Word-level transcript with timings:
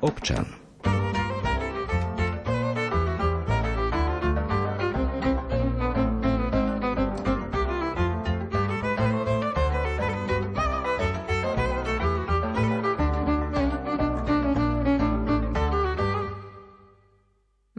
občan. 0.00 0.59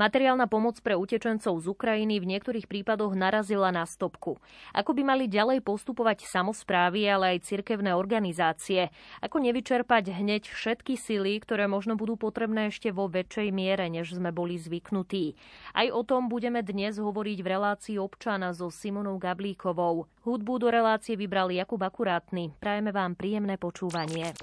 Materiálna 0.01 0.49
pomoc 0.49 0.81
pre 0.81 0.97
utečencov 0.97 1.61
z 1.61 1.69
Ukrajiny 1.69 2.17
v 2.17 2.25
niektorých 2.33 2.65
prípadoch 2.65 3.13
narazila 3.13 3.69
na 3.69 3.85
stopku. 3.85 4.41
Ako 4.73 4.97
by 4.97 5.05
mali 5.05 5.29
ďalej 5.29 5.61
postupovať 5.61 6.25
samozprávy, 6.25 7.05
ale 7.05 7.37
aj 7.37 7.45
cirkevné 7.45 7.93
organizácie? 7.93 8.89
Ako 9.21 9.37
nevyčerpať 9.37 10.09
hneď 10.09 10.49
všetky 10.49 10.97
sily, 10.97 11.37
ktoré 11.45 11.69
možno 11.69 12.01
budú 12.01 12.17
potrebné 12.17 12.73
ešte 12.73 12.89
vo 12.89 13.05
väčšej 13.13 13.53
miere, 13.53 13.93
než 13.93 14.17
sme 14.17 14.33
boli 14.33 14.57
zvyknutí? 14.57 15.37
Aj 15.77 15.85
o 15.93 16.01
tom 16.01 16.33
budeme 16.33 16.65
dnes 16.65 16.97
hovoriť 16.97 17.37
v 17.37 17.51
relácii 17.53 18.01
občana 18.01 18.57
so 18.57 18.73
Simonou 18.73 19.21
Gablíkovou. 19.21 20.09
Hudbu 20.25 20.53
do 20.65 20.73
relácie 20.73 21.13
vybral 21.13 21.53
Jakub 21.53 21.77
Akurátny. 21.77 22.57
Prajeme 22.57 22.89
vám 22.89 23.13
príjemné 23.13 23.61
počúvanie. 23.61 24.33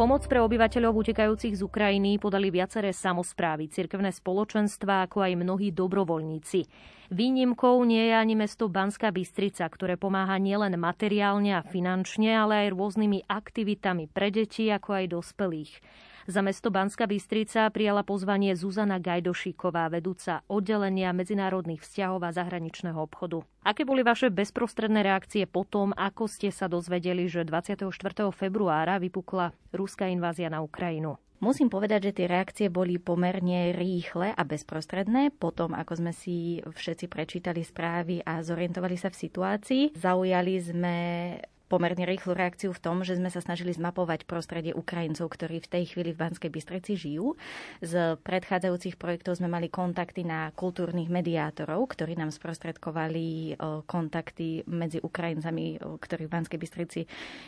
Pomoc 0.00 0.24
pre 0.32 0.40
obyvateľov 0.40 0.96
utekajúcich 0.96 1.60
z 1.60 1.62
Ukrajiny 1.68 2.16
podali 2.16 2.48
viaceré 2.48 2.88
samozprávy, 2.88 3.68
cirkevné 3.68 4.16
spoločenstva, 4.16 5.04
ako 5.04 5.20
aj 5.20 5.36
mnohí 5.36 5.76
dobrovoľníci. 5.76 6.64
Výnimkou 7.12 7.84
nie 7.84 8.08
je 8.08 8.16
ani 8.16 8.32
mesto 8.32 8.72
Banská 8.72 9.12
Bystrica, 9.12 9.68
ktoré 9.68 10.00
pomáha 10.00 10.40
nielen 10.40 10.72
materiálne 10.80 11.52
a 11.52 11.60
finančne, 11.60 12.32
ale 12.32 12.64
aj 12.64 12.80
rôznymi 12.80 13.28
aktivitami 13.28 14.08
pre 14.08 14.32
deti, 14.32 14.72
ako 14.72 15.04
aj 15.04 15.20
dospelých. 15.20 15.72
Za 16.28 16.44
mesto 16.44 16.68
Banska 16.68 17.08
Bystrica 17.08 17.70
prijala 17.72 18.04
pozvanie 18.04 18.52
Zuzana 18.52 19.00
Gajdošíková, 19.00 19.88
vedúca 19.88 20.44
oddelenia 20.52 21.16
medzinárodných 21.16 21.80
vzťahov 21.80 22.20
a 22.26 22.34
zahraničného 22.36 23.00
obchodu. 23.00 23.40
Aké 23.64 23.88
boli 23.88 24.04
vaše 24.04 24.28
bezprostredné 24.28 25.00
reakcie 25.00 25.48
po 25.48 25.64
tom, 25.64 25.96
ako 25.96 26.28
ste 26.28 26.52
sa 26.52 26.68
dozvedeli, 26.68 27.24
že 27.24 27.48
24. 27.48 27.88
februára 28.36 29.00
vypukla 29.00 29.56
ruská 29.72 30.12
invázia 30.12 30.52
na 30.52 30.60
Ukrajinu? 30.60 31.16
Musím 31.40 31.72
povedať, 31.72 32.12
že 32.12 32.16
tie 32.20 32.26
reakcie 32.28 32.68
boli 32.68 33.00
pomerne 33.00 33.72
rýchle 33.72 34.36
a 34.36 34.42
bezprostredné. 34.44 35.32
Potom, 35.32 35.72
ako 35.72 35.96
sme 35.96 36.12
si 36.12 36.60
všetci 36.60 37.08
prečítali 37.08 37.64
správy 37.64 38.20
a 38.20 38.44
zorientovali 38.44 39.00
sa 39.00 39.08
v 39.08 39.24
situácii, 39.24 39.96
zaujali 39.96 40.54
sme 40.60 40.96
pomerne 41.70 42.02
rýchlu 42.02 42.34
reakciu 42.34 42.74
v 42.74 42.82
tom, 42.82 43.06
že 43.06 43.14
sme 43.14 43.30
sa 43.30 43.38
snažili 43.38 43.70
zmapovať 43.70 44.26
prostredie 44.26 44.74
Ukrajincov, 44.74 45.30
ktorí 45.30 45.62
v 45.62 45.70
tej 45.70 45.84
chvíli 45.94 46.10
v 46.10 46.26
Banskej 46.26 46.50
Bystrici 46.50 46.98
žijú. 46.98 47.38
Z 47.78 48.18
predchádzajúcich 48.26 48.98
projektov 48.98 49.38
sme 49.38 49.46
mali 49.46 49.70
kontakty 49.70 50.26
na 50.26 50.50
kultúrnych 50.58 51.06
mediátorov, 51.06 51.94
ktorí 51.94 52.18
nám 52.18 52.34
sprostredkovali 52.34 53.54
kontakty 53.86 54.66
medzi 54.66 54.98
Ukrajincami, 54.98 55.78
ktorí 55.78 56.26
v 56.26 56.34
Banskej 56.34 56.58
Bystrici 56.58 57.00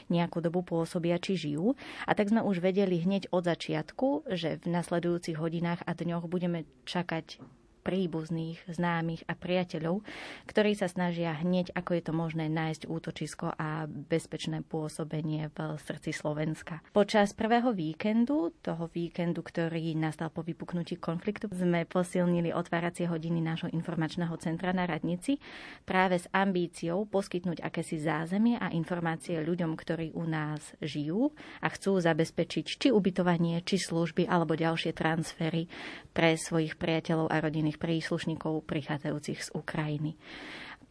nejakú 0.06 0.38
dobu 0.38 0.62
pôsobia 0.62 1.18
či 1.18 1.34
žijú. 1.34 1.74
A 2.06 2.14
tak 2.14 2.30
sme 2.30 2.46
už 2.46 2.62
vedeli 2.62 3.02
hneď 3.02 3.26
od 3.34 3.42
začiatku, 3.42 4.30
že 4.30 4.62
v 4.62 4.70
nasledujúcich 4.70 5.34
hodinách 5.34 5.82
a 5.82 5.98
dňoch 5.98 6.30
budeme 6.30 6.62
čakať 6.86 7.42
príbuzných, 7.82 8.62
známych 8.70 9.26
a 9.26 9.34
priateľov, 9.34 10.06
ktorí 10.46 10.78
sa 10.78 10.86
snažia 10.86 11.34
hneď, 11.34 11.74
ako 11.74 11.98
je 11.98 12.02
to 12.06 12.12
možné, 12.14 12.46
nájsť 12.46 12.86
útočisko 12.86 13.52
a 13.58 13.84
bezpečné 13.90 14.62
pôsobenie 14.62 15.50
v 15.52 15.58
srdci 15.82 16.14
Slovenska. 16.14 16.80
Počas 16.94 17.34
prvého 17.34 17.74
víkendu, 17.74 18.54
toho 18.62 18.86
víkendu, 18.94 19.42
ktorý 19.42 19.98
nastal 19.98 20.30
po 20.30 20.46
vypuknutí 20.46 21.02
konfliktu, 21.02 21.50
sme 21.50 21.82
posilnili 21.84 22.54
otváracie 22.54 23.10
hodiny 23.10 23.42
nášho 23.42 23.68
informačného 23.74 24.32
centra 24.38 24.70
na 24.70 24.86
Radnici 24.86 25.42
práve 25.82 26.22
s 26.22 26.30
ambíciou 26.30 27.04
poskytnúť 27.10 27.66
akési 27.66 27.98
zázemie 27.98 28.56
a 28.62 28.70
informácie 28.70 29.42
ľuďom, 29.42 29.74
ktorí 29.74 30.14
u 30.14 30.22
nás 30.24 30.62
žijú 30.78 31.34
a 31.58 31.68
chcú 31.68 31.98
zabezpečiť 31.98 32.66
či 32.78 32.88
ubytovanie, 32.94 33.58
či 33.66 33.82
služby 33.82 34.30
alebo 34.30 34.54
ďalšie 34.54 34.94
transfery 34.94 35.66
pre 36.14 36.38
svojich 36.38 36.78
priateľov 36.78 37.26
a 37.32 37.42
rodiny 37.42 37.71
rodinných 37.72 37.80
príslušníkov 37.80 38.68
prichádzajúcich 38.68 39.40
z 39.40 39.48
Ukrajiny. 39.56 40.12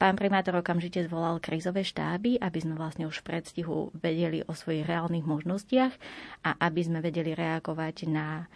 Pán 0.02 0.18
primátor 0.18 0.58
okamžite 0.58 1.06
zvolal 1.06 1.38
krízové 1.38 1.86
štáby, 1.86 2.42
aby 2.42 2.58
sme 2.58 2.74
vlastne 2.74 3.06
už 3.06 3.22
v 3.22 3.28
predstihu 3.30 3.94
vedeli 3.94 4.42
o 4.42 4.54
svojich 4.58 4.90
reálnych 4.90 5.30
možnostiach 5.30 5.94
a 6.42 6.58
aby 6.58 6.82
sme 6.82 7.06
vedeli 7.06 7.38
reagovať 7.38 8.10
na 8.10 8.50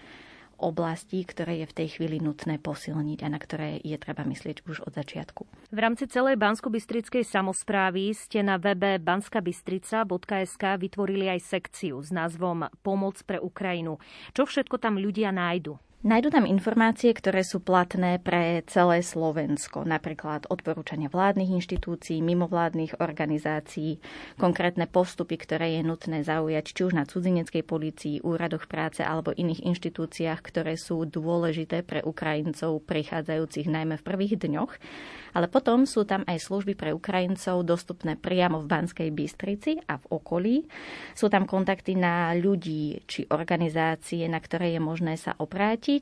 oblasti, 0.57 1.21
ktoré 1.21 1.61
je 1.61 1.69
v 1.69 1.77
tej 1.77 1.87
chvíli 1.99 2.17
nutné 2.17 2.57
posilniť 2.57 3.19
a 3.21 3.27
na 3.29 3.37
ktoré 3.37 3.77
je 3.85 3.93
treba 4.01 4.25
myslieť 4.25 4.65
už 4.65 4.89
od 4.89 4.97
začiatku. 4.97 5.45
V 5.69 5.77
rámci 5.77 6.09
celej 6.09 6.41
Bansko-Bystrickej 6.41 7.27
samozprávy 7.27 8.15
ste 8.17 8.41
na 8.41 8.57
webe 8.57 8.97
banskabystrica.sk 8.97 10.63
vytvorili 10.81 11.29
aj 11.29 11.45
sekciu 11.45 12.01
s 12.01 12.09
názvom 12.09 12.71
Pomoc 12.81 13.21
pre 13.21 13.37
Ukrajinu. 13.37 14.01
Čo 14.33 14.49
všetko 14.49 14.81
tam 14.81 14.97
ľudia 14.97 15.29
nájdu? 15.29 15.77
Nájdu 16.05 16.29
tam 16.29 16.45
informácie, 16.45 17.17
ktoré 17.17 17.41
sú 17.41 17.57
platné 17.57 18.21
pre 18.21 18.61
celé 18.69 19.01
Slovensko, 19.01 19.89
napríklad 19.89 20.45
odporúčania 20.53 21.09
vládnych 21.09 21.49
inštitúcií, 21.57 22.21
mimovládnych 22.21 23.01
organizácií, 23.01 23.97
konkrétne 24.37 24.85
postupy, 24.85 25.33
ktoré 25.33 25.73
je 25.73 25.81
nutné 25.81 26.21
zaujať 26.21 26.65
či 26.77 26.81
už 26.85 26.93
na 26.93 27.09
cudzineckej 27.09 27.65
policii, 27.65 28.21
úradoch 28.21 28.69
práce 28.69 29.01
alebo 29.01 29.33
iných 29.33 29.65
inštitúciách, 29.65 30.45
ktoré 30.45 30.77
sú 30.77 31.09
dôležité 31.09 31.81
pre 31.81 32.05
Ukrajincov 32.05 32.85
prichádzajúcich 32.85 33.65
najmä 33.65 33.97
v 33.97 34.05
prvých 34.05 34.37
dňoch. 34.45 34.77
Ale 35.35 35.51
potom 35.51 35.83
sú 35.83 36.07
tam 36.07 36.23
aj 36.29 36.37
služby 36.37 36.79
pre 36.79 36.93
Ukrajincov 36.95 37.65
dostupné 37.67 38.15
priamo 38.15 38.63
v 38.63 38.71
Banskej 38.71 39.09
Bystrici 39.11 39.81
a 39.89 39.99
v 39.99 40.05
okolí. 40.15 40.55
Sú 41.11 41.27
tam 41.27 41.43
kontakty 41.43 41.97
na 41.97 42.31
ľudí 42.37 43.03
či 43.03 43.27
organizácie, 43.27 44.29
na 44.31 44.39
ktoré 44.39 44.77
je 44.77 44.79
možné 44.79 45.19
sa 45.19 45.35
obrátiť. 45.35 45.94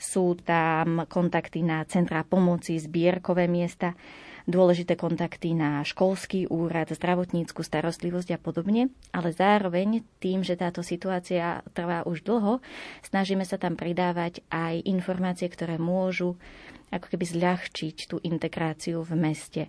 Sú 0.00 0.34
tam 0.42 1.06
kontakty 1.06 1.62
na 1.62 1.86
centrá 1.86 2.26
pomoci, 2.26 2.80
zbierkové 2.80 3.46
miesta 3.46 3.94
dôležité 4.46 4.98
kontakty 4.98 5.54
na 5.54 5.86
školský 5.86 6.50
úrad, 6.50 6.90
zdravotníckú 6.90 7.62
starostlivosť 7.62 8.34
a 8.34 8.38
podobne, 8.42 8.90
ale 9.14 9.30
zároveň 9.30 10.02
tým, 10.18 10.42
že 10.42 10.58
táto 10.58 10.82
situácia 10.82 11.62
trvá 11.74 12.02
už 12.02 12.26
dlho, 12.26 12.58
snažíme 13.06 13.46
sa 13.46 13.58
tam 13.58 13.78
pridávať 13.78 14.42
aj 14.50 14.82
informácie, 14.86 15.46
ktoré 15.46 15.78
môžu 15.78 16.34
ako 16.92 17.16
keby 17.16 17.24
zľahčiť 17.24 17.96
tú 18.04 18.20
integráciu 18.20 19.00
v 19.00 19.16
meste. 19.16 19.62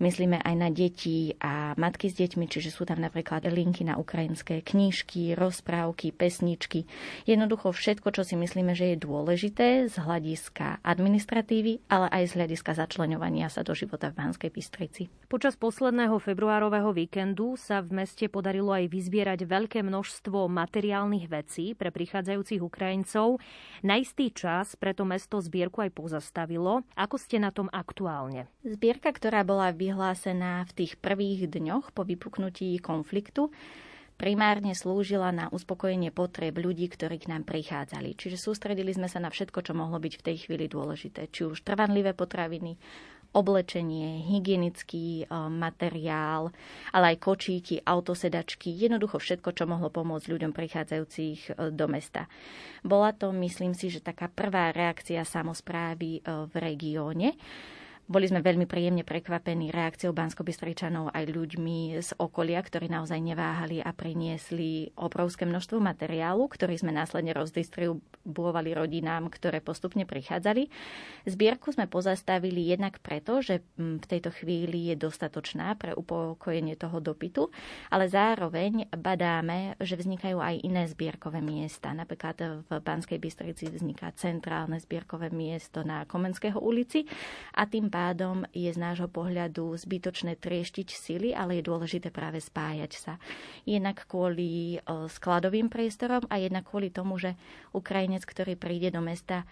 Myslíme 0.00 0.40
aj 0.40 0.54
na 0.56 0.72
deti 0.72 1.36
a 1.36 1.76
matky 1.76 2.08
s 2.08 2.16
deťmi, 2.16 2.48
čiže 2.48 2.72
sú 2.72 2.88
tam 2.88 3.04
napríklad 3.04 3.44
linky 3.44 3.84
na 3.84 4.00
ukrajinské 4.00 4.64
knížky, 4.64 5.36
rozprávky, 5.36 6.16
pesničky. 6.16 6.88
Jednoducho 7.28 7.76
všetko, 7.76 8.16
čo 8.16 8.24
si 8.24 8.40
myslíme, 8.40 8.72
že 8.72 8.96
je 8.96 9.04
dôležité 9.04 9.92
z 9.92 9.96
hľadiska 10.00 10.80
administratívy, 10.80 11.84
ale 11.92 12.08
aj 12.08 12.32
z 12.32 12.36
hľadiska 12.40 12.72
začlenovania 12.72 13.52
sa 13.52 13.60
do 13.60 13.76
života 13.76 14.08
v 14.08 14.24
Banskej 14.24 14.48
Bystrici. 14.48 15.12
Počas 15.28 15.60
posledného 15.60 16.16
februárového 16.16 16.96
víkendu 16.96 17.60
sa 17.60 17.84
v 17.84 18.02
meste 18.02 18.24
podarilo 18.32 18.72
aj 18.72 18.88
vyzbierať 18.88 19.44
veľké 19.44 19.84
množstvo 19.84 20.48
materiálnych 20.48 21.28
vecí 21.28 21.76
pre 21.76 21.92
prichádzajúcich 21.92 22.64
Ukrajincov. 22.64 23.36
Na 23.84 24.00
istý 24.00 24.32
čas 24.32 24.74
preto 24.80 25.04
mesto 25.04 25.36
zbierku 25.38 25.84
aj 25.84 25.92
pozastavilo 25.92 26.69
bolo. 26.70 26.86
Ako 26.94 27.18
ste 27.18 27.42
na 27.42 27.50
tom 27.50 27.66
aktuálne? 27.74 28.46
Zbierka, 28.62 29.10
ktorá 29.10 29.42
bola 29.42 29.74
vyhlásená 29.74 30.62
v 30.70 30.72
tých 30.84 30.92
prvých 31.02 31.50
dňoch 31.50 31.90
po 31.90 32.06
vypuknutí 32.06 32.78
konfliktu, 32.78 33.50
primárne 34.14 34.76
slúžila 34.78 35.34
na 35.34 35.50
uspokojenie 35.50 36.14
potreb 36.14 36.54
ľudí, 36.54 36.86
ktorí 36.86 37.18
k 37.18 37.34
nám 37.34 37.42
prichádzali. 37.42 38.14
Čiže 38.14 38.38
sústredili 38.38 38.94
sme 38.94 39.10
sa 39.10 39.18
na 39.18 39.32
všetko, 39.32 39.66
čo 39.66 39.72
mohlo 39.74 39.98
byť 39.98 40.14
v 40.20 40.24
tej 40.30 40.36
chvíli 40.46 40.70
dôležité. 40.70 41.26
Či 41.32 41.50
už 41.50 41.66
trvanlivé 41.66 42.14
potraviny, 42.14 42.78
oblečenie, 43.30 44.26
hygienický 44.26 45.22
e, 45.22 45.24
materiál, 45.48 46.50
ale 46.90 47.14
aj 47.14 47.22
kočíky, 47.22 47.78
autosedačky, 47.86 48.74
jednoducho 48.74 49.22
všetko, 49.22 49.54
čo 49.54 49.70
mohlo 49.70 49.86
pomôcť 49.86 50.26
ľuďom 50.26 50.50
prichádzajúcich 50.50 51.38
e, 51.54 51.70
do 51.70 51.86
mesta. 51.86 52.26
Bola 52.82 53.14
to, 53.14 53.30
myslím 53.30 53.76
si, 53.76 53.90
že 53.90 54.02
taká 54.02 54.26
prvá 54.26 54.74
reakcia 54.74 55.22
samozprávy 55.22 56.18
e, 56.18 56.20
v 56.50 56.54
regióne. 56.58 57.38
Boli 58.10 58.26
sme 58.26 58.42
veľmi 58.42 58.66
príjemne 58.66 59.06
prekvapení 59.06 59.70
reakciou 59.70 60.10
bansko 60.10 60.42
aj 60.42 61.24
ľuďmi 61.30 62.02
z 62.02 62.10
okolia, 62.18 62.58
ktorí 62.58 62.90
naozaj 62.90 63.22
neváhali 63.22 63.78
a 63.78 63.94
priniesli 63.94 64.90
obrovské 64.98 65.46
množstvo 65.46 65.78
materiálu, 65.78 66.50
ktorý 66.50 66.74
sme 66.74 66.90
následne 66.90 67.30
rozdistribuovali 67.38 68.74
rodinám, 68.74 69.30
ktoré 69.30 69.62
postupne 69.62 70.10
prichádzali. 70.10 70.66
Zbierku 71.22 71.70
sme 71.70 71.86
pozastavili 71.86 72.74
jednak 72.74 72.98
preto, 72.98 73.46
že 73.46 73.62
v 73.78 74.02
tejto 74.02 74.34
chvíli 74.34 74.90
je 74.90 74.98
dostatočná 74.98 75.78
pre 75.78 75.94
upokojenie 75.94 76.74
toho 76.74 76.98
dopytu, 76.98 77.54
ale 77.94 78.10
zároveň 78.10 78.90
badáme, 78.90 79.78
že 79.78 79.94
vznikajú 79.94 80.42
aj 80.42 80.66
iné 80.66 80.82
zbierkové 80.90 81.38
miesta. 81.38 81.94
Napríklad 81.94 82.66
v 82.66 82.70
Banskej 82.74 83.22
Bystrici 83.22 83.70
vzniká 83.70 84.10
centrálne 84.18 84.82
zbierkové 84.82 85.30
miesto 85.30 85.86
na 85.86 86.02
Komenského 86.10 86.58
ulici 86.58 87.06
a 87.54 87.70
tým 87.70 87.86
pádom 87.86 87.99
je 88.56 88.70
z 88.70 88.78
nášho 88.78 89.06
pohľadu 89.06 89.76
zbytočné 89.76 90.38
trieštiť 90.40 90.88
sily, 90.88 91.28
ale 91.36 91.58
je 91.58 91.68
dôležité 91.68 92.08
práve 92.08 92.40
spájať 92.40 92.92
sa. 92.96 93.12
Jednak 93.68 94.04
kvôli 94.08 94.80
skladovým 94.86 95.68
priestorom 95.68 96.24
a 96.32 96.40
jednak 96.40 96.66
kvôli 96.68 96.88
tomu, 96.88 97.20
že 97.20 97.36
Ukrajinec, 97.76 98.24
ktorý 98.24 98.56
príde 98.56 98.90
do 98.90 99.04
mesta, 99.04 99.44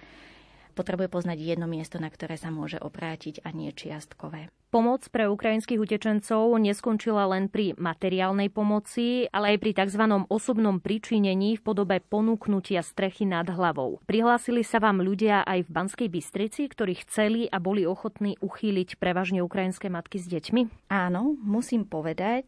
potrebuje 0.79 1.11
poznať 1.11 1.43
jedno 1.43 1.67
miesto, 1.67 1.99
na 1.99 2.07
ktoré 2.07 2.39
sa 2.39 2.55
môže 2.55 2.79
oprátiť 2.79 3.43
a 3.43 3.51
nie 3.51 3.75
čiastkové. 3.75 4.55
Pomoc 4.69 5.01
pre 5.09 5.25
ukrajinských 5.25 5.81
utečencov 5.81 6.53
neskončila 6.61 7.25
len 7.25 7.49
pri 7.49 7.73
materiálnej 7.81 8.53
pomoci, 8.53 9.25
ale 9.33 9.57
aj 9.57 9.65
pri 9.65 9.73
tzv. 9.73 10.05
osobnom 10.29 10.77
pričinení 10.77 11.57
v 11.57 11.65
podobe 11.65 12.05
ponúknutia 12.05 12.85
strechy 12.85 13.25
nad 13.25 13.49
hlavou. 13.49 14.05
Prihlásili 14.05 14.61
sa 14.61 14.77
vám 14.77 15.01
ľudia 15.01 15.41
aj 15.49 15.65
v 15.65 15.73
Banskej 15.73 16.09
Bystrici, 16.13 16.69
ktorí 16.69 17.01
chceli 17.01 17.49
a 17.49 17.57
boli 17.57 17.89
ochotní 17.89 18.37
uchýliť 18.45 19.01
prevažne 19.01 19.41
ukrajinské 19.41 19.89
matky 19.89 20.21
s 20.21 20.29
deťmi? 20.29 20.93
Áno, 20.93 21.33
musím 21.41 21.89
povedať 21.89 22.45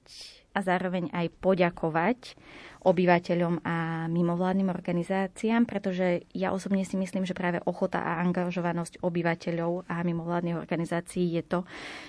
a 0.51 0.59
zároveň 0.61 1.13
aj 1.15 1.27
poďakovať 1.39 2.35
obyvateľom 2.81 3.61
a 3.63 4.09
mimovládnym 4.09 4.73
organizáciám, 4.73 5.69
pretože 5.69 6.25
ja 6.33 6.51
osobne 6.51 6.83
si 6.83 6.97
myslím, 6.97 7.29
že 7.29 7.37
práve 7.37 7.61
ochota 7.69 8.01
a 8.01 8.25
angažovanosť 8.25 9.05
obyvateľov 9.05 9.85
a 9.87 10.01
mimovládnych 10.01 10.57
organizácií 10.57 11.37
je 11.37 11.45
to, 11.45 11.61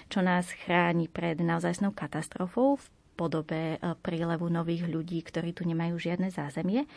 čo 0.08 0.24
nás 0.24 0.48
chráni 0.64 1.12
pred 1.12 1.38
naozajstnou 1.44 1.92
katastrofou 1.92 2.80
v 2.80 2.86
podobe 3.22 3.78
e, 3.78 3.94
prílevu 4.02 4.50
nových 4.50 4.90
ľudí, 4.90 5.22
ktorí 5.22 5.54
tu 5.54 5.62
nemajú 5.70 6.02
žiadne 6.02 6.34
zázemie. 6.34 6.90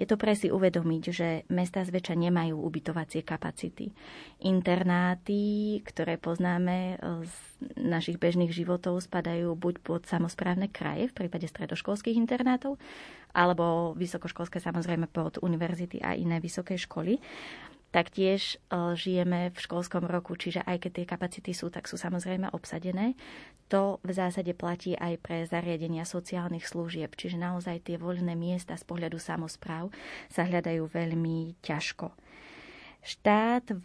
Je 0.00 0.08
to 0.08 0.16
pre 0.16 0.32
si 0.32 0.48
uvedomiť, 0.48 1.02
že 1.12 1.28
mesta 1.52 1.84
zväčša 1.84 2.16
nemajú 2.16 2.56
ubytovacie 2.56 3.20
kapacity. 3.20 3.92
Internáty, 4.40 5.76
ktoré 5.84 6.16
poznáme 6.16 6.96
e, 6.96 7.28
z 7.28 7.36
našich 7.76 8.16
bežných 8.16 8.48
životov, 8.48 9.04
spadajú 9.04 9.52
buď 9.52 9.74
pod 9.84 10.00
samozprávne 10.08 10.72
kraje 10.72 11.12
v 11.12 11.16
prípade 11.20 11.44
stredoškolských 11.44 12.16
internátov, 12.16 12.80
alebo 13.36 13.92
vysokoškolské 13.92 14.56
samozrejme 14.64 15.12
pod 15.12 15.36
univerzity 15.44 16.00
a 16.00 16.16
iné 16.16 16.40
vysoké 16.40 16.80
školy. 16.80 17.20
Taktiež 17.88 18.60
e, 18.68 18.96
žijeme 19.00 19.48
v 19.48 19.56
školskom 19.56 20.04
roku, 20.04 20.36
čiže 20.36 20.60
aj 20.68 20.84
keď 20.84 20.90
tie 20.92 21.06
kapacity 21.08 21.52
sú, 21.56 21.72
tak 21.72 21.88
sú 21.88 21.96
samozrejme 21.96 22.52
obsadené. 22.52 23.16
To 23.72 23.96
v 24.04 24.12
zásade 24.12 24.52
platí 24.52 24.92
aj 24.92 25.16
pre 25.24 25.44
zariadenia 25.48 26.04
sociálnych 26.04 26.68
služieb, 26.68 27.16
čiže 27.16 27.40
naozaj 27.40 27.88
tie 27.88 27.96
voľné 27.96 28.36
miesta 28.36 28.76
z 28.76 28.84
pohľadu 28.84 29.16
samozpráv 29.16 29.88
sa 30.28 30.44
hľadajú 30.44 30.84
veľmi 30.84 31.56
ťažko. 31.64 32.12
Štát 33.00 33.72
v 33.72 33.84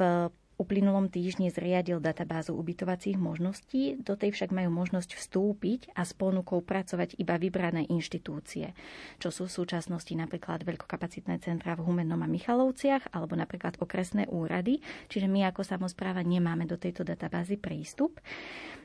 uplynulom 0.58 1.10
týždni 1.10 1.50
zriadil 1.50 1.98
databázu 1.98 2.54
ubytovacích 2.54 3.18
možností, 3.18 3.98
do 4.00 4.14
tej 4.14 4.34
však 4.34 4.54
majú 4.54 4.70
možnosť 4.70 5.18
vstúpiť 5.18 5.94
a 5.98 6.06
s 6.06 6.14
ponukou 6.14 6.62
pracovať 6.62 7.18
iba 7.18 7.36
vybrané 7.42 7.90
inštitúcie, 7.90 8.78
čo 9.18 9.30
sú 9.34 9.50
v 9.50 9.56
súčasnosti 9.64 10.14
napríklad 10.14 10.62
veľkokapacitné 10.64 11.42
centra 11.42 11.74
v 11.74 11.84
Humennom 11.86 12.22
a 12.22 12.30
Michalovciach 12.30 13.12
alebo 13.12 13.34
napríklad 13.34 13.82
okresné 13.82 14.30
úrady, 14.30 14.80
čiže 15.10 15.26
my 15.26 15.50
ako 15.50 15.66
samozpráva 15.66 16.22
nemáme 16.22 16.70
do 16.70 16.78
tejto 16.78 17.02
databázy 17.02 17.58
prístup. 17.58 18.22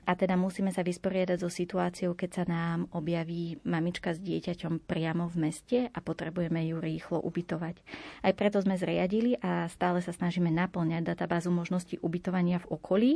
A 0.09 0.17
teda 0.17 0.41
musíme 0.41 0.73
sa 0.73 0.81
vysporiadať 0.81 1.37
so 1.37 1.53
situáciou, 1.53 2.17
keď 2.17 2.31
sa 2.33 2.45
nám 2.49 2.89
objaví 2.97 3.61
mamička 3.69 4.17
s 4.17 4.25
dieťaťom 4.25 4.89
priamo 4.89 5.29
v 5.29 5.37
meste 5.37 5.79
a 5.93 5.99
potrebujeme 6.01 6.65
ju 6.65 6.81
rýchlo 6.81 7.21
ubytovať. 7.21 7.77
Aj 8.25 8.33
preto 8.33 8.57
sme 8.65 8.81
zriadili 8.81 9.37
a 9.45 9.69
stále 9.69 10.01
sa 10.01 10.17
snažíme 10.17 10.49
naplňať 10.49 11.13
databázu 11.13 11.53
možností 11.59 11.99
ubytovania 11.99 12.63
v 12.63 12.71
okolí, 12.71 13.13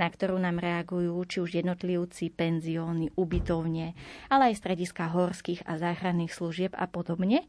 na 0.00 0.08
ktorú 0.08 0.40
nám 0.40 0.56
reagujú 0.56 1.12
či 1.28 1.36
už 1.44 1.50
jednotlivci, 1.60 2.32
penzióny, 2.32 3.12
ubytovne, 3.12 3.92
ale 4.32 4.42
aj 4.48 4.64
strediska 4.64 5.12
horských 5.12 5.68
a 5.68 5.76
záchranných 5.76 6.32
služieb 6.32 6.72
a 6.72 6.88
podobne. 6.88 7.44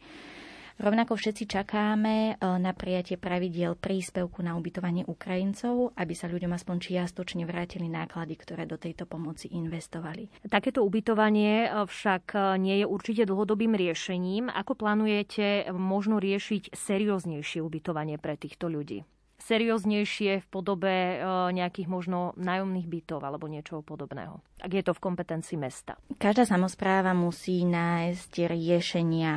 Rovnako 0.82 1.14
všetci 1.14 1.46
čakáme 1.46 2.34
e, 2.34 2.50
na 2.58 2.74
prijatie 2.74 3.14
pravidiel 3.22 3.78
príspevku 3.78 4.42
na 4.42 4.58
ubytovanie 4.58 5.06
Ukrajincov, 5.06 5.94
aby 5.94 6.14
sa 6.18 6.26
ľuďom 6.26 6.50
aspoň 6.50 6.78
čiastočne 6.82 7.46
vrátili 7.46 7.86
náklady, 7.86 8.34
ktoré 8.34 8.66
do 8.66 8.82
tejto 8.82 9.06
pomoci 9.06 9.54
investovali. 9.54 10.34
Takéto 10.50 10.82
ubytovanie 10.82 11.70
e, 11.70 11.86
však 11.86 12.34
e, 12.34 12.38
nie 12.58 12.82
je 12.82 12.86
určite 12.90 13.30
dlhodobým 13.30 13.78
riešením. 13.78 14.50
Ako 14.50 14.74
plánujete 14.74 15.70
možno 15.78 16.18
riešiť 16.18 16.74
serióznejšie 16.74 17.62
ubytovanie 17.62 18.18
pre 18.18 18.34
týchto 18.34 18.66
ľudí? 18.66 19.06
Serióznejšie 19.44 20.44
v 20.44 20.48
podobe 20.48 21.20
nejakých 21.52 21.88
možno 21.92 22.32
nájomných 22.40 22.88
bytov 22.88 23.20
alebo 23.24 23.52
niečoho 23.52 23.84
podobného, 23.84 24.40
ak 24.64 24.72
je 24.72 24.84
to 24.84 24.96
v 24.96 25.04
kompetencii 25.04 25.58
mesta. 25.60 26.00
Každá 26.16 26.48
samozpráva 26.48 27.12
musí 27.12 27.68
nájsť 27.68 28.48
riešenia 28.48 29.36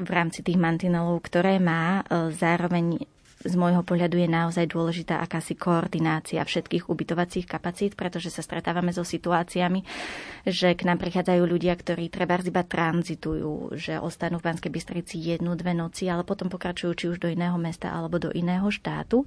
v 0.00 0.08
rámci 0.08 0.40
tých 0.40 0.56
mantinelov, 0.56 1.20
ktoré 1.20 1.60
má. 1.60 2.00
E, 2.00 2.32
zároveň 2.32 3.04
z 3.40 3.54
môjho 3.56 3.80
pohľadu 3.80 4.20
je 4.20 4.28
naozaj 4.28 4.68
dôležitá 4.68 5.16
akási 5.24 5.56
koordinácia 5.56 6.44
všetkých 6.44 6.92
ubytovacích 6.92 7.48
kapacít, 7.48 7.96
pretože 7.96 8.28
sa 8.28 8.44
stretávame 8.44 8.92
so 8.92 9.00
situáciami, 9.00 9.80
že 10.44 10.76
k 10.76 10.84
nám 10.84 11.00
prichádzajú 11.00 11.42
ľudia, 11.48 11.72
ktorí 11.72 12.12
treba 12.12 12.36
iba 12.36 12.60
tranzitujú, 12.60 13.80
že 13.80 13.96
ostanú 13.96 14.44
v 14.44 14.46
Banskej 14.52 14.68
Bystrici 14.68 15.16
jednu, 15.16 15.56
dve 15.56 15.72
noci, 15.72 16.12
ale 16.12 16.20
potom 16.20 16.52
pokračujú 16.52 16.92
či 16.92 17.06
už 17.08 17.16
do 17.16 17.32
iného 17.32 17.56
mesta 17.56 17.88
alebo 17.88 18.20
do 18.20 18.28
iného 18.28 18.68
štátu. 18.68 19.24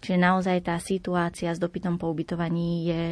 Čiže 0.00 0.16
naozaj 0.16 0.58
tá 0.64 0.80
situácia 0.80 1.52
s 1.52 1.60
dopytom 1.60 2.00
po 2.00 2.08
ubytovaní 2.08 2.88
je 2.88 3.04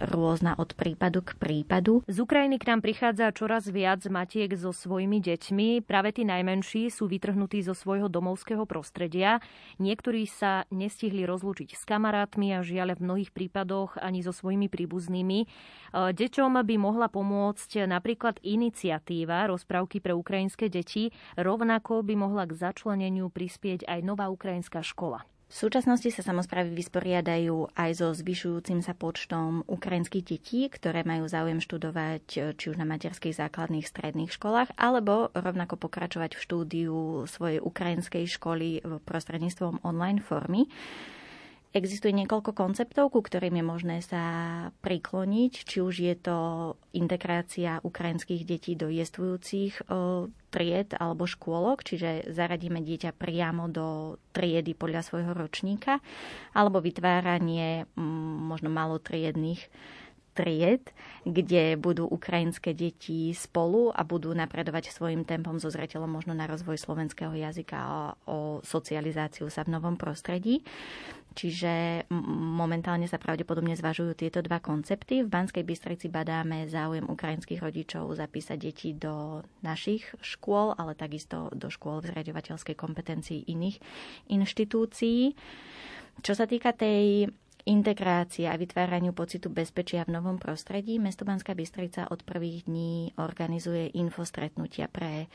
rôzna 0.00 0.56
od 0.56 0.72
prípadu 0.72 1.20
k 1.20 1.36
prípadu. 1.36 2.00
Z 2.08 2.24
Ukrajiny 2.24 2.56
k 2.56 2.72
nám 2.72 2.80
prichádza 2.80 3.28
čoraz 3.36 3.68
viac 3.68 4.00
matiek 4.08 4.48
so 4.56 4.72
svojimi 4.72 5.20
deťmi. 5.20 5.84
Práve 5.84 6.16
tí 6.16 6.24
najmenší 6.24 6.88
sú 6.88 7.04
vytrhnutí 7.04 7.60
zo 7.60 7.76
svojho 7.76 8.08
domovského 8.08 8.64
prostredia. 8.64 9.44
Niektorí 9.82 10.24
sa 10.30 10.64
nestihli 10.70 11.26
rozlúčiť 11.26 11.74
s 11.74 11.82
kamarátmi 11.82 12.54
a 12.54 12.62
žiaľ 12.62 12.98
v 12.98 13.04
mnohých 13.04 13.30
prípadoch 13.34 13.98
ani 13.98 14.22
so 14.22 14.30
svojimi 14.30 14.70
príbuznými. 14.70 15.38
E, 15.42 15.46
deťom 16.14 16.62
by 16.62 16.76
mohla 16.78 17.10
pomôcť 17.10 17.90
napríklad 17.90 18.38
iniciatíva 18.40 19.50
rozprávky 19.50 19.98
pre 19.98 20.14
ukrajinské 20.14 20.70
deti, 20.70 21.10
rovnako 21.34 22.06
by 22.06 22.14
mohla 22.14 22.46
k 22.46 22.54
začleneniu 22.54 23.28
prispieť 23.28 23.86
aj 23.90 24.00
nová 24.06 24.30
ukrajinská 24.30 24.80
škola. 24.86 25.26
V 25.44 25.54
súčasnosti 25.54 26.08
sa 26.08 26.24
samozprávy 26.24 26.72
vysporiadajú 26.72 27.76
aj 27.76 27.90
so 27.94 28.08
zvyšujúcim 28.16 28.80
sa 28.80 28.96
počtom 28.96 29.62
ukrajinských 29.68 30.24
detí, 30.24 30.66
ktoré 30.72 31.04
majú 31.04 31.28
záujem 31.28 31.60
študovať 31.60 32.24
e, 32.34 32.38
či 32.56 32.64
už 32.72 32.80
na 32.80 32.88
materských 32.88 33.36
základných 33.36 33.84
stredných 33.84 34.32
školách, 34.32 34.72
alebo 34.80 35.28
rovnako 35.36 35.76
pokračovať 35.76 36.34
v 36.34 36.42
štúdiu 36.42 36.96
svojej 37.28 37.60
ukrajinskej 37.60 38.24
školy 38.24 38.82
prostredníctvom 39.04 39.84
online 39.84 40.24
formy. 40.24 40.66
Existuje 41.74 42.14
niekoľko 42.14 42.54
konceptov, 42.54 43.10
ku 43.10 43.18
ktorým 43.18 43.58
je 43.58 43.64
možné 43.66 43.98
sa 43.98 44.24
prikloniť, 44.86 45.52
či 45.66 45.82
už 45.82 45.94
je 46.06 46.14
to 46.14 46.38
integrácia 46.94 47.82
ukrajinských 47.82 48.46
detí 48.46 48.78
do 48.78 48.86
jestvujúcich 48.86 49.82
tried 50.54 50.94
alebo 50.94 51.26
škôlok, 51.26 51.82
čiže 51.82 52.30
zaradíme 52.30 52.78
dieťa 52.78 53.18
priamo 53.18 53.66
do 53.66 54.14
triedy 54.30 54.78
podľa 54.78 55.02
svojho 55.02 55.34
ročníka, 55.34 55.98
alebo 56.54 56.78
vytváranie 56.78 57.90
možno 58.46 58.70
malotriedných 58.70 59.66
tried, 60.34 60.94
kde 61.22 61.78
budú 61.78 62.10
ukrajinské 62.10 62.74
deti 62.74 63.30
spolu 63.34 63.94
a 63.94 64.02
budú 64.02 64.34
napredovať 64.34 64.90
svojim 64.90 65.22
tempom 65.22 65.62
so 65.62 65.70
zreteľom 65.70 66.10
možno 66.10 66.34
na 66.34 66.50
rozvoj 66.50 66.74
slovenského 66.74 67.30
jazyka 67.34 67.76
a 67.78 68.18
o 68.26 68.58
socializáciu 68.66 69.46
sa 69.46 69.62
v 69.62 69.78
novom 69.78 69.94
prostredí. 69.94 70.66
Čiže 71.34 72.06
momentálne 72.54 73.10
sa 73.10 73.18
pravdepodobne 73.18 73.74
zvažujú 73.74 74.14
tieto 74.14 74.38
dva 74.38 74.62
koncepty. 74.62 75.26
V 75.26 75.28
Banskej 75.28 75.66
Bystrici 75.66 76.06
badáme 76.06 76.70
záujem 76.70 77.10
ukrajinských 77.10 77.58
rodičov 77.58 78.14
zapísať 78.14 78.58
deti 78.62 78.94
do 78.94 79.42
našich 79.66 80.06
škôl, 80.22 80.78
ale 80.78 80.94
takisto 80.94 81.50
do 81.50 81.74
škôl 81.74 81.98
v 81.98 82.14
zriadovateľskej 82.14 82.78
kompetencii 82.78 83.50
iných 83.50 83.82
inštitúcií. 84.30 85.34
Čo 86.22 86.32
sa 86.38 86.46
týka 86.46 86.70
tej 86.70 87.26
integrácii 87.64 88.46
a 88.46 88.54
vytváraniu 88.54 89.16
pocitu 89.16 89.48
bezpečia 89.48 90.04
v 90.04 90.14
novom 90.14 90.36
prostredí 90.36 91.00
mesto 91.00 91.24
Banská 91.24 91.56
Bystrica 91.56 92.06
od 92.12 92.22
prvých 92.22 92.68
dní 92.68 93.16
organizuje 93.16 93.90
infostretnutia 93.96 94.86
pre 94.86 95.26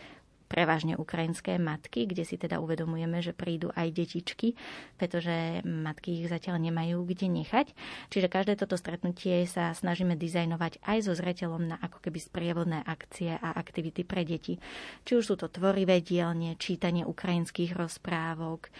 prevažne 0.49 0.97
ukrajinské 0.97 1.61
matky, 1.61 2.09
kde 2.09 2.25
si 2.25 2.41
teda 2.41 2.57
uvedomujeme, 2.57 3.21
že 3.21 3.37
prídu 3.37 3.69
aj 3.77 3.93
detičky, 3.93 4.57
pretože 4.97 5.61
matky 5.61 6.25
ich 6.25 6.27
zatiaľ 6.27 6.57
nemajú 6.57 7.05
kde 7.05 7.29
nechať. 7.29 7.71
Čiže 8.09 8.27
každé 8.27 8.57
toto 8.57 8.73
stretnutie 8.73 9.45
sa 9.45 9.71
snažíme 9.77 10.17
dizajnovať 10.17 10.81
aj 10.81 10.97
so 11.05 11.13
zreteľom 11.13 11.69
na 11.69 11.77
ako 11.77 12.01
keby 12.01 12.17
sprievodné 12.17 12.81
akcie 12.81 13.37
a 13.37 13.53
aktivity 13.53 14.01
pre 14.01 14.25
deti. 14.25 14.57
Či 15.05 15.11
už 15.21 15.23
sú 15.23 15.35
to 15.37 15.47
tvorivé 15.47 16.01
dielne, 16.01 16.57
čítanie 16.57 17.05
ukrajinských 17.05 17.77
rozprávok, 17.77 18.73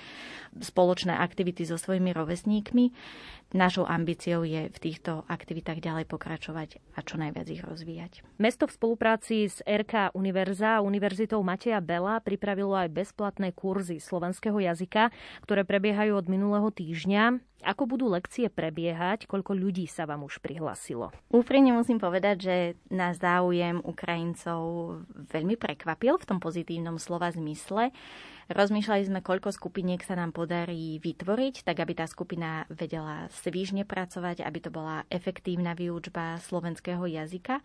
spoločné 0.57 1.13
aktivity 1.13 1.69
so 1.69 1.77
svojimi 1.77 2.09
rovesníkmi. 2.09 2.85
Našou 3.49 3.81
ambíciou 3.81 4.45
je 4.45 4.69
v 4.69 4.77
týchto 4.77 5.25
aktivitách 5.25 5.81
ďalej 5.81 6.05
pokračovať 6.05 6.77
a 6.93 7.01
čo 7.01 7.17
najviac 7.17 7.49
ich 7.49 7.65
rozvíjať. 7.65 8.21
Mesto 8.37 8.69
v 8.69 8.77
spolupráci 8.77 9.49
s 9.49 9.65
RK 9.65 10.13
Univerza 10.13 10.77
a 10.77 10.85
Univerzitou 10.85 11.41
Mateja 11.41 11.81
Bela 11.81 12.21
pripravilo 12.21 12.77
aj 12.77 12.93
bezplatné 12.93 13.49
kurzy 13.57 13.97
slovenského 13.97 14.61
jazyka, 14.61 15.09
ktoré 15.41 15.65
prebiehajú 15.65 16.13
od 16.21 16.29
minulého 16.29 16.69
týždňa. 16.69 17.41
Ako 17.65 17.89
budú 17.89 18.13
lekcie 18.13 18.53
prebiehať? 18.53 19.25
Koľko 19.25 19.57
ľudí 19.57 19.89
sa 19.89 20.05
vám 20.05 20.29
už 20.29 20.39
prihlasilo? 20.45 21.09
Úprimne 21.33 21.73
musím 21.73 21.97
povedať, 21.97 22.37
že 22.39 22.55
nás 22.93 23.17
záujem 23.17 23.81
Ukrajincov 23.81 24.61
veľmi 25.09 25.57
prekvapil 25.57 26.21
v 26.21 26.27
tom 26.29 26.37
pozitívnom 26.37 27.01
slova 27.01 27.33
zmysle. 27.33 27.89
Rozmýšľali 28.49 29.03
sme, 29.05 29.19
koľko 29.21 29.53
skupiniek 29.53 30.01
sa 30.01 30.17
nám 30.17 30.33
podarí 30.33 30.97
vytvoriť, 30.97 31.61
tak 31.61 31.85
aby 31.85 31.93
tá 31.93 32.09
skupina 32.09 32.65
vedela 32.73 33.29
svížne 33.45 33.85
pracovať, 33.85 34.41
aby 34.41 34.57
to 34.57 34.73
bola 34.73 35.05
efektívna 35.13 35.77
výučba 35.77 36.41
slovenského 36.41 37.05
jazyka. 37.05 37.61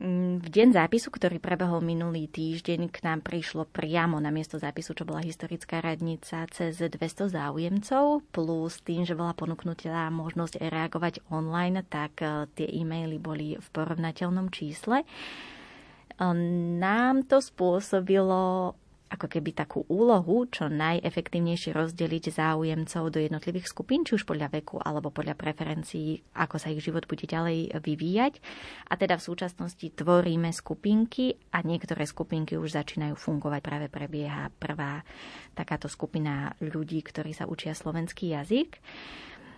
Mm, 0.00 0.40
v 0.40 0.48
deň 0.48 0.68
zápisu, 0.78 1.12
ktorý 1.12 1.42
prebehol 1.42 1.84
minulý 1.84 2.30
týždeň, 2.30 2.88
k 2.88 3.02
nám 3.04 3.20
prišlo 3.20 3.66
priamo 3.66 4.16
na 4.16 4.32
miesto 4.32 4.62
zápisu, 4.62 4.94
čo 4.94 5.04
bola 5.04 5.26
historická 5.26 5.82
radnica, 5.82 6.46
cez 6.48 6.78
200 6.78 7.28
záujemcov, 7.28 8.24
plus 8.32 8.80
tým, 8.86 9.04
že 9.04 9.18
bola 9.18 9.36
ponúknutá 9.36 10.06
možnosť 10.08 10.56
reagovať 10.56 11.20
online, 11.34 11.84
tak 11.84 12.22
eh, 12.22 12.46
tie 12.54 12.70
e-maily 12.78 13.18
boli 13.18 13.60
v 13.60 13.68
porovnateľnom 13.74 14.48
čísle. 14.54 15.02
Nám 16.20 17.24
to 17.32 17.40
spôsobilo 17.40 18.76
ako 19.10 19.26
keby 19.26 19.50
takú 19.52 19.82
úlohu, 19.90 20.46
čo 20.46 20.70
najefektívnejšie 20.70 21.74
rozdeliť 21.74 22.30
záujemcov 22.30 23.02
do 23.10 23.18
jednotlivých 23.18 23.66
skupín, 23.66 24.06
či 24.06 24.14
už 24.14 24.22
podľa 24.22 24.54
veku 24.54 24.78
alebo 24.78 25.10
podľa 25.10 25.34
preferencií, 25.34 26.22
ako 26.38 26.56
sa 26.62 26.70
ich 26.70 26.78
život 26.78 27.10
bude 27.10 27.26
ďalej 27.26 27.74
vyvíjať. 27.82 28.38
A 28.86 28.94
teda 28.94 29.18
v 29.18 29.26
súčasnosti 29.26 29.82
tvoríme 29.82 30.54
skupinky 30.54 31.34
a 31.50 31.66
niektoré 31.66 32.06
skupinky 32.06 32.54
už 32.54 32.78
začínajú 32.78 33.18
fungovať. 33.18 33.60
Práve 33.60 33.86
prebieha 33.90 34.48
prvá 34.54 35.02
takáto 35.58 35.90
skupina 35.90 36.54
ľudí, 36.62 37.02
ktorí 37.02 37.34
sa 37.34 37.50
učia 37.50 37.74
slovenský 37.74 38.38
jazyk. 38.38 38.78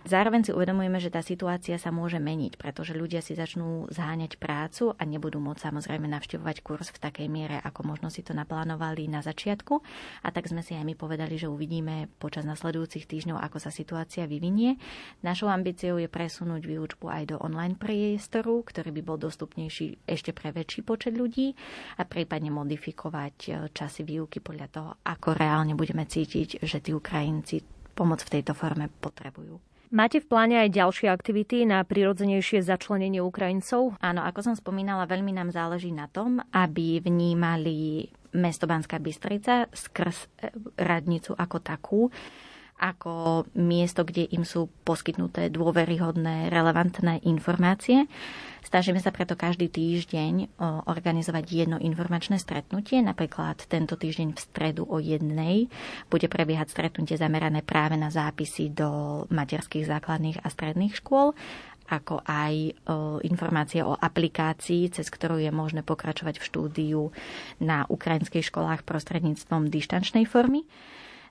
Zároveň 0.03 0.43
si 0.43 0.51
uvedomujeme, 0.51 0.99
že 0.99 1.07
tá 1.07 1.23
situácia 1.23 1.79
sa 1.79 1.87
môže 1.87 2.19
meniť, 2.19 2.59
pretože 2.59 2.91
ľudia 2.91 3.23
si 3.23 3.39
začnú 3.39 3.87
zháňať 3.87 4.35
prácu 4.35 4.91
a 4.91 5.01
nebudú 5.07 5.39
môcť 5.39 5.71
samozrejme 5.71 6.11
navštevovať 6.11 6.59
kurz 6.59 6.91
v 6.91 6.99
takej 6.99 7.27
miere, 7.31 7.55
ako 7.63 7.87
možno 7.87 8.11
si 8.11 8.19
to 8.19 8.35
naplánovali 8.35 9.07
na 9.07 9.23
začiatku. 9.23 9.79
A 10.23 10.27
tak 10.35 10.51
sme 10.51 10.59
si 10.59 10.75
aj 10.75 10.83
my 10.83 10.99
povedali, 10.99 11.39
že 11.39 11.47
uvidíme 11.47 12.11
počas 12.19 12.43
nasledujúcich 12.43 13.07
týždňov, 13.07 13.39
ako 13.39 13.63
sa 13.63 13.71
situácia 13.71 14.27
vyvinie. 14.27 14.75
Našou 15.23 15.47
ambíciou 15.47 15.95
je 15.95 16.11
presunúť 16.11 16.67
výučbu 16.67 17.07
aj 17.07 17.23
do 17.31 17.35
online 17.39 17.79
priestoru, 17.79 18.59
ktorý 18.67 18.91
by 18.99 19.01
bol 19.07 19.15
dostupnejší 19.15 20.03
ešte 20.03 20.35
pre 20.35 20.51
väčší 20.51 20.83
počet 20.83 21.15
ľudí 21.15 21.55
a 21.95 22.03
prípadne 22.03 22.51
modifikovať 22.51 23.35
e, 23.47 23.49
časy 23.71 24.03
výuky 24.03 24.43
podľa 24.43 24.67
toho, 24.67 24.89
ako 25.07 25.31
reálne 25.31 25.79
budeme 25.79 26.03
cítiť, 26.03 26.59
že 26.59 26.83
tí 26.83 26.91
Ukrajinci 26.91 27.63
pomoc 27.95 28.19
v 28.19 28.31
tejto 28.35 28.51
forme 28.51 28.91
potrebujú. 28.91 29.72
Máte 29.93 30.17
v 30.17 30.25
pláne 30.25 30.57
aj 30.57 30.73
ďalšie 30.73 31.05
aktivity 31.05 31.69
na 31.69 31.85
prirodzenejšie 31.85 32.65
začlenenie 32.65 33.21
Ukrajincov? 33.21 33.93
Áno, 34.01 34.25
ako 34.25 34.41
som 34.41 34.55
spomínala, 34.57 35.05
veľmi 35.05 35.29
nám 35.37 35.53
záleží 35.53 35.93
na 35.93 36.09
tom, 36.09 36.41
aby 36.49 36.97
vnímali 36.97 38.09
mesto 38.33 38.65
Banská 38.65 38.97
Bystrica 38.97 39.69
skrz 39.69 40.17
e, 40.41 40.49
radnicu 40.81 41.37
ako 41.37 41.57
takú 41.61 42.01
ako 42.79 43.45
miesto, 43.55 44.03
kde 44.03 44.27
im 44.33 44.43
sú 44.43 44.67
poskytnuté 44.83 45.47
dôveryhodné, 45.53 46.51
relevantné 46.51 47.23
informácie. 47.23 48.09
Snažíme 48.63 48.97
sa 48.99 49.13
preto 49.13 49.37
každý 49.37 49.69
týždeň 49.69 50.57
organizovať 50.89 51.45
jedno 51.47 51.77
informačné 51.77 52.41
stretnutie. 52.41 52.99
Napríklad 52.99 53.61
tento 53.69 53.95
týždeň 53.95 54.33
v 54.33 54.39
stredu 54.39 54.83
o 54.89 54.97
jednej 54.97 55.69
bude 56.09 56.25
prebiehať 56.25 56.73
stretnutie 56.73 57.15
zamerané 57.15 57.61
práve 57.61 57.95
na 57.95 58.09
zápisy 58.09 58.73
do 58.73 59.23
materských 59.29 59.87
základných 59.87 60.41
a 60.41 60.47
stredných 60.49 60.97
škôl 60.97 61.37
ako 61.83 62.23
aj 62.23 62.79
informácie 63.27 63.83
o 63.83 63.93
aplikácii, 63.93 64.87
cez 64.89 65.11
ktorú 65.11 65.37
je 65.43 65.51
možné 65.51 65.83
pokračovať 65.83 66.39
v 66.39 66.47
štúdiu 66.47 67.01
na 67.59 67.83
ukrajinských 67.91 68.47
školách 68.47 68.87
prostredníctvom 68.87 69.67
dištančnej 69.67 70.23
formy. 70.23 70.63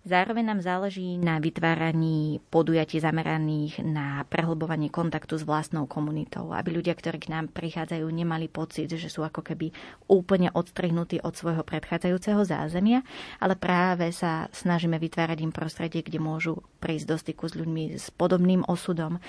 Zároveň 0.02 0.50
nám 0.50 0.60
záleží 0.66 1.14
na 1.14 1.38
vytváraní 1.38 2.42
podujatí 2.50 2.98
zameraných 2.98 3.86
na 3.86 4.26
prehlbovanie 4.26 4.90
kontaktu 4.90 5.38
s 5.38 5.46
vlastnou 5.46 5.86
komunitou, 5.86 6.50
aby 6.50 6.74
ľudia, 6.74 6.98
ktorí 6.98 7.22
k 7.22 7.30
nám 7.30 7.54
prichádzajú, 7.54 8.02
nemali 8.10 8.50
pocit, 8.50 8.90
že 8.90 9.06
sú 9.06 9.22
ako 9.22 9.46
keby 9.46 9.70
úplne 10.10 10.50
odstrihnutí 10.50 11.22
od 11.22 11.38
svojho 11.38 11.62
predchádzajúceho 11.62 12.42
zázemia, 12.42 13.06
ale 13.38 13.54
práve 13.54 14.10
sa 14.10 14.50
snažíme 14.50 14.98
vytvárať 14.98 15.38
im 15.38 15.54
prostredie, 15.54 16.02
kde 16.02 16.18
môžu 16.18 16.66
prísť 16.82 17.06
do 17.06 17.16
styku 17.22 17.46
s 17.46 17.54
ľuďmi 17.54 17.94
s 17.94 18.10
podobným 18.10 18.66
osudom, 18.66 19.22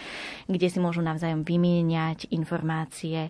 kde 0.49 0.73
si 0.73 0.81
môžu 0.81 1.05
navzájom 1.05 1.45
vymieňať 1.45 2.33
informácie, 2.33 3.29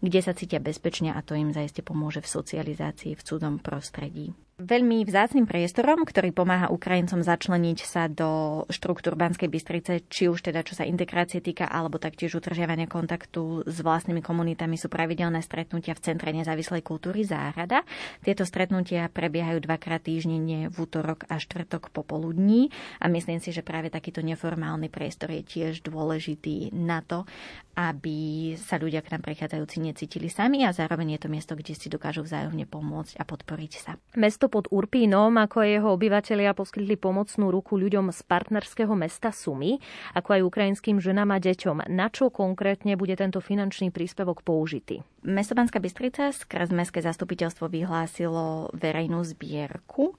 kde 0.00 0.20
sa 0.24 0.32
cítia 0.32 0.56
bezpečne 0.56 1.12
a 1.12 1.20
to 1.20 1.36
im 1.36 1.52
zaiste 1.52 1.84
pomôže 1.84 2.24
v 2.24 2.32
socializácii 2.32 3.12
v 3.12 3.24
cudzom 3.28 3.60
prostredí. 3.60 4.32
Veľmi 4.58 5.06
vzácným 5.06 5.46
priestorom, 5.46 6.02
ktorý 6.02 6.34
pomáha 6.34 6.66
Ukrajincom 6.74 7.22
začleniť 7.22 7.78
sa 7.86 8.10
do 8.10 8.66
štruktúr 8.66 9.14
Banskej 9.14 9.46
Bystrice, 9.46 10.02
či 10.10 10.26
už 10.26 10.42
teda 10.42 10.66
čo 10.66 10.74
sa 10.74 10.82
integrácie 10.82 11.38
týka, 11.38 11.70
alebo 11.70 12.02
taktiež 12.02 12.34
utržiavania 12.34 12.90
kontaktu 12.90 13.62
s 13.70 13.78
vlastnými 13.78 14.18
komunitami 14.18 14.74
sú 14.74 14.90
pravidelné 14.90 15.46
stretnutia 15.46 15.94
v 15.94 16.02
Centre 16.02 16.34
nezávislej 16.34 16.82
kultúry 16.82 17.22
Záhrada. 17.22 17.86
Tieto 18.26 18.42
stretnutia 18.42 19.06
prebiehajú 19.06 19.62
dvakrát 19.62 20.02
týždenne 20.02 20.74
v 20.74 20.76
útorok 20.82 21.22
a 21.30 21.38
štvrtok 21.38 21.94
popoludní 21.94 22.74
a 22.98 23.06
myslím 23.06 23.38
si, 23.38 23.54
že 23.54 23.62
práve 23.62 23.94
takýto 23.94 24.26
neformálny 24.26 24.90
priestor 24.90 25.38
je 25.38 25.46
tiež 25.46 25.86
dôležitý 25.86 26.74
na 26.74 26.98
to, 27.06 27.30
aby 27.78 28.58
sa 28.58 28.74
ľudia 28.74 29.06
k 29.06 29.14
nám 29.14 29.22
prichádzajúci 29.22 29.78
necítili 29.78 30.26
sami 30.26 30.66
a 30.66 30.74
zároveň 30.74 31.14
je 31.14 31.20
to 31.22 31.28
miesto, 31.30 31.54
kde 31.54 31.78
si 31.78 31.86
dokážu 31.86 32.26
vzájomne 32.26 32.66
pomôcť 32.66 33.14
a 33.14 33.22
podporiť 33.22 33.72
sa. 33.78 33.94
Mesto 34.18 34.47
pod 34.50 34.68
Urpínom, 34.72 35.32
ako 35.36 35.64
jeho 35.64 35.88
obyvateľia 35.94 36.56
poskytli 36.56 36.96
pomocnú 36.96 37.52
ruku 37.52 37.76
ľuďom 37.76 38.10
z 38.10 38.20
partnerského 38.26 38.92
mesta 38.98 39.30
Sumy, 39.30 39.78
ako 40.16 40.28
aj 40.34 40.40
ukrajinským 40.48 40.98
ženám 40.98 41.36
a 41.36 41.38
deťom. 41.38 41.86
Na 41.92 42.08
čo 42.08 42.32
konkrétne 42.32 42.96
bude 42.96 43.14
tento 43.14 43.38
finančný 43.38 43.94
príspevok 43.94 44.42
použitý? 44.42 45.06
Mesto 45.22 45.52
Banská 45.52 45.78
Bystrica 45.78 46.32
skrz 46.32 46.72
Mestské 46.72 47.04
zastupiteľstvo 47.04 47.68
vyhlásilo 47.68 48.72
verejnú 48.74 49.22
zbierku 49.22 50.16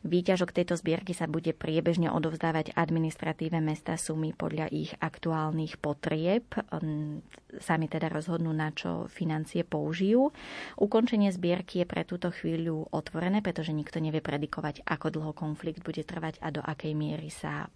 Výťažok 0.00 0.56
tejto 0.56 0.80
zbierky 0.80 1.12
sa 1.12 1.28
bude 1.28 1.52
priebežne 1.52 2.08
odovzdávať 2.08 2.72
administratíve 2.72 3.60
mesta 3.60 4.00
sumy 4.00 4.32
podľa 4.32 4.72
ich 4.72 4.96
aktuálnych 4.96 5.76
potrieb. 5.76 6.48
Sami 7.60 7.84
teda 7.84 8.08
rozhodnú, 8.08 8.48
na 8.56 8.72
čo 8.72 9.12
financie 9.12 9.60
použijú. 9.60 10.32
Ukončenie 10.80 11.28
zbierky 11.28 11.84
je 11.84 11.86
pre 11.86 12.08
túto 12.08 12.32
chvíľu 12.32 12.88
otvorené, 12.88 13.44
pretože 13.44 13.76
nikto 13.76 14.00
nevie 14.00 14.24
predikovať, 14.24 14.88
ako 14.88 15.20
dlho 15.20 15.32
konflikt 15.36 15.84
bude 15.84 16.00
trvať 16.00 16.40
a 16.40 16.48
do 16.48 16.64
akej 16.64 16.96
miery 16.96 17.28
sa 17.28 17.68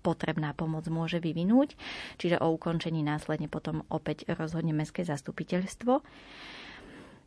potrebná 0.00 0.56
pomoc 0.56 0.88
môže 0.88 1.20
vyvinúť. 1.20 1.76
Čiže 2.16 2.40
o 2.40 2.52
ukončení 2.56 3.04
následne 3.04 3.48
potom 3.48 3.84
opäť 3.92 4.28
rozhodne 4.32 4.72
Mestské 4.72 5.04
zastupiteľstvo. 5.04 6.00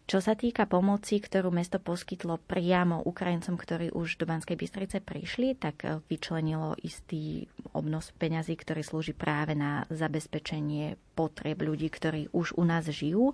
Čo 0.03 0.19
sa 0.19 0.35
týka 0.35 0.67
pomoci, 0.67 1.23
ktorú 1.23 1.47
mesto 1.47 1.79
poskytlo 1.79 2.35
priamo 2.43 2.99
Ukrajincom, 3.07 3.55
ktorí 3.55 3.87
už 3.95 4.19
do 4.19 4.27
Banskej 4.27 4.59
Bystrice 4.59 4.99
prišli, 4.99 5.55
tak 5.55 5.87
e, 5.87 6.03
vyčlenilo 6.11 6.75
istý 6.83 7.47
obnos 7.71 8.11
peňazí, 8.19 8.59
ktorý 8.59 8.83
slúži 8.83 9.15
práve 9.15 9.55
na 9.55 9.87
zabezpečenie 9.87 10.99
potreb 11.15 11.55
ľudí, 11.63 11.87
ktorí 11.87 12.27
už 12.35 12.59
u 12.59 12.67
nás 12.67 12.83
žijú, 12.91 13.31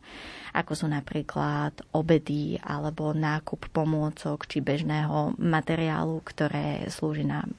ako 0.53 0.73
sú 0.77 0.85
napríklad 0.85 1.73
obedy 1.89 2.61
alebo 2.61 3.17
nákup 3.17 3.73
pomôcok 3.73 4.45
či 4.45 4.61
bežného 4.61 5.33
materiálu, 5.41 6.21
ktoré 6.21 6.85
slúži 6.93 7.25
na 7.25 7.49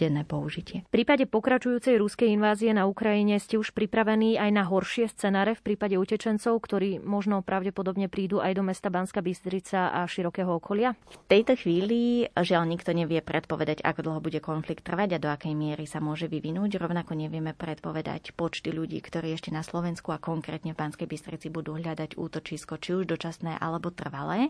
denné 0.00 0.24
použitie. 0.24 0.88
V 0.88 0.94
prípade 0.96 1.28
pokračujúcej 1.28 2.00
ruskej 2.00 2.32
invázie 2.32 2.72
na 2.72 2.88
Ukrajine 2.88 3.36
ste 3.36 3.60
už 3.60 3.76
pripravení 3.76 4.40
aj 4.40 4.50
na 4.56 4.64
horšie 4.64 5.12
scenáre 5.12 5.52
v 5.52 5.60
prípade 5.60 6.00
utečencov, 6.00 6.56
ktorí 6.64 7.04
možno 7.04 7.44
pravdepodobne 7.44 8.08
prídu 8.08 8.40
aj 8.40 8.56
do 8.56 8.64
mesta 8.64 8.88
Banska 8.88 9.20
Bystrica 9.20 9.92
a 9.92 10.08
širokého 10.08 10.56
okolia? 10.56 10.96
V 11.04 11.16
tejto 11.28 11.60
chvíli 11.60 12.24
žiaľ 12.32 12.64
nikto 12.64 12.96
nevie 12.96 13.20
predpovedať, 13.20 13.84
ako 13.84 14.00
dlho 14.00 14.20
bude 14.24 14.40
konflikt 14.40 14.88
trvať 14.88 15.20
a 15.20 15.22
do 15.22 15.28
akej 15.28 15.52
miery 15.52 15.84
sa 15.84 16.00
môže 16.00 16.24
vyvinúť. 16.32 16.80
Rovnako 16.80 17.12
nevieme 17.12 17.52
predpovedať 17.52 18.32
počty 18.32 18.72
ľudí, 18.72 19.04
ktorí 19.04 19.36
ešte 19.36 19.52
na 19.52 19.60
Slovensku 19.60 20.16
a 20.16 20.22
konkrétne 20.22 20.72
v 20.72 20.80
Banskej 20.80 21.04
Bystrici 21.04 21.52
budú 21.52 21.76
hľadať 21.76 22.16
útočisko, 22.16 22.80
či 22.80 22.96
už 22.96 23.04
dočasné 23.04 23.60
alebo 23.60 23.92
trvalé 23.92 24.48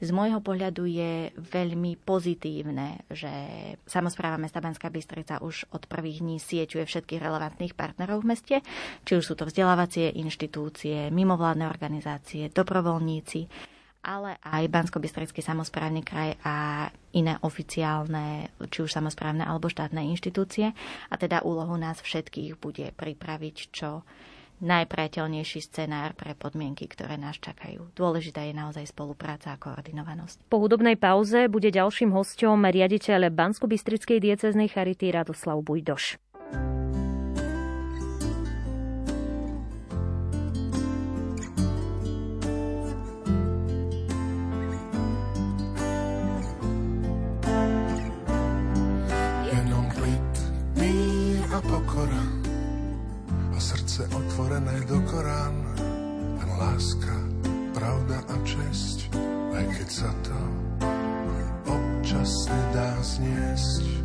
z 0.00 0.10
môjho 0.10 0.40
pohľadu 0.42 0.86
je 0.88 1.30
veľmi 1.36 1.98
pozitívne, 2.02 3.06
že 3.10 3.30
samozpráva 3.86 4.40
mesta 4.40 4.58
Banská 4.58 4.90
Bystrica 4.90 5.42
už 5.42 5.70
od 5.70 5.86
prvých 5.86 6.22
dní 6.22 6.36
sieťuje 6.42 6.84
všetkých 6.86 7.22
relevantných 7.22 7.76
partnerov 7.78 8.22
v 8.22 8.28
meste, 8.34 8.56
či 9.06 9.12
už 9.18 9.24
sú 9.24 9.34
to 9.38 9.46
vzdelávacie 9.46 10.14
inštitúcie, 10.18 11.10
mimovládne 11.14 11.66
organizácie, 11.70 12.50
dobrovoľníci, 12.50 13.46
ale 14.04 14.36
aj 14.44 14.68
bansko 14.68 15.00
samozprávny 15.00 16.04
kraj 16.04 16.36
a 16.44 16.86
iné 17.16 17.40
oficiálne, 17.40 18.52
či 18.68 18.84
už 18.84 18.92
samozprávne 18.92 19.48
alebo 19.48 19.72
štátne 19.72 20.04
inštitúcie. 20.12 20.76
A 21.08 21.14
teda 21.16 21.40
úlohu 21.40 21.72
nás 21.80 22.04
všetkých 22.04 22.60
bude 22.60 22.92
pripraviť 22.92 23.56
čo 23.72 24.04
najpriateľnejší 24.62 25.60
scenár 25.64 26.14
pre 26.14 26.38
podmienky, 26.38 26.86
ktoré 26.86 27.18
nás 27.18 27.40
čakajú. 27.40 27.90
Dôležitá 27.96 28.46
je 28.46 28.54
naozaj 28.54 28.90
spolupráca 28.90 29.54
a 29.54 29.60
koordinovanosť. 29.60 30.46
Po 30.46 30.62
hudobnej 30.62 30.94
pauze 30.94 31.50
bude 31.50 31.72
ďalším 31.72 32.14
hostom 32.14 32.62
riaditeľ 32.62 33.32
Bansko-Bystrickej 33.34 34.18
dieceznej 34.22 34.70
charity 34.70 35.10
Radoslav 35.10 35.58
Bujdoš. 35.64 36.20
Srdce 53.60 54.06
otvorené 54.14 54.80
do 54.86 55.00
Korán, 55.10 55.56
len 56.38 56.50
láska, 56.58 57.16
pravda 57.74 58.18
a 58.30 58.36
česť, 58.46 59.10
aj 59.54 59.64
keď 59.78 59.88
sa 59.88 60.10
to 60.22 60.38
občas 61.66 62.46
nedá 62.46 62.90
zniesť. 63.02 64.03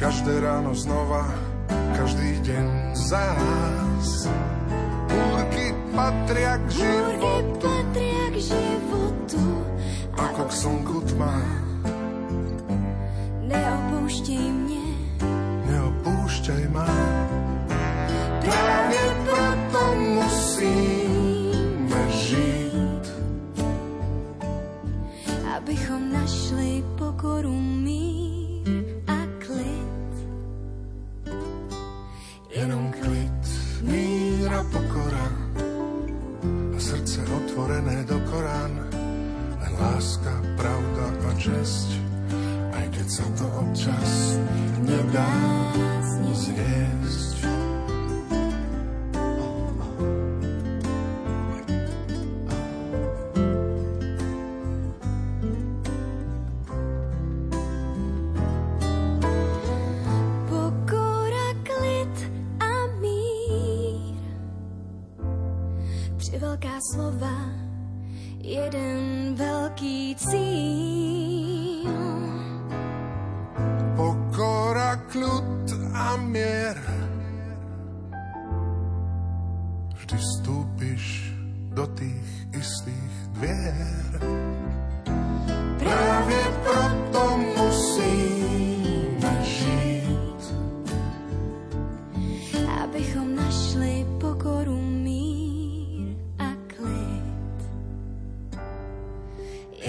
Každé 0.00 0.40
ráno 0.40 0.72
znova, 0.72 1.28
každý 1.92 2.40
deň 2.40 2.96
za 2.96 3.20
nás. 3.36 4.24
Búrky 5.12 5.76
patria 5.92 6.56
k 6.56 6.68
životu, 6.72 7.68
patria 7.68 8.26
k 8.32 8.36
životu 8.40 9.44
ako 10.16 10.42
k 10.48 10.52
slnku 10.56 10.96
tma. 11.04 11.36
Neopúšťaj 13.44 14.46
mne, 14.48 14.88
neopúšťaj 15.68 16.64
ma. 16.72 16.88
Práve 18.40 19.02
preto 19.28 19.82
musím 20.16 21.20
pokoru, 27.10 27.52
pravda 41.40 41.89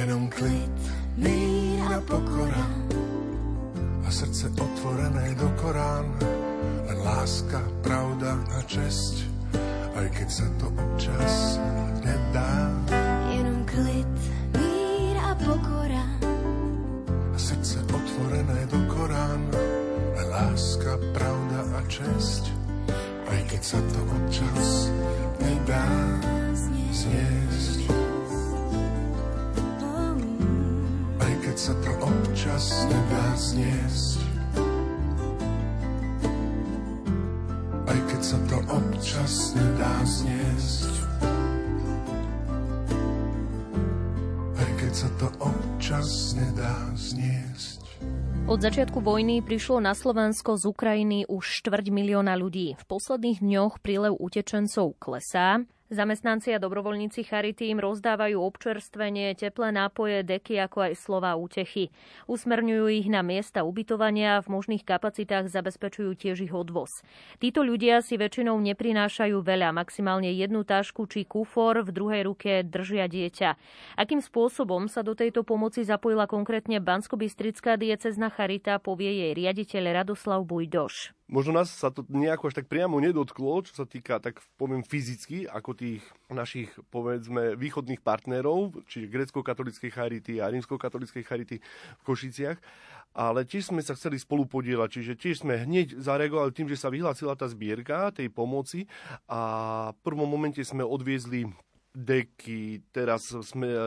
jenom 0.01 0.29
klid, 0.29 0.77
míra 1.17 2.01
pokora 2.09 2.65
a 4.01 4.09
srdce 4.09 4.49
otvorené 4.49 5.37
do 5.37 5.45
Korán. 5.61 6.09
Len 6.89 6.97
láska, 7.05 7.61
pravda 7.85 8.33
a 8.57 8.65
čest, 8.65 9.29
aj 9.93 10.07
keď 10.09 10.29
sa 10.29 10.47
to 10.57 10.73
občas 10.73 11.61
nedá. 12.01 12.73
Jenom 13.29 13.61
klid, 13.69 14.09
míra 14.57 15.21
a 15.31 15.35
pokora 15.37 16.05
a 17.29 17.37
srdce 17.37 17.85
otvorené 17.85 18.65
do 18.73 18.81
Korán. 18.89 19.53
Len 20.17 20.27
láska, 20.33 20.97
pravda 21.13 21.61
a 21.77 21.81
čest, 21.85 22.49
aj 23.29 23.39
keď 23.53 23.61
sa 23.61 23.79
to 23.93 23.99
občas 24.17 24.89
nedá 25.37 25.85
zniesť. 26.89 27.60
Občas 32.61 32.85
nedá 32.85 33.25
zniesť. 33.33 34.19
Aj 37.89 37.99
keď 38.05 38.21
sa 38.21 38.37
to 38.45 38.57
občas 38.69 39.33
nedá 39.57 39.93
zniesť. 40.05 40.93
Aj 44.61 44.69
keď 44.77 44.91
sa 44.93 45.09
to 45.17 45.27
občas 45.41 46.09
nedá 46.37 46.77
zniesť. 46.93 47.81
Od 48.45 48.59
začiatku 48.61 49.01
vojny 49.01 49.41
prišlo 49.41 49.81
na 49.81 49.97
Slovensko 49.97 50.53
z 50.53 50.69
Ukrajiny 50.69 51.25
už 51.25 51.65
štvrť 51.65 51.89
milióna 51.89 52.37
ľudí. 52.37 52.77
V 52.77 52.83
posledných 52.85 53.41
dňoch 53.41 53.81
prílev 53.81 54.13
utečencov 54.21 55.01
klesá. 55.01 55.65
Zamestnanci 55.91 56.55
a 56.55 56.63
dobrovoľníci 56.63 57.27
Charity 57.27 57.67
im 57.67 57.83
rozdávajú 57.83 58.39
občerstvenie, 58.39 59.35
teplé 59.35 59.75
nápoje, 59.75 60.23
deky 60.23 60.55
ako 60.63 60.87
aj 60.87 60.93
slova 60.95 61.35
útechy. 61.35 61.91
Usmerňujú 62.31 62.87
ich 62.95 63.11
na 63.11 63.19
miesta 63.19 63.67
ubytovania 63.67 64.39
a 64.39 64.43
v 64.43 64.55
možných 64.55 64.87
kapacitách 64.87 65.51
zabezpečujú 65.51 66.15
tiež 66.15 66.47
ich 66.47 66.55
odvoz. 66.55 67.03
Títo 67.43 67.67
ľudia 67.67 67.99
si 67.99 68.15
väčšinou 68.15 68.55
neprinášajú 68.71 69.43
veľa, 69.43 69.75
maximálne 69.75 70.31
jednu 70.31 70.63
tášku 70.63 71.11
či 71.11 71.27
kufor, 71.27 71.83
v 71.83 71.91
druhej 71.91 72.23
ruke 72.23 72.63
držia 72.63 73.11
dieťa. 73.11 73.59
Akým 73.99 74.23
spôsobom 74.23 74.87
sa 74.87 75.03
do 75.03 75.11
tejto 75.11 75.43
pomoci 75.43 75.83
zapojila 75.83 76.23
konkrétne 76.23 76.79
Banskobystrická 76.79 77.75
diecezna 77.75 78.31
Charita, 78.31 78.79
povie 78.79 79.27
jej 79.27 79.31
riaditeľ 79.35 80.07
Radoslav 80.07 80.47
Bujdoš. 80.47 81.11
Možno 81.31 81.55
nás 81.55 81.71
sa 81.71 81.87
to 81.87 82.03
nejako 82.11 82.51
až 82.51 82.59
tak 82.59 82.67
priamo 82.67 82.99
nedotklo, 82.99 83.63
čo 83.63 83.71
sa 83.71 83.87
týka, 83.87 84.19
tak 84.19 84.43
poviem 84.59 84.83
fyzicky, 84.83 85.47
ako 85.47 85.71
tých 85.71 86.03
našich, 86.27 86.67
povedzme, 86.91 87.55
východných 87.55 88.03
partnerov, 88.03 88.83
čiže 88.91 89.07
grecko-katolickej 89.07 89.91
charity 89.95 90.43
a 90.43 90.51
rímsko-katolickej 90.51 91.23
charity 91.23 91.63
v 91.63 92.01
Košiciach. 92.03 92.59
Ale 93.15 93.47
tiež 93.47 93.71
sme 93.71 93.79
sa 93.79 93.95
chceli 93.95 94.19
spolu 94.19 94.43
podielať, 94.43 94.99
čiže 94.99 95.13
tiež 95.15 95.47
sme 95.47 95.63
hneď 95.63 96.03
zareagovali 96.03 96.51
tým, 96.51 96.67
že 96.67 96.75
sa 96.75 96.91
vyhlásila 96.91 97.39
tá 97.39 97.47
zbierka 97.47 98.11
tej 98.11 98.27
pomoci 98.27 98.91
a 99.31 99.39
v 99.95 99.99
prvom 100.03 100.27
momente 100.27 100.59
sme 100.67 100.83
odviezli 100.83 101.47
deky, 101.95 102.91
teraz 102.91 103.31
sme 103.31 103.67
e, 103.67 103.79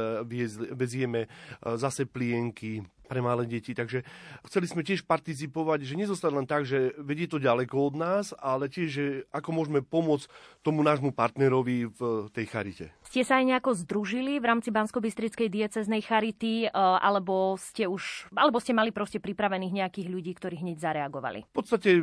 vezieme 0.76 1.24
e, 1.24 1.28
zase 1.76 2.04
plienky, 2.04 2.84
pre 3.04 3.20
malé 3.20 3.44
deti. 3.46 3.76
Takže 3.76 4.02
chceli 4.48 4.66
sme 4.66 4.82
tiež 4.82 5.04
participovať, 5.04 5.84
že 5.84 5.94
nezostať 6.00 6.32
len 6.32 6.46
tak, 6.48 6.64
že 6.64 6.96
vedie 7.00 7.28
to 7.28 7.38
ďaleko 7.38 7.92
od 7.92 7.94
nás, 7.94 8.32
ale 8.40 8.68
tiež, 8.72 8.88
že 8.88 9.04
ako 9.30 9.50
môžeme 9.52 9.80
pomôcť 9.84 10.26
tomu 10.64 10.80
nášmu 10.80 11.12
partnerovi 11.12 11.88
v 11.92 12.00
tej 12.32 12.46
charite. 12.48 12.86
Ste 13.04 13.22
sa 13.22 13.38
aj 13.38 13.54
nejako 13.54 13.70
združili 13.84 14.40
v 14.40 14.48
rámci 14.48 14.72
Bansko-Bystrickej 14.72 15.48
dieceznej 15.52 16.02
charity, 16.02 16.66
e, 16.66 16.68
alebo 16.74 17.54
ste 17.60 17.86
už, 17.86 18.32
alebo 18.34 18.58
ste 18.58 18.72
mali 18.72 18.90
proste 18.90 19.20
pripravených 19.20 19.84
nejakých 19.84 20.08
ľudí, 20.08 20.32
ktorí 20.34 20.64
hneď 20.64 20.80
zareagovali? 20.80 21.46
V 21.52 21.54
podstate 21.54 22.00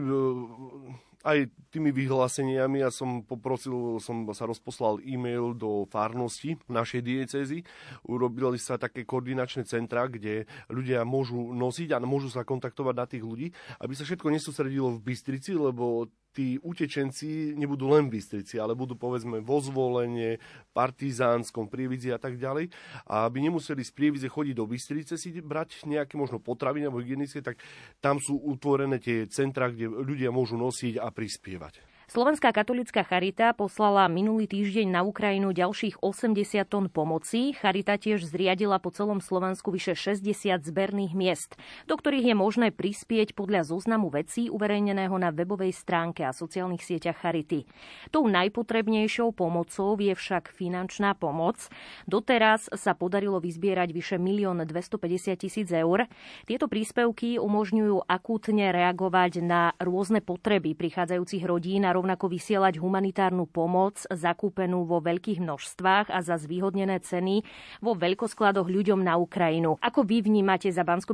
aj 1.23 1.49
tými 1.71 1.89
vyhláseniami 1.95 2.84
ja 2.84 2.89
som 2.91 3.23
poprosil, 3.23 3.97
som 4.03 4.27
sa 4.36 4.45
rozposlal 4.45 4.99
e-mail 5.05 5.55
do 5.55 5.88
farnosti 5.88 6.60
našej 6.67 7.01
diecezy. 7.01 7.63
Urobili 8.05 8.60
sa 8.60 8.75
také 8.75 9.07
koordinačné 9.07 9.63
centra, 9.63 10.05
kde 10.05 10.45
ľudia 10.67 11.07
môžu 11.07 11.55
nosiť 11.55 11.95
a 11.95 12.03
môžu 12.03 12.27
sa 12.27 12.43
kontaktovať 12.43 12.95
na 12.95 13.05
tých 13.07 13.23
ľudí, 13.23 13.47
aby 13.79 13.93
sa 13.95 14.03
všetko 14.03 14.27
nesústredilo 14.27 14.91
v 14.97 15.03
Bystrici, 15.12 15.55
lebo 15.55 16.12
tí 16.31 16.55
utečenci 16.63 17.53
nebudú 17.59 17.91
len 17.91 18.07
v 18.07 18.17
Bystrici, 18.17 18.55
ale 18.55 18.71
budú 18.71 18.95
povedzme 18.95 19.43
vo 19.43 19.59
zvolenie, 19.59 20.39
partizánskom, 20.71 21.67
prievidzi 21.67 22.15
a 22.15 22.19
tak 22.19 22.39
ďalej. 22.39 22.71
A 23.11 23.27
aby 23.27 23.43
nemuseli 23.43 23.83
z 23.83 23.91
prievidze 23.91 24.27
chodiť 24.31 24.55
do 24.55 24.65
Bystrice 24.65 25.19
si 25.19 25.35
brať 25.43 25.83
nejaké 25.83 26.15
možno 26.15 26.39
potraviny 26.39 26.87
alebo 26.87 27.03
hygienické, 27.03 27.43
tak 27.43 27.59
tam 27.99 28.23
sú 28.23 28.39
utvorené 28.39 29.03
tie 29.03 29.27
centra, 29.27 29.67
kde 29.67 29.91
ľudia 29.91 30.31
môžu 30.31 30.55
nosiť 30.55 30.97
a 31.03 31.11
prispievať. 31.11 31.90
Slovenská 32.12 32.52
katolická 32.52 33.08
charita 33.08 33.56
poslala 33.56 34.04
minulý 34.12 34.43
týždeň 34.43 35.00
na 35.00 35.00
Ukrajinu 35.00 35.56
ďalších 35.56 36.04
80 36.04 36.67
tón 36.67 36.91
pomoci. 36.91 37.56
Charita 37.56 37.95
tiež 37.95 38.28
zriadila 38.28 38.84
po 38.84 38.91
celom 38.91 39.24
Slovensku 39.24 39.71
vyše 39.71 39.95
60 39.95 40.60
zberných 40.60 41.15
miest, 41.15 41.56
do 41.88 41.95
ktorých 41.95 42.28
je 42.28 42.36
možné 42.36 42.67
prispieť 42.76 43.32
podľa 43.32 43.63
zoznamu 43.63 44.12
vecí 44.12 44.52
uverejneného 44.52 45.15
na 45.15 45.32
webovej 45.32 45.71
stránke 45.71 46.28
a 46.28 46.36
sociálnych 46.36 46.84
sieťach 46.84 47.15
Charity. 47.15 47.63
Tou 48.12 48.28
najpotrebnejšou 48.28 49.32
pomocou 49.32 49.95
je 49.95 50.12
však 50.12 50.52
finančná 50.52 51.15
pomoc. 51.15 51.71
Doteraz 52.12 52.67
sa 52.76 52.91
podarilo 52.91 53.39
vyzbierať 53.39 53.95
vyše 53.95 54.19
1 54.19 54.67
250 54.67 55.39
tisíc 55.39 55.71
eur. 55.71 56.12
Tieto 56.43 56.67
príspevky 56.67 57.39
umožňujú 57.39 58.04
akútne 58.04 58.76
reagovať 58.76 59.39
na 59.39 59.71
rôzne 59.80 60.19
potreby 60.19 60.76
prichádzajúcich 60.76 61.47
rodín 61.47 61.88
a 61.88 62.00
rovnako 62.01 62.33
vysielať 62.33 62.81
humanitárnu 62.81 63.45
pomoc 63.45 64.01
zakúpenú 64.09 64.89
vo 64.89 64.97
veľkých 65.05 65.37
množstvách 65.37 66.09
a 66.09 66.25
za 66.25 66.41
zvýhodnené 66.41 66.97
ceny 67.05 67.45
vo 67.77 67.93
veľkoskladoch 67.93 68.65
ľuďom 68.65 69.05
na 69.05 69.21
Ukrajinu. 69.21 69.77
Ako 69.77 70.01
vy 70.01 70.25
vnímate 70.25 70.73
za 70.73 70.81
bansko 70.81 71.13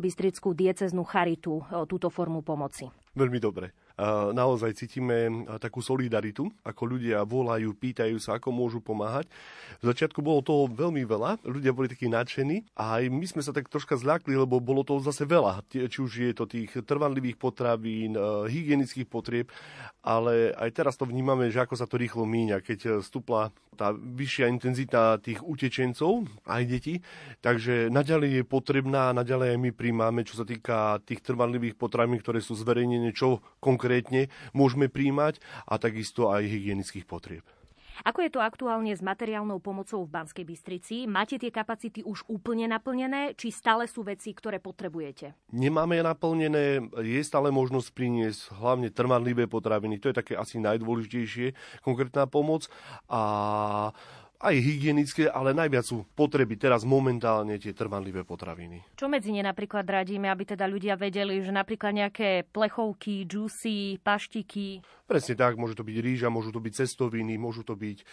dieceznú 0.55 1.03
charitu 1.03 1.59
e, 1.67 1.83
túto 1.91 2.07
formu 2.07 2.39
pomoci? 2.39 2.87
Veľmi 3.19 3.43
dobre 3.43 3.86
naozaj 4.31 4.77
cítime 4.77 5.49
takú 5.57 5.81
solidaritu, 5.81 6.53
ako 6.61 6.97
ľudia 6.97 7.25
volajú, 7.25 7.73
pýtajú 7.73 8.21
sa, 8.21 8.37
ako 8.37 8.53
môžu 8.53 8.77
pomáhať. 8.77 9.25
V 9.81 9.89
začiatku 9.89 10.21
bolo 10.21 10.45
toho 10.45 10.69
veľmi 10.69 11.01
veľa, 11.01 11.41
ľudia 11.41 11.73
boli 11.73 11.89
takí 11.89 12.05
nadšení 12.05 12.77
a 12.77 13.01
aj 13.01 13.09
my 13.09 13.25
sme 13.25 13.41
sa 13.41 13.49
tak 13.49 13.69
troška 13.73 13.97
zľakli, 13.97 14.37
lebo 14.37 14.61
bolo 14.61 14.85
toho 14.85 15.01
zase 15.01 15.25
veľa. 15.25 15.65
Či 15.69 15.97
už 15.97 16.11
je 16.29 16.33
to 16.37 16.45
tých 16.45 16.77
trvanlivých 16.85 17.41
potravín, 17.41 18.13
hygienických 18.45 19.09
potrieb, 19.09 19.49
ale 20.05 20.53
aj 20.53 20.69
teraz 20.77 20.93
to 20.93 21.09
vnímame, 21.09 21.49
že 21.49 21.65
ako 21.65 21.73
sa 21.73 21.89
to 21.89 21.97
rýchlo 21.97 22.29
míňa, 22.29 22.61
keď 22.61 23.01
stupla 23.01 23.49
tá 23.77 23.93
vyššia 23.93 24.49
intenzita 24.49 25.21
tých 25.21 25.37
utečencov, 25.45 26.25
aj 26.49 26.63
detí. 26.65 26.97
Takže 27.45 27.93
naďalej 27.93 28.41
je 28.41 28.43
potrebná, 28.45 29.13
naďalej 29.13 29.53
my 29.61 29.69
príjmame, 29.69 30.25
čo 30.25 30.41
sa 30.41 30.45
týka 30.49 30.97
tých 31.05 31.21
trvanlivých 31.21 31.77
potravín, 31.77 32.17
ktoré 32.17 32.41
sú 32.41 32.57
zverejnené, 32.57 33.13
čo 33.13 33.45
konkrétne 33.61 33.86
môžeme 34.51 34.91
príjmať 34.91 35.39
a 35.65 35.79
takisto 35.79 36.29
aj 36.29 36.43
hygienických 36.45 37.07
potrieb. 37.07 37.47
Ako 38.05 38.21
je 38.21 38.29
to 38.29 38.37
aktuálne 38.37 38.93
s 38.93 39.01
materiálnou 39.01 39.57
pomocou 39.57 40.05
v 40.05 40.13
Banskej 40.13 40.45
Bystrici? 40.45 41.09
Máte 41.09 41.41
tie 41.41 41.49
kapacity 41.49 42.05
už 42.05 42.29
úplne 42.29 42.69
naplnené, 42.69 43.33
či 43.33 43.49
stále 43.49 43.89
sú 43.89 44.05
veci, 44.05 44.37
ktoré 44.37 44.61
potrebujete? 44.61 45.33
Nemáme 45.49 45.97
je 45.97 46.03
naplnené, 46.05 46.65
je 47.01 47.21
stále 47.25 47.49
možnosť 47.49 47.89
priniesť 47.97 48.53
hlavne 48.61 48.93
trvanlivé 48.93 49.49
potraviny, 49.49 49.97
to 49.97 50.13
je 50.13 50.19
také 50.21 50.37
asi 50.37 50.61
najdôležitejšie, 50.61 51.81
konkrétna 51.81 52.29
pomoc. 52.29 52.69
A 53.09 53.21
aj 54.37 54.55
hygienické, 54.55 55.25
ale 55.25 55.53
najviac 55.57 55.85
sú 55.85 56.05
potreby 56.13 56.61
teraz 56.61 56.85
momentálne 56.85 57.57
tie 57.57 57.73
trvanlivé 57.73 58.21
potraviny. 58.21 58.85
Čo 58.93 59.09
medzi 59.09 59.33
ne 59.33 59.41
napríklad 59.41 59.81
radíme, 59.81 60.29
aby 60.29 60.43
teda 60.45 60.69
ľudia 60.69 60.93
vedeli, 60.93 61.41
že 61.41 61.49
napríklad 61.49 61.93
nejaké 61.93 62.45
plechovky, 62.53 63.25
džusy, 63.25 63.97
paštiky? 64.05 64.85
Presne 65.07 65.39
tak, 65.39 65.55
môže 65.55 65.79
to 65.79 65.87
byť 65.87 65.97
rýža, 66.03 66.27
môžu 66.27 66.51
to 66.51 66.59
byť 66.59 66.83
cestoviny, 66.83 67.39
môžu 67.39 67.63
to 67.63 67.79
byť 67.79 68.03
e, 68.03 68.05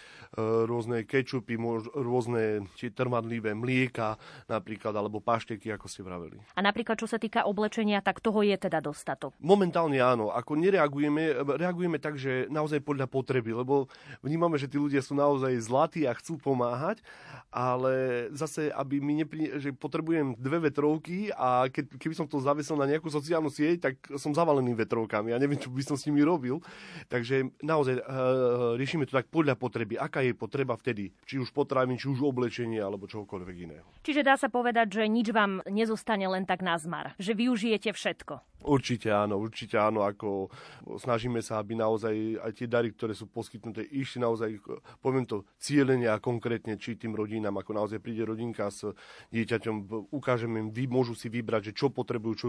rôzne 0.63 1.03
kečupy, 1.03 1.59
môž, 1.59 1.91
rôzne 1.91 2.63
tie 2.79 2.87
trvanlivé 2.87 3.51
mlieka 3.51 4.15
napríklad, 4.47 4.95
alebo 4.95 5.19
pašteky, 5.19 5.75
ako 5.75 5.91
ste 5.91 6.07
vraveli. 6.07 6.39
A 6.55 6.63
napríklad, 6.63 6.95
čo 6.95 7.03
sa 7.03 7.19
týka 7.19 7.43
oblečenia, 7.43 7.99
tak 7.99 8.23
toho 8.23 8.39
je 8.47 8.55
teda 8.55 8.79
dostatok? 8.79 9.35
Momentálne 9.43 9.99
áno. 9.99 10.31
Ako 10.31 10.55
nereagujeme, 10.55 11.35
reagujeme 11.59 11.99
tak, 11.99 12.15
že 12.15 12.47
naozaj 12.47 12.79
podľa 12.79 13.11
potreby, 13.11 13.51
lebo 13.51 13.91
vnímame, 14.23 14.55
že 14.55 14.71
tí 14.71 14.79
ľudia 14.79 15.03
sú 15.03 15.19
naozaj 15.19 15.51
zlatí 15.67 16.07
a 16.07 16.15
chcú 16.15 16.39
pomáhať, 16.39 17.03
ale 17.51 18.27
zase, 18.31 18.71
aby 18.71 19.03
mi 19.03 19.19
nepri... 19.19 19.51
že 19.59 19.75
potrebujem 19.75 20.39
dve 20.39 20.71
vetrovky 20.71 21.27
a 21.35 21.67
keď, 21.67 21.99
keby 21.99 22.15
som 22.15 22.23
to 22.23 22.39
zavesil 22.39 22.79
na 22.79 22.87
nejakú 22.87 23.11
sociálnu 23.11 23.51
sieť, 23.51 23.91
tak 23.91 23.95
som 24.15 24.31
zavalený 24.31 24.79
vetrovkami. 24.79 25.35
Ja 25.35 25.39
neviem, 25.43 25.59
čo 25.59 25.67
by 25.67 25.83
som 25.83 25.99
s 25.99 26.07
nimi 26.07 26.23
robil. 26.23 26.63
Takže 27.07 27.61
naozaj 27.61 28.01
uh, 28.01 28.73
riešime 28.79 29.05
to 29.05 29.15
tak 29.15 29.29
podľa 29.29 29.57
potreby. 29.57 29.97
Aká 29.99 30.21
je 30.25 30.33
potreba 30.33 30.73
vtedy? 30.75 31.13
Či 31.25 31.41
už 31.41 31.51
potravín, 31.51 31.99
či 31.99 32.09
už 32.09 32.21
oblečenie, 32.21 32.81
alebo 32.81 33.05
čokoľvek 33.05 33.55
iného. 33.55 33.87
Čiže 34.01 34.25
dá 34.25 34.35
sa 34.35 34.49
povedať, 34.49 35.01
že 35.01 35.03
nič 35.09 35.31
vám 35.31 35.61
nezostane 35.69 36.25
len 36.25 36.43
tak 36.43 36.65
na 36.65 36.77
zmar. 36.77 37.17
Že 37.17 37.45
využijete 37.45 37.93
všetko. 37.93 38.55
Určite 38.65 39.13
áno, 39.13 39.37
určite 39.37 39.77
áno, 39.77 40.01
ako 40.01 40.49
snažíme 40.97 41.37
sa, 41.45 41.61
aby 41.61 41.77
naozaj 41.77 42.41
aj 42.41 42.51
tie 42.57 42.65
dary, 42.65 42.89
ktoré 42.89 43.13
sú 43.13 43.29
poskytnuté, 43.29 43.85
išli 43.85 44.25
naozaj, 44.25 44.57
poviem 45.05 45.21
to, 45.29 45.45
cieľene 45.61 46.09
a 46.09 46.17
konkrétne, 46.17 46.73
či 46.81 46.97
tým 46.97 47.13
rodinám, 47.13 47.61
ako 47.61 47.77
naozaj 47.77 48.01
príde 48.01 48.25
rodinka 48.25 48.65
s 48.73 48.89
dieťaťom, 49.29 50.09
ukážeme 50.09 50.65
im, 50.65 50.69
vy 50.73 50.89
môžu 50.89 51.13
si 51.13 51.29
vybrať, 51.29 51.69
že 51.69 51.77
čo 51.77 51.93
potrebujú, 51.93 52.33
čo, 52.33 52.47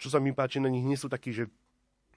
čo 0.00 0.08
sa 0.08 0.16
mi 0.16 0.32
páči 0.32 0.64
na 0.64 0.72
nich, 0.72 0.86
nie 0.86 0.96
sú 0.96 1.12
takí, 1.12 1.36
že, 1.36 1.52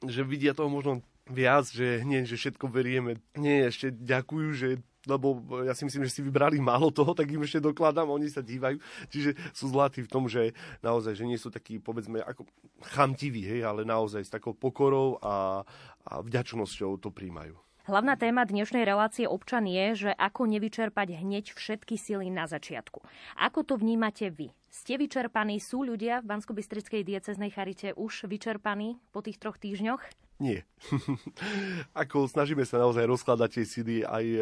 že 0.07 0.23
vidia 0.23 0.55
toho 0.55 0.71
možno 0.71 1.03
viac, 1.29 1.67
že 1.69 2.03
nie, 2.03 2.23
že 2.23 2.39
všetko 2.39 2.71
berieme. 2.71 3.19
Nie, 3.35 3.69
ešte 3.69 3.91
ďakujú, 3.91 4.49
že 4.55 4.69
lebo 5.07 5.39
ja 5.63 5.71
si 5.71 5.87
myslím, 5.87 6.03
že 6.03 6.19
si 6.19 6.21
vybrali 6.21 6.59
málo 6.59 6.91
toho, 6.91 7.15
tak 7.15 7.31
im 7.31 7.39
ešte 7.39 7.63
dokladám, 7.63 8.11
oni 8.11 8.27
sa 8.27 8.43
dívajú. 8.43 8.77
Čiže 9.07 9.39
sú 9.55 9.71
zlatí 9.71 10.03
v 10.03 10.11
tom, 10.11 10.27
že 10.27 10.51
naozaj, 10.83 11.15
že 11.15 11.23
nie 11.23 11.39
sú 11.39 11.47
takí, 11.47 11.79
povedzme, 11.79 12.19
ako 12.19 12.43
chamtiví, 12.91 13.47
hej, 13.47 13.63
ale 13.63 13.87
naozaj 13.87 14.27
s 14.27 14.33
takou 14.35 14.51
pokorou 14.51 15.15
a, 15.23 15.63
a 16.03 16.13
vďačnosťou 16.19 16.99
to 16.99 17.09
príjmajú. 17.09 17.55
Hlavná 17.87 18.19
téma 18.19 18.43
dnešnej 18.43 18.83
relácie 18.83 19.23
občan 19.23 19.63
je, 19.63 19.95
že 19.95 20.11
ako 20.11 20.43
nevyčerpať 20.43 21.23
hneď 21.23 21.55
všetky 21.55 21.95
sily 21.95 22.27
na 22.27 22.43
začiatku. 22.43 22.99
Ako 23.39 23.63
to 23.63 23.79
vnímate 23.79 24.27
vy? 24.27 24.51
Ste 24.67 24.99
vyčerpaní? 24.99 25.63
Sú 25.63 25.87
ľudia 25.87 26.19
v 26.19 26.35
bansko 26.35 26.51
dieceznej 26.51 27.47
charite 27.47 27.95
už 27.95 28.27
vyčerpaní 28.27 28.99
po 29.15 29.23
tých 29.23 29.39
troch 29.39 29.55
týždňoch? 29.55 30.03
Nie. 30.37 30.69
Ako 32.05 32.29
snažíme 32.29 32.61
sa 32.61 32.77
naozaj 32.77 33.09
rozkladať 33.09 33.49
tie 33.57 33.65
síly 33.65 33.97
aj, 34.05 34.25
e, 34.37 34.41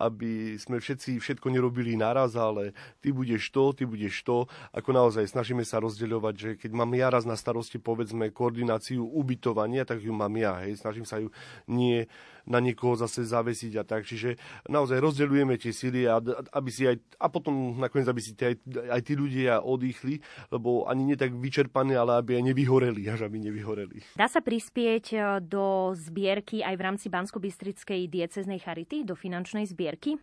aby 0.00 0.56
sme 0.56 0.80
všetci 0.80 1.20
všetko 1.20 1.52
nerobili 1.52 1.92
naraz, 1.92 2.40
ale 2.40 2.72
ty 3.04 3.12
budeš 3.12 3.52
to, 3.52 3.76
ty 3.76 3.84
budeš 3.84 4.24
to. 4.24 4.48
Ako 4.72 4.96
naozaj 4.96 5.28
snažíme 5.28 5.60
sa 5.68 5.76
rozdeľovať, 5.84 6.34
že 6.34 6.50
keď 6.56 6.70
mám 6.72 6.88
ja 6.96 7.12
raz 7.12 7.28
na 7.28 7.36
starosti 7.36 7.76
povedzme 7.76 8.32
koordináciu 8.32 9.04
ubytovania, 9.04 9.84
tak 9.84 10.00
ju 10.00 10.16
mám 10.16 10.32
ja. 10.40 10.64
Hej. 10.64 10.80
Snažím 10.80 11.04
sa 11.04 11.20
ju 11.20 11.28
nie 11.68 12.08
na 12.46 12.62
niekoho 12.62 12.94
zase 12.94 13.26
zavesiť 13.26 13.72
a 13.78 13.84
tak. 13.84 14.06
Čiže 14.06 14.38
naozaj 14.70 15.02
rozdeľujeme 15.02 15.58
tie 15.58 15.74
síly, 15.74 16.06
aby 16.06 16.70
si 16.70 16.86
aj, 16.86 16.96
a 17.18 17.26
potom 17.26 17.76
nakoniec, 17.76 18.06
aby 18.06 18.22
si 18.22 18.32
aj, 18.38 18.56
aj 18.90 19.00
tí 19.02 19.12
ľudia 19.18 19.60
odýchli, 19.60 20.22
lebo 20.54 20.86
ani 20.86 21.12
nie 21.12 21.16
tak 21.18 21.34
vyčerpaní, 21.34 21.98
ale 21.98 22.22
aby 22.22 22.38
aj 22.38 22.44
nevyhoreli, 22.54 23.02
až 23.10 23.26
aby 23.26 23.42
nevyhoreli. 23.42 24.02
Dá 24.14 24.30
sa 24.30 24.38
prispieť 24.40 25.04
e, 25.12 25.18
do 25.42 25.92
zbierky 25.98 26.62
aj 26.62 26.74
v 26.78 26.84
rámci 26.86 27.06
Bansko-Bystrickej 27.10 28.06
dieceznej 28.06 28.62
charity, 28.62 29.02
do 29.02 29.18
finančnej 29.18 29.66
zbierky? 29.66 30.16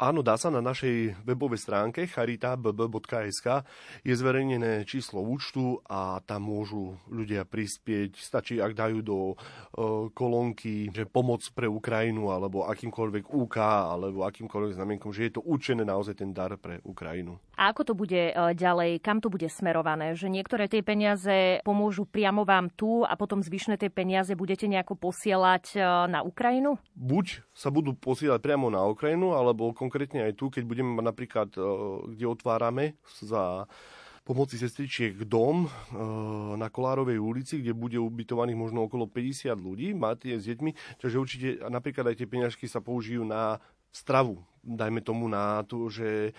Áno, 0.00 0.24
dá 0.24 0.40
sa 0.40 0.48
na 0.48 0.64
našej 0.64 1.22
webovej 1.22 1.60
stránke 1.60 2.08
charitabb.sk 2.08 3.46
je 4.02 4.14
zverejnené 4.14 4.82
číslo 4.88 5.20
účtu 5.22 5.78
a 5.86 6.18
tam 6.24 6.48
môžu 6.48 6.96
ľudia 7.08 7.44
prispieť. 7.46 8.16
Stačí, 8.18 8.58
ak 8.58 8.72
dajú 8.74 8.98
do 9.04 9.18
e, 9.32 9.34
kolónky, 10.16 10.90
že 10.90 11.04
pomoc 11.06 11.44
pre 11.52 11.68
Ukrajinu 11.68 12.32
alebo 12.32 12.66
akýmkoľvek 12.66 13.30
UK 13.30 13.56
alebo 13.60 14.24
akýmkoľvek 14.26 14.76
znamienkom, 14.76 15.12
že 15.12 15.28
je 15.30 15.32
to 15.38 15.42
určené 15.44 15.84
naozaj 15.84 16.18
ten 16.18 16.34
dar 16.34 16.56
pre 16.56 16.80
Ukrajinu. 16.82 17.38
A 17.56 17.70
ako 17.70 17.92
to 17.92 17.94
bude 17.94 18.32
e, 18.32 18.34
ďalej? 18.34 19.04
Kam 19.04 19.20
to 19.22 19.30
bude 19.30 19.46
smerované? 19.46 20.16
Že 20.18 20.32
niektoré 20.32 20.66
tie 20.66 20.82
peniaze 20.82 21.62
pomôžu 21.62 22.08
priamo 22.08 22.42
vám 22.42 22.72
tu 22.74 23.04
a 23.06 23.14
potom 23.14 23.44
zvyšné 23.44 23.78
tie 23.78 23.92
peniaze 23.92 24.32
budete 24.34 24.66
nejako 24.66 24.98
posielať 24.98 25.76
e, 25.76 25.78
na 26.10 26.24
Ukrajinu? 26.26 26.80
Buď 26.96 27.44
sa 27.52 27.70
budú 27.70 27.94
posielať 27.94 28.40
priamo 28.42 28.72
na 28.72 28.82
Ukrajinu, 28.88 29.36
alebo 29.36 29.70
konkrétne 29.82 30.30
aj 30.30 30.38
tu, 30.38 30.46
keď 30.46 30.62
budeme 30.62 30.94
mať 30.94 31.04
napríklad, 31.10 31.50
e, 31.58 31.60
kde 32.14 32.24
otvárame 32.30 32.94
za 33.18 33.66
pomoci 34.22 34.54
sestričiek 34.54 35.26
dom 35.26 35.66
e, 35.66 35.68
na 36.54 36.70
Kolárovej 36.70 37.18
ulici, 37.18 37.58
kde 37.58 37.74
bude 37.74 37.98
ubytovaných 37.98 38.54
možno 38.54 38.86
okolo 38.86 39.10
50 39.10 39.50
ľudí, 39.58 39.90
máte 39.98 40.30
s 40.38 40.46
deťmi, 40.46 41.02
takže 41.02 41.18
určite 41.18 41.48
napríklad 41.66 42.14
aj 42.14 42.22
tie 42.22 42.30
peňažky 42.30 42.70
sa 42.70 42.78
použijú 42.78 43.26
na 43.26 43.58
stravu, 43.92 44.40
dajme 44.62 45.04
tomu 45.04 45.28
na 45.28 45.60
to, 45.68 45.92
že 45.92 46.32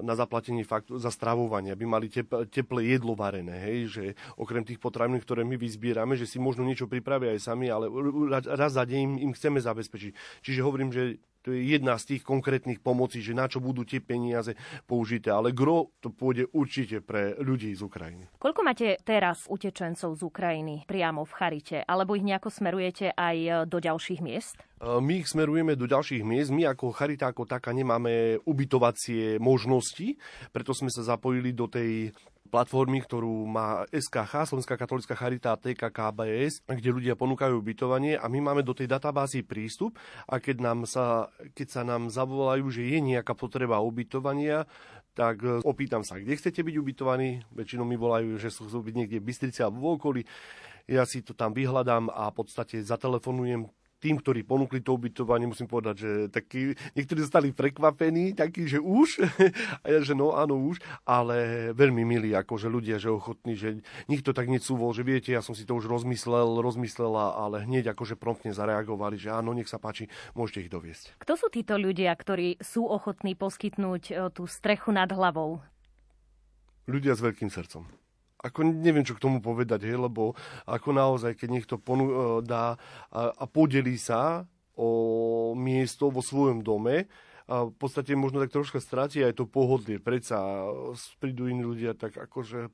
na 0.00 0.14
zaplatenie 0.16 0.64
faktu 0.64 0.96
za 0.96 1.12
stravovanie, 1.12 1.76
aby 1.76 1.84
mali 1.84 2.08
teplé 2.48 2.96
jedlo 2.96 3.12
varené, 3.12 3.52
hej, 3.68 3.78
že 3.92 4.04
okrem 4.40 4.64
tých 4.64 4.80
potravín, 4.80 5.20
ktoré 5.20 5.44
my 5.44 5.60
vyzbierame, 5.60 6.16
že 6.16 6.24
si 6.24 6.40
možno 6.40 6.64
niečo 6.64 6.88
pripravia 6.88 7.36
aj 7.36 7.44
sami, 7.44 7.68
ale 7.68 7.92
raz 8.32 8.72
za 8.72 8.84
deň 8.88 9.20
im 9.20 9.36
chceme 9.36 9.60
zabezpečiť. 9.60 10.40
Čiže 10.40 10.64
hovorím, 10.64 10.88
že 10.88 11.20
to 11.40 11.56
je 11.56 11.60
jedna 11.64 11.96
z 11.96 12.16
tých 12.16 12.22
konkrétnych 12.22 12.84
pomocí, 12.84 13.24
že 13.24 13.32
na 13.32 13.48
čo 13.48 13.64
budú 13.64 13.84
tie 13.88 14.04
peniaze 14.04 14.52
použité. 14.84 15.32
Ale 15.32 15.56
gro 15.56 15.92
to 16.04 16.12
pôjde 16.12 16.52
určite 16.52 17.00
pre 17.00 17.36
ľudí 17.40 17.72
z 17.72 17.80
Ukrajiny. 17.80 18.24
Koľko 18.36 18.60
máte 18.60 19.00
teraz 19.00 19.48
utečencov 19.48 20.20
z 20.20 20.22
Ukrajiny 20.22 20.84
priamo 20.84 21.24
v 21.24 21.32
Charite? 21.32 21.78
Alebo 21.84 22.12
ich 22.12 22.24
nejako 22.24 22.52
smerujete 22.52 23.16
aj 23.16 23.64
do 23.68 23.78
ďalších 23.80 24.20
miest? 24.20 24.60
My 24.80 25.20
ich 25.20 25.28
smerujeme 25.28 25.76
do 25.76 25.84
ďalších 25.84 26.24
miest. 26.24 26.52
My 26.52 26.72
ako 26.72 26.96
Charita 26.96 27.28
ako 27.28 27.44
taká 27.44 27.68
nemáme 27.76 28.40
ubytovacie 28.48 29.36
možnosti, 29.36 30.16
preto 30.56 30.72
sme 30.72 30.88
sa 30.88 31.04
zapojili 31.04 31.52
do 31.52 31.68
tej 31.68 32.16
platformy, 32.50 32.98
ktorú 33.00 33.46
má 33.46 33.86
SKH, 33.94 34.50
Slovenská 34.50 34.74
katolická 34.74 35.14
charita 35.14 35.54
TKKBS, 35.54 36.66
kde 36.66 36.90
ľudia 36.90 37.14
ponúkajú 37.14 37.54
ubytovanie 37.54 38.18
a 38.18 38.26
my 38.26 38.42
máme 38.42 38.66
do 38.66 38.74
tej 38.74 38.90
databázy 38.90 39.46
prístup 39.46 39.94
a 40.26 40.42
keď, 40.42 40.56
nám 40.58 40.78
sa, 40.90 41.30
keď 41.54 41.68
sa 41.70 41.82
nám 41.86 42.10
zavolajú, 42.10 42.66
že 42.68 42.90
je 42.90 42.98
nejaká 42.98 43.38
potreba 43.38 43.78
ubytovania, 43.78 44.66
tak 45.14 45.42
e, 45.46 45.62
opýtam 45.62 46.02
sa, 46.02 46.18
kde 46.18 46.34
chcete 46.34 46.60
byť 46.60 46.74
ubytovaní. 46.74 47.46
Väčšinou 47.54 47.86
mi 47.86 47.94
volajú, 47.94 48.34
že 48.36 48.50
sú 48.50 48.66
byť 48.66 48.94
niekde 48.94 49.18
v 49.22 49.26
Bystrici 49.30 49.62
alebo 49.62 49.80
v 49.80 49.90
okolí. 49.94 50.22
Ja 50.90 51.06
si 51.06 51.22
to 51.22 51.38
tam 51.38 51.54
vyhľadám 51.54 52.10
a 52.10 52.34
v 52.34 52.34
podstate 52.34 52.82
zatelefonujem 52.82 53.70
tým, 54.00 54.16
ktorí 54.18 54.42
ponúkli 54.42 54.80
to 54.80 54.96
ubytovanie, 54.96 55.44
musím 55.44 55.68
povedať, 55.68 55.94
že 56.00 56.10
takí, 56.32 56.72
niektorí 56.96 57.20
zostali 57.20 57.52
prekvapení, 57.52 58.32
takí, 58.32 58.64
že 58.64 58.80
už, 58.80 59.20
a 59.84 59.86
ja, 59.86 60.00
že 60.00 60.16
no 60.16 60.32
áno 60.32 60.56
už, 60.56 60.80
ale 61.04 61.70
veľmi 61.76 62.02
milí, 62.08 62.32
akože 62.32 62.66
ľudia, 62.66 62.96
že 62.96 63.12
ochotní, 63.12 63.54
že 63.54 63.84
nikto 64.08 64.32
tak 64.32 64.48
necúvol, 64.48 64.96
že 64.96 65.04
viete, 65.04 65.30
ja 65.36 65.44
som 65.44 65.52
si 65.52 65.68
to 65.68 65.76
už 65.76 65.86
rozmyslel, 65.86 66.64
rozmyslela, 66.64 67.36
ale 67.36 67.68
hneď 67.68 67.92
akože 67.92 68.16
promptne 68.16 68.56
zareagovali, 68.56 69.20
že 69.20 69.30
áno, 69.30 69.52
nech 69.52 69.68
sa 69.68 69.76
páči, 69.76 70.08
môžete 70.32 70.66
ich 70.66 70.72
doviesť. 70.72 71.20
Kto 71.20 71.36
sú 71.36 71.46
títo 71.52 71.76
ľudia, 71.76 72.16
ktorí 72.16 72.56
sú 72.64 72.88
ochotní 72.88 73.36
poskytnúť 73.36 74.02
e, 74.10 74.12
tú 74.32 74.48
strechu 74.48 74.96
nad 74.96 75.12
hlavou? 75.12 75.60
Ľudia 76.88 77.12
s 77.12 77.20
veľkým 77.20 77.52
srdcom 77.52 78.00
ako 78.40 78.64
neviem, 78.64 79.04
čo 79.04 79.16
k 79.16 79.22
tomu 79.22 79.44
povedať, 79.44 79.84
hej, 79.84 80.00
lebo 80.00 80.32
ako 80.64 80.96
naozaj, 80.96 81.36
keď 81.36 81.48
niekto 81.52 81.74
ponu- 81.76 82.12
e, 82.12 82.18
dá 82.40 82.80
a, 83.12 83.36
a 83.36 83.44
podelí 83.44 84.00
sa 84.00 84.48
o 84.72 85.52
miesto 85.52 86.08
vo 86.08 86.24
svojom 86.24 86.64
dome, 86.64 87.04
a 87.50 87.66
v 87.66 87.74
podstate 87.74 88.14
možno 88.14 88.38
tak 88.38 88.54
troška 88.54 88.78
stráti 88.78 89.26
aj 89.26 89.42
to 89.42 89.44
pohodlie. 89.44 89.98
Predsa 89.98 90.70
prídu 91.18 91.50
iní 91.50 91.66
ľudia, 91.66 91.98
tak 91.98 92.14
akože 92.14 92.70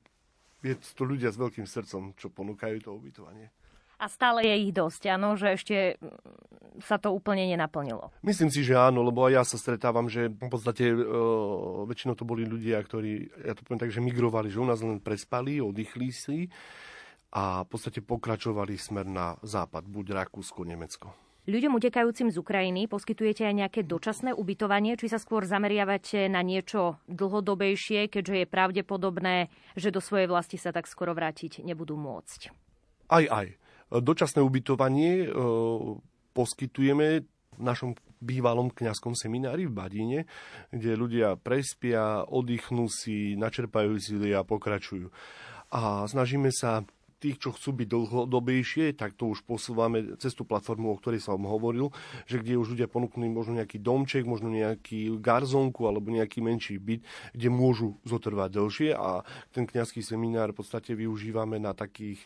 je 0.61 0.73
to 0.93 1.01
ľudia 1.01 1.33
s 1.33 1.41
veľkým 1.41 1.65
srdcom, 1.65 2.13
čo 2.13 2.29
ponúkajú 2.29 2.85
to 2.85 2.93
ubytovanie. 2.93 3.49
A 3.97 4.05
stále 4.05 4.45
je 4.45 4.55
ich 4.69 4.73
dosť, 4.73 5.09
áno, 5.09 5.33
že 5.33 5.57
ešte 5.57 5.97
sa 6.81 7.01
to 7.01 7.09
úplne 7.09 7.49
nenaplnilo. 7.49 8.13
Myslím 8.21 8.53
si, 8.53 8.61
že 8.61 8.77
áno, 8.77 9.01
lebo 9.01 9.25
aj 9.25 9.33
ja 9.33 9.43
sa 9.45 9.57
stretávam, 9.57 10.05
že 10.05 10.29
v 10.29 10.49
podstate 10.49 10.93
e, 10.93 10.97
väčšinou 11.89 12.13
to 12.13 12.21
boli 12.21 12.45
ľudia, 12.45 12.77
ktorí, 12.77 13.33
ja 13.41 13.57
to 13.57 13.65
poviem 13.65 13.81
tak, 13.81 13.93
že 13.93 14.05
migrovali, 14.05 14.53
že 14.53 14.61
u 14.61 14.67
nás 14.69 14.81
len 14.85 15.01
prespali, 15.01 15.57
oddychli 15.57 16.09
si 16.13 16.39
a 17.33 17.65
v 17.65 17.67
podstate 17.67 18.05
pokračovali 18.05 18.77
smer 18.77 19.09
na 19.09 19.35
západ, 19.41 19.89
buď 19.89 20.13
Rakúsko, 20.13 20.63
Nemecko. 20.63 21.11
Ľuďom 21.47 21.79
utekajúcim 21.79 22.27
z 22.27 22.43
Ukrajiny 22.43 22.91
poskytujete 22.91 23.47
aj 23.47 23.55
nejaké 23.55 23.81
dočasné 23.87 24.35
ubytovanie, 24.35 24.99
či 24.99 25.07
sa 25.07 25.15
skôr 25.15 25.47
zameriavate 25.47 26.27
na 26.27 26.43
niečo 26.43 26.99
dlhodobejšie, 27.07 28.11
keďže 28.11 28.43
je 28.43 28.51
pravdepodobné, 28.51 29.47
že 29.79 29.95
do 29.95 30.03
svojej 30.03 30.27
vlasti 30.27 30.59
sa 30.59 30.75
tak 30.75 30.91
skoro 30.91 31.15
vrátiť 31.15 31.63
nebudú 31.63 31.95
môcť? 31.95 32.51
Aj, 33.07 33.23
aj. 33.23 33.47
Dočasné 33.87 34.43
ubytovanie 34.43 35.23
e, 35.23 35.27
poskytujeme 36.35 37.23
v 37.57 37.61
našom 37.63 37.95
bývalom 38.21 38.69
kňazskom 38.69 39.15
seminári 39.15 39.65
v 39.65 39.73
Badine, 39.73 40.19
kde 40.69 40.99
ľudia 40.99 41.39
prespia, 41.39 42.25
oddychnú 42.27 42.91
si, 42.91 43.39
načerpajú 43.39 43.97
síly 43.97 44.35
a 44.35 44.45
pokračujú. 44.45 45.09
A 45.73 46.05
snažíme 46.05 46.53
sa 46.53 46.85
tých, 47.17 47.41
čo 47.41 47.49
chcú 47.49 47.81
byť 47.81 47.87
dlhodobejšie, 47.89 48.93
tak 48.93 49.17
to 49.17 49.33
už 49.33 49.41
posúvame 49.41 50.17
cez 50.21 50.37
tú 50.37 50.45
platformu, 50.45 50.93
o 50.93 50.99
ktorej 51.01 51.25
som 51.25 51.41
hovoril, 51.49 51.89
že 52.29 52.37
kde 52.37 52.61
už 52.61 52.77
ľudia 52.77 52.85
ponúknú 52.85 53.25
možno 53.33 53.57
nejaký 53.57 53.81
domček, 53.81 54.29
možno 54.29 54.53
nejaký 54.53 55.17
garzonku 55.17 55.89
alebo 55.89 56.13
nejaký 56.13 56.45
menší 56.45 56.77
byt, 56.77 57.01
kde 57.33 57.49
môžu 57.49 57.97
zotrvať 58.05 58.49
dlhšie 58.53 58.89
a 58.93 59.25
ten 59.49 59.65
kňazský 59.65 60.05
seminár 60.05 60.53
v 60.53 60.61
podstate 60.61 60.93
využívame 60.93 61.57
na 61.57 61.73
takých 61.73 62.21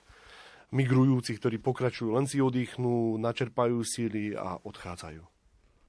migrujúcich, 0.71 1.37
ktorí 1.37 1.59
pokračujú, 1.59 2.15
len 2.15 2.25
si 2.25 2.39
oddychnú, 2.39 3.19
načerpajú 3.19 3.83
síly 3.83 4.33
a 4.33 4.57
odchádzajú. 4.63 5.23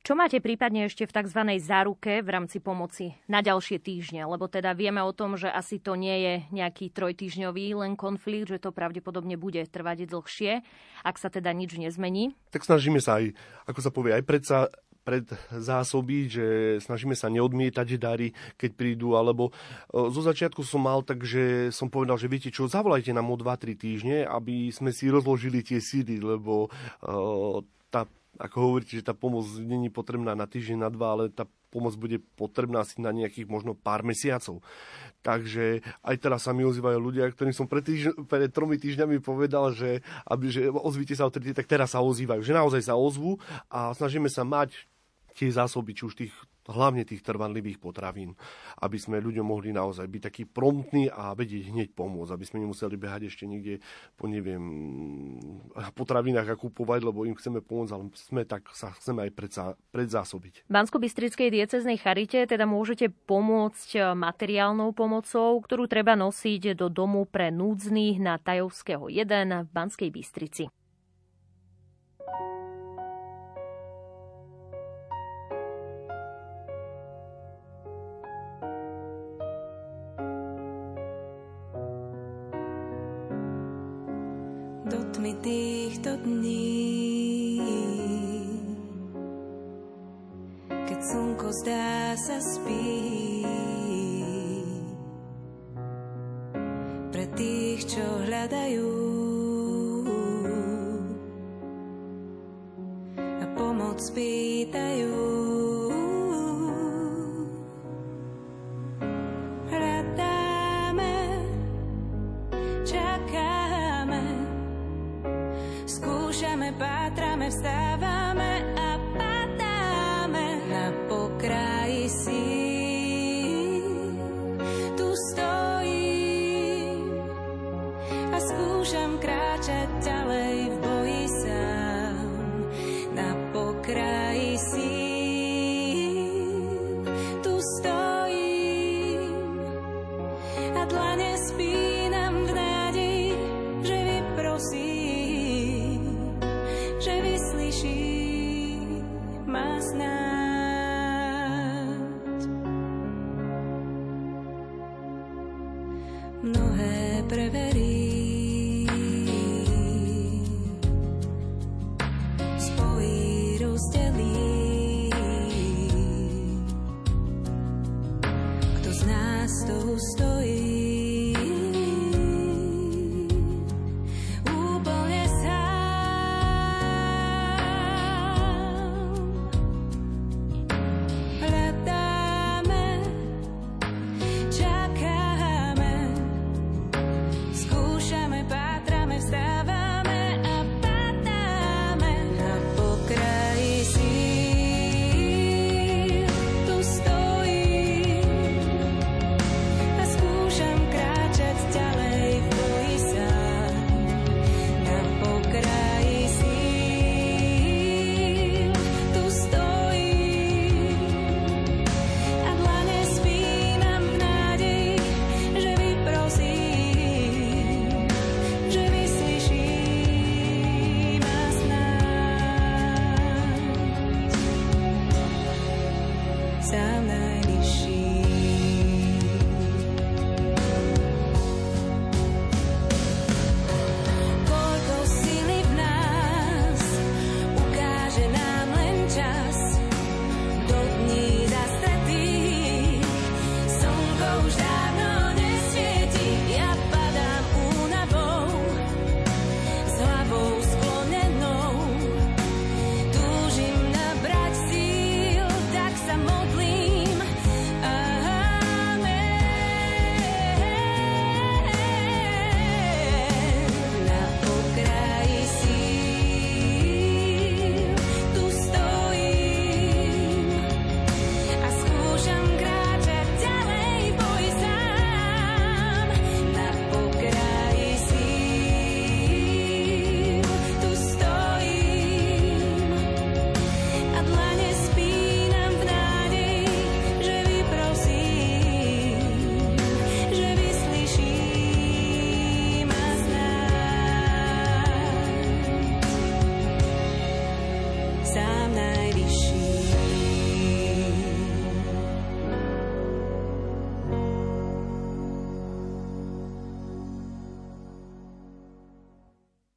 Čo 0.02 0.18
máte 0.18 0.42
prípadne 0.42 0.90
ešte 0.90 1.06
v 1.06 1.14
tzv. 1.14 1.40
záruke 1.62 2.26
v 2.26 2.28
rámci 2.34 2.58
pomoci 2.58 3.14
na 3.30 3.38
ďalšie 3.38 3.78
týždne? 3.78 4.26
Lebo 4.26 4.50
teda 4.50 4.74
vieme 4.74 4.98
o 4.98 5.14
tom, 5.14 5.38
že 5.38 5.46
asi 5.46 5.78
to 5.78 5.94
nie 5.94 6.18
je 6.26 6.34
nejaký 6.50 6.90
trojtýžňový 6.90 7.78
len 7.78 7.94
konflikt, 7.94 8.50
že 8.50 8.58
to 8.58 8.74
pravdepodobne 8.74 9.38
bude 9.38 9.62
trvať 9.62 10.10
dlhšie, 10.10 10.66
ak 11.06 11.16
sa 11.22 11.30
teda 11.30 11.54
nič 11.54 11.78
nezmení. 11.78 12.34
Tak 12.50 12.66
snažíme 12.66 12.98
sa 12.98 13.22
aj, 13.22 13.38
ako 13.70 13.78
sa 13.78 13.90
povie, 13.94 14.18
aj 14.18 14.26
predsa 14.26 14.74
predzásobiť, 15.02 16.26
že 16.26 16.46
snažíme 16.82 17.18
sa 17.18 17.26
neodmietať 17.28 17.98
dary, 17.98 18.30
keď 18.54 18.70
prídu, 18.78 19.18
alebo 19.18 19.50
zo 19.90 20.22
začiatku 20.22 20.62
som 20.62 20.86
mal 20.86 21.02
tak, 21.02 21.26
že 21.26 21.74
som 21.74 21.90
povedal, 21.90 22.16
že 22.16 22.30
viete 22.30 22.50
čo, 22.54 22.70
zavolajte 22.70 23.10
nám 23.10 23.30
o 23.30 23.36
2-3 23.36 23.74
týždne, 23.74 24.18
aby 24.24 24.70
sme 24.70 24.94
si 24.94 25.10
rozložili 25.10 25.66
tie 25.66 25.82
síly, 25.82 26.22
lebo 26.22 26.70
tá 27.90 28.06
ako 28.40 28.56
hovoríte, 28.64 28.96
že 28.96 29.04
tá 29.04 29.12
pomoc 29.12 29.44
není 29.60 29.92
potrebná 29.92 30.32
na 30.32 30.48
týždeň, 30.48 30.78
na 30.80 30.88
dva, 30.88 31.12
ale 31.12 31.24
tá 31.28 31.44
pomoc 31.72 31.96
bude 31.96 32.20
potrebná 32.36 32.84
asi 32.84 33.00
na 33.00 33.12
nejakých 33.12 33.48
možno 33.48 33.72
pár 33.72 34.04
mesiacov. 34.04 34.60
Takže 35.24 35.80
aj 36.04 36.16
teraz 36.20 36.44
sa 36.44 36.52
mi 36.52 36.64
ozývajú 36.64 36.98
ľudia, 37.00 37.28
ktorým 37.32 37.56
som 37.56 37.64
pred, 37.64 37.84
týžd- 37.84 38.28
pred 38.28 38.52
tromi 38.52 38.76
týždňami 38.76 39.20
povedal, 39.24 39.72
že, 39.72 40.04
aby, 40.28 40.52
že 40.52 40.68
ozvíte 40.68 41.16
sa 41.16 41.28
o 41.28 41.32
tak 41.32 41.68
teraz 41.68 41.96
sa 41.96 42.04
ozývajú. 42.04 42.44
Že 42.44 42.56
naozaj 42.56 42.82
sa 42.88 42.94
ozvú 42.96 43.40
a 43.72 43.96
snažíme 43.96 44.28
sa 44.28 44.44
mať 44.44 44.91
tie 45.34 45.48
zásoby, 45.50 45.96
či 45.96 46.02
už 46.06 46.14
tých 46.16 46.34
hlavne 46.70 47.02
tých 47.02 47.26
trvanlivých 47.26 47.82
potravín, 47.82 48.38
aby 48.78 48.94
sme 48.94 49.18
ľuďom 49.18 49.42
mohli 49.42 49.74
naozaj 49.74 50.06
byť 50.06 50.22
takí 50.22 50.42
promptní 50.46 51.10
a 51.10 51.34
vedieť 51.34 51.74
hneď 51.74 51.88
pomôcť, 51.90 52.30
aby 52.30 52.44
sme 52.46 52.62
nemuseli 52.62 52.94
behať 52.94 53.34
ešte 53.34 53.50
niekde 53.50 53.82
po, 54.14 54.30
neviem, 54.30 54.62
potravinách 55.98 56.54
a 56.54 56.60
kupovať, 56.60 57.00
lebo 57.02 57.26
im 57.26 57.34
chceme 57.34 57.58
pomôcť, 57.58 57.92
ale 57.92 58.04
sme 58.14 58.42
tak 58.46 58.70
sa 58.70 58.94
chceme 58.94 59.26
aj 59.26 59.30
predsa, 59.34 59.64
predzásobiť. 59.90 60.70
V 60.70 60.72
Bansko-Bystrickej 60.72 61.50
dieceznej 61.50 61.98
charite 61.98 62.46
teda 62.46 62.62
môžete 62.62 63.10
pomôcť 63.10 64.14
materiálnou 64.14 64.94
pomocou, 64.94 65.58
ktorú 65.58 65.90
treba 65.90 66.14
nosiť 66.14 66.78
do 66.78 66.86
domu 66.86 67.26
pre 67.26 67.50
núdznych 67.50 68.22
na 68.22 68.38
Tajovského 68.38 69.10
1 69.10 69.66
v 69.66 69.70
Banskej 69.74 70.10
Bystrici. 70.14 70.70
Mi 85.22 85.32
týchto 85.40 86.16
dní. 86.20 87.62
Keď 90.68 91.00
slnko 91.00 91.48
zdá 91.62 92.12
sa 92.18 92.36
spí, 92.42 93.46
pre 97.12 97.24
tých, 97.38 97.80
čo 97.88 98.04
hľadajú 98.28 99.01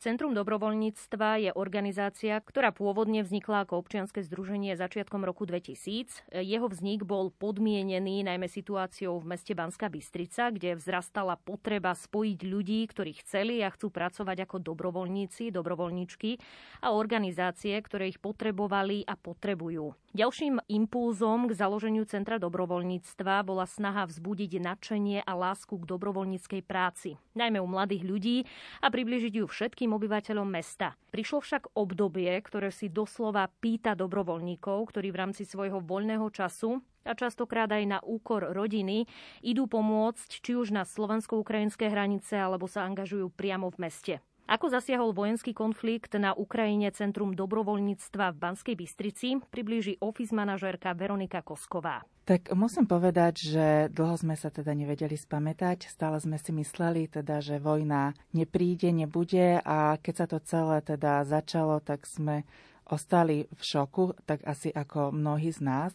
Centrum 0.05 0.37
dobrovoľníctva 0.37 1.49
je 1.49 1.51
organizácia, 1.57 2.37
ktorá 2.37 2.69
pôvodne 2.69 3.25
vznikla 3.25 3.65
ako 3.65 3.81
občianske 3.81 4.21
združenie 4.21 4.77
začiatkom 4.77 5.25
roku 5.25 5.49
2000. 5.49 6.29
Jeho 6.29 6.69
vznik 6.69 7.01
bol 7.01 7.33
podmienený 7.33 8.21
najmä 8.21 8.45
situáciou 8.45 9.17
v 9.17 9.33
meste 9.33 9.57
Banská 9.57 9.89
Bystrica, 9.89 10.53
kde 10.53 10.77
vzrastala 10.77 11.41
potreba 11.41 11.97
spojiť 11.97 12.37
ľudí, 12.37 12.85
ktorí 12.85 13.17
chceli 13.25 13.65
a 13.65 13.73
chcú 13.73 13.89
pracovať 13.89 14.45
ako 14.45 14.61
dobrovoľníci, 14.61 15.49
dobrovoľníčky 15.49 16.37
a 16.85 16.93
organizácie, 16.93 17.73
ktoré 17.73 18.13
ich 18.13 18.21
potrebovali 18.21 19.09
a 19.09 19.17
potrebujú. 19.17 20.04
Ďalším 20.15 20.63
impulzom 20.71 21.51
k 21.51 21.59
založeniu 21.59 22.07
Centra 22.07 22.39
dobrovoľníctva 22.39 23.43
bola 23.43 23.67
snaha 23.67 24.07
vzbudiť 24.07 24.63
nadšenie 24.63 25.19
a 25.19 25.35
lásku 25.35 25.75
k 25.75 25.83
dobrovoľníckej 25.83 26.63
práci, 26.63 27.19
najmä 27.35 27.59
u 27.59 27.67
mladých 27.67 28.07
ľudí 28.07 28.37
a 28.79 28.87
približiť 28.87 29.43
ju 29.43 29.43
všetkým 29.43 29.91
obyvateľom 29.91 30.47
mesta. 30.47 30.95
Prišlo 31.11 31.43
však 31.43 31.75
obdobie, 31.75 32.31
ktoré 32.47 32.71
si 32.71 32.87
doslova 32.87 33.51
pýta 33.59 33.91
dobrovoľníkov, 33.91 34.87
ktorí 34.87 35.11
v 35.11 35.19
rámci 35.19 35.43
svojho 35.43 35.83
voľného 35.83 36.31
času 36.31 36.79
a 37.03 37.11
častokrát 37.11 37.67
aj 37.75 37.83
na 37.83 37.99
úkor 37.99 38.55
rodiny 38.55 39.03
idú 39.43 39.67
pomôcť 39.67 40.31
či 40.39 40.55
už 40.55 40.71
na 40.71 40.87
slovensko-ukrajinské 40.87 41.91
hranice 41.91 42.39
alebo 42.39 42.71
sa 42.71 42.87
angažujú 42.87 43.35
priamo 43.35 43.67
v 43.67 43.83
meste. 43.83 44.15
Ako 44.45 44.69
zasiahol 44.69 45.09
vojenský 45.09 45.57
konflikt 45.57 46.13
na 46.21 46.37
Ukrajine 46.37 46.93
Centrum 46.93 47.33
dobrovoľníctva 47.33 48.29
v 48.29 48.37
Banskej 48.37 48.75
Bystrici, 48.77 49.41
priblíži 49.49 49.97
office 49.97 50.37
manažérka 50.37 50.93
Veronika 50.93 51.41
Kosková. 51.41 52.05
Tak 52.29 52.53
musím 52.53 52.85
povedať, 52.85 53.41
že 53.41 53.65
dlho 53.89 54.13
sme 54.13 54.37
sa 54.37 54.53
teda 54.53 54.77
nevedeli 54.77 55.17
spamätať. 55.17 55.89
Stále 55.89 56.21
sme 56.21 56.37
si 56.37 56.53
mysleli 56.53 57.09
teda, 57.09 57.41
že 57.41 57.57
vojna 57.57 58.13
nepríde, 58.37 58.93
nebude 58.93 59.65
a 59.65 59.97
keď 59.97 60.13
sa 60.13 60.25
to 60.29 60.37
celé 60.45 60.77
teda 60.85 61.25
začalo, 61.25 61.81
tak 61.81 62.05
sme 62.05 62.45
ostali 62.85 63.49
v 63.49 63.61
šoku, 63.65 64.13
tak 64.29 64.45
asi 64.45 64.69
ako 64.69 65.09
mnohí 65.09 65.49
z 65.49 65.65
nás. 65.65 65.93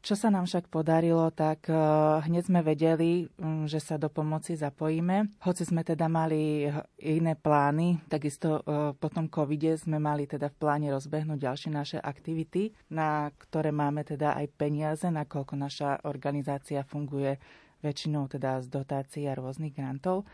Čo 0.00 0.16
sa 0.16 0.32
nám 0.32 0.48
však 0.48 0.72
podarilo, 0.72 1.28
tak 1.28 1.68
eh, 1.68 1.76
hneď 2.24 2.48
sme 2.48 2.60
vedeli, 2.64 3.28
že 3.68 3.84
sa 3.84 4.00
do 4.00 4.08
pomoci 4.08 4.56
zapojíme. 4.56 5.44
Hoci 5.44 5.68
sme 5.68 5.84
teda 5.84 6.08
mali 6.08 6.64
iné 7.04 7.36
plány, 7.36 8.00
takisto 8.08 8.64
eh, 8.64 8.96
po 8.96 9.08
tom 9.12 9.28
covide 9.28 9.76
sme 9.76 10.00
mali 10.00 10.24
teda 10.24 10.48
v 10.48 10.56
pláne 10.56 10.88
rozbehnúť 10.88 11.36
ďalšie 11.36 11.70
naše 11.70 11.98
aktivity, 12.00 12.72
na 12.88 13.28
ktoré 13.28 13.76
máme 13.76 14.00
teda 14.08 14.40
aj 14.40 14.46
peniaze, 14.56 15.04
nakoľko 15.04 15.54
naša 15.60 16.00
organizácia 16.08 16.80
funguje 16.80 17.36
väčšinou 17.84 18.24
teda 18.32 18.64
z 18.64 18.72
dotácií 18.72 19.28
a 19.28 19.36
rôznych 19.36 19.76
grantov. 19.76 20.24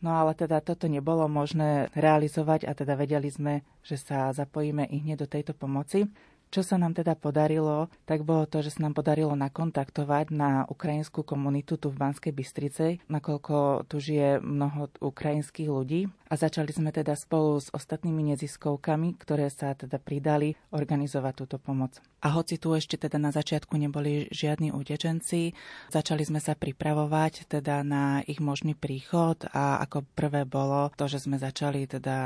No 0.00 0.12
ale 0.12 0.36
teda 0.36 0.60
toto 0.60 0.88
nebolo 0.88 1.24
možné 1.24 1.88
realizovať 1.96 2.68
a 2.68 2.72
teda 2.76 2.96
vedeli 3.00 3.32
sme, 3.32 3.64
že 3.80 3.96
sa 3.96 4.28
zapojíme 4.28 4.84
i 4.88 5.00
hneď 5.00 5.24
do 5.24 5.28
tejto 5.28 5.56
pomoci. 5.56 6.04
Čo 6.50 6.62
sa 6.62 6.78
nám 6.78 6.94
teda 6.94 7.18
podarilo, 7.18 7.90
tak 8.06 8.22
bolo 8.22 8.46
to, 8.46 8.62
že 8.62 8.78
sa 8.78 8.86
nám 8.86 8.94
podarilo 8.94 9.34
nakontaktovať 9.34 10.30
na 10.30 10.64
ukrajinskú 10.70 11.26
komunitu 11.26 11.76
tu 11.76 11.90
v 11.90 12.00
Banskej 12.00 12.32
Bystrice, 12.32 13.02
nakoľko 13.10 13.86
tu 13.90 13.98
žije 13.98 14.38
mnoho 14.40 14.88
ukrajinských 15.02 15.68
ľudí 15.68 16.08
a 16.30 16.34
začali 16.34 16.70
sme 16.74 16.90
teda 16.90 17.14
spolu 17.14 17.62
s 17.62 17.70
ostatnými 17.70 18.34
neziskovkami, 18.34 19.14
ktoré 19.18 19.46
sa 19.50 19.74
teda 19.74 20.02
pridali 20.02 20.58
organizovať 20.74 21.32
túto 21.34 21.56
pomoc. 21.58 21.98
A 22.26 22.34
hoci 22.34 22.58
tu 22.58 22.74
ešte 22.74 22.98
teda 22.98 23.22
na 23.22 23.30
začiatku 23.30 23.78
neboli 23.78 24.26
žiadni 24.34 24.74
utečenci, 24.74 25.54
začali 25.94 26.26
sme 26.26 26.42
sa 26.42 26.58
pripravovať 26.58 27.46
teda 27.46 27.86
na 27.86 28.24
ich 28.26 28.42
možný 28.42 28.74
príchod 28.74 29.38
a 29.54 29.78
ako 29.86 30.02
prvé 30.18 30.42
bolo 30.42 30.90
to, 30.98 31.06
že 31.06 31.22
sme 31.22 31.38
začali 31.38 31.86
teda 31.86 32.18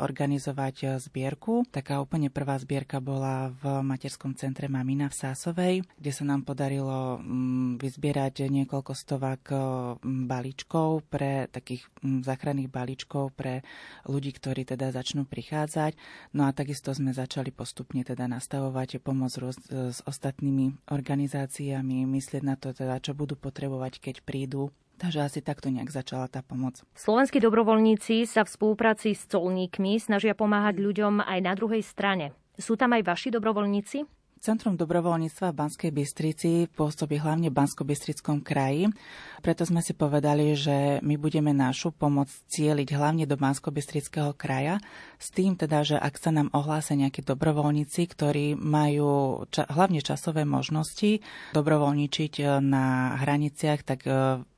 organizovať 0.00 0.96
zbierku. 1.02 1.68
Taká 1.68 2.00
úplne 2.00 2.32
prvá 2.32 2.56
zbierka 2.56 3.04
bola 3.04 3.52
v 3.60 3.64
materskom 3.80 4.36
centre 4.36 4.68
Mamina 4.68 5.08
v 5.08 5.16
Sásovej, 5.16 5.74
kde 5.96 6.12
sa 6.12 6.28
nám 6.28 6.44
podarilo 6.44 7.16
mm, 7.16 7.80
vyzbierať 7.80 8.52
niekoľko 8.52 8.92
stovák 8.92 9.42
mm, 9.48 10.28
balíčkov 10.28 11.08
pre 11.08 11.48
takých 11.48 11.88
mm, 12.04 12.20
záchranných 12.28 12.68
balíčkov 12.68 13.32
pre 13.32 13.64
ľudí, 14.04 14.36
ktorí 14.36 14.68
teda 14.68 14.92
začnú 14.92 15.24
prichádzať. 15.24 15.96
No 16.36 16.44
a 16.44 16.52
takisto 16.52 16.92
sme 16.92 17.16
začali 17.16 17.48
postupne 17.48 18.04
teda 18.04 18.28
nastavovať 18.28 19.00
pomoc 19.00 19.32
s 19.32 19.98
ostatnými 20.04 20.92
organizáciami, 20.92 22.04
myslieť 22.04 22.42
na 22.44 22.60
to 22.60 22.76
teda, 22.76 23.00
čo 23.00 23.16
budú 23.16 23.38
potrebovať, 23.38 24.02
keď 24.02 24.16
prídu 24.26 24.68
Takže 25.02 25.18
asi 25.18 25.40
takto 25.42 25.66
nejak 25.66 25.90
začala 25.90 26.30
tá 26.30 26.46
pomoc. 26.46 26.78
Slovenskí 26.94 27.42
dobrovoľníci 27.42 28.22
sa 28.22 28.46
v 28.46 28.54
spolupráci 28.54 29.18
s 29.18 29.26
colníkmi 29.26 29.98
snažia 29.98 30.30
pomáhať 30.38 30.78
ľuďom 30.78 31.26
aj 31.26 31.38
na 31.42 31.58
druhej 31.58 31.82
strane. 31.82 32.30
Sú 32.60 32.76
tam 32.76 32.92
aj 32.92 33.02
vaši 33.04 33.28
dobrovoľníci? 33.32 34.22
Centrum 34.42 34.74
dobrovoľníctva 34.74 35.54
v 35.54 35.58
Banskej 35.62 35.90
Bystrici 35.94 36.66
pôsobí 36.74 37.14
hlavne 37.22 37.46
v 37.46 37.62
Bansko-Bystrickom 37.62 38.42
kraji. 38.42 38.90
Preto 39.38 39.62
sme 39.62 39.78
si 39.86 39.94
povedali, 39.94 40.58
že 40.58 40.98
my 40.98 41.14
budeme 41.14 41.54
našu 41.54 41.94
pomoc 41.94 42.26
cieliť 42.50 42.90
hlavne 42.90 43.22
do 43.30 43.38
Bansko-Bystrického 43.38 44.34
kraja. 44.34 44.82
S 45.22 45.30
tým 45.30 45.54
teda, 45.54 45.86
že 45.86 45.94
ak 45.94 46.18
sa 46.18 46.34
nám 46.34 46.50
ohlásia 46.58 46.98
nejakí 46.98 47.22
dobrovoľníci, 47.22 48.02
ktorí 48.10 48.58
majú 48.58 49.46
ča- 49.54 49.70
hlavne 49.70 50.02
časové 50.02 50.42
možnosti 50.42 51.22
dobrovoľničiť 51.54 52.58
na 52.66 53.14
hraniciach, 53.22 53.86
tak 53.86 54.02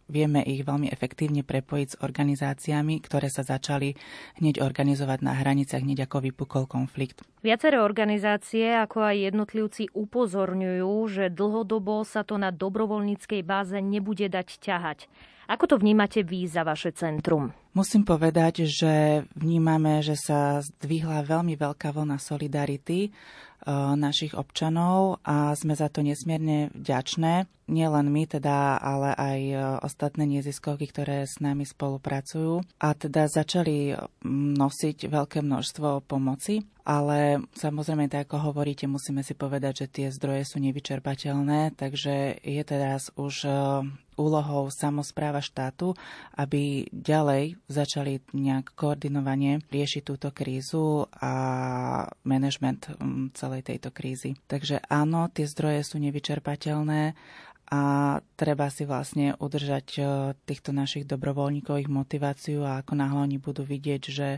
vieme 0.09 0.45
ich 0.45 0.65
veľmi 0.65 0.91
efektívne 0.93 1.43
prepojiť 1.47 1.89
s 1.97 2.01
organizáciami, 2.01 3.01
ktoré 3.01 3.33
sa 3.33 3.45
začali 3.45 3.97
hneď 4.41 4.61
organizovať 4.61 5.19
na 5.25 5.33
hraniciach, 5.37 5.85
hneď 5.85 6.09
ako 6.09 6.31
vypukol 6.31 6.65
konflikt. 6.69 7.25
Viaceré 7.45 7.81
organizácie, 7.81 8.73
ako 8.73 9.05
aj 9.05 9.17
jednotlivci 9.33 9.93
upozorňujú, 9.93 10.93
že 11.09 11.25
dlhodobo 11.29 12.05
sa 12.09 12.25
to 12.25 12.41
na 12.41 12.49
dobrovoľníckej 12.53 13.41
báze 13.45 13.77
nebude 13.81 14.29
dať 14.29 14.49
ťahať. 14.61 15.09
Ako 15.45 15.69
to 15.69 15.77
vnímate 15.77 16.25
vy 16.25 16.49
za 16.49 16.65
vaše 16.65 16.97
centrum? 16.97 17.53
Musím 17.77 18.09
povedať, 18.09 18.65
že 18.65 19.29
vnímame, 19.37 20.01
že 20.01 20.17
sa 20.17 20.65
zdvihla 20.65 21.21
veľmi 21.21 21.53
veľká 21.53 21.93
vlna 21.93 22.17
solidarity 22.17 23.13
E, 23.65 23.73
našich 23.97 24.37
občanov 24.37 25.25
a 25.25 25.57
sme 25.57 25.73
za 25.73 25.89
to 25.89 26.05
nesmierne 26.05 26.69
vďačné. 26.77 27.49
Nielen 27.65 28.13
my 28.13 28.29
teda, 28.29 28.77
ale 28.77 29.17
aj 29.17 29.41
e, 29.41 29.57
ostatné 29.81 30.29
neziskovky, 30.29 30.85
ktoré 30.93 31.25
s 31.25 31.41
nami 31.41 31.65
spolupracujú. 31.65 32.61
A 32.81 32.93
teda 32.93 33.25
začali 33.25 33.97
nosiť 34.29 35.09
veľké 35.09 35.41
množstvo 35.41 36.05
pomoci, 36.05 36.61
ale 36.85 37.41
samozrejme, 37.57 38.13
tak 38.13 38.29
ako 38.29 38.53
hovoríte, 38.53 38.85
musíme 38.85 39.25
si 39.25 39.33
povedať, 39.33 39.85
že 39.85 39.87
tie 39.89 40.07
zdroje 40.13 40.45
sú 40.45 40.61
nevyčerpateľné, 40.61 41.73
takže 41.81 42.45
je 42.45 42.63
teraz 42.69 43.09
už 43.17 43.49
e, 43.49 43.51
úlohou 44.21 44.69
samozpráva 44.71 45.41
štátu, 45.41 45.97
aby 46.37 46.87
ďalej 46.93 47.57
začali 47.67 48.23
nejak 48.37 48.77
koordinovane 48.77 49.65
riešiť 49.73 50.03
túto 50.05 50.29
krízu 50.31 51.09
a 51.19 51.33
manažment 52.23 52.93
celej 53.35 53.67
tejto 53.67 53.91
krízy. 53.91 54.39
Takže 54.47 54.85
áno, 54.87 55.33
tie 55.33 55.49
zdroje 55.49 55.83
sú 55.89 55.97
nevyčerpateľné 55.99 57.17
a 57.71 58.21
treba 58.37 58.69
si 58.69 58.85
vlastne 58.85 59.37
udržať 59.41 59.87
e, 59.97 60.03
týchto 60.45 60.77
našich 60.77 61.09
dobrovoľníkov, 61.09 61.81
ich 61.81 61.91
motiváciu 61.91 62.65
a 62.65 62.85
ako 62.85 62.93
náhle 62.97 63.25
oni 63.25 63.39
budú 63.41 63.65
vidieť, 63.65 64.03
že 64.09 64.29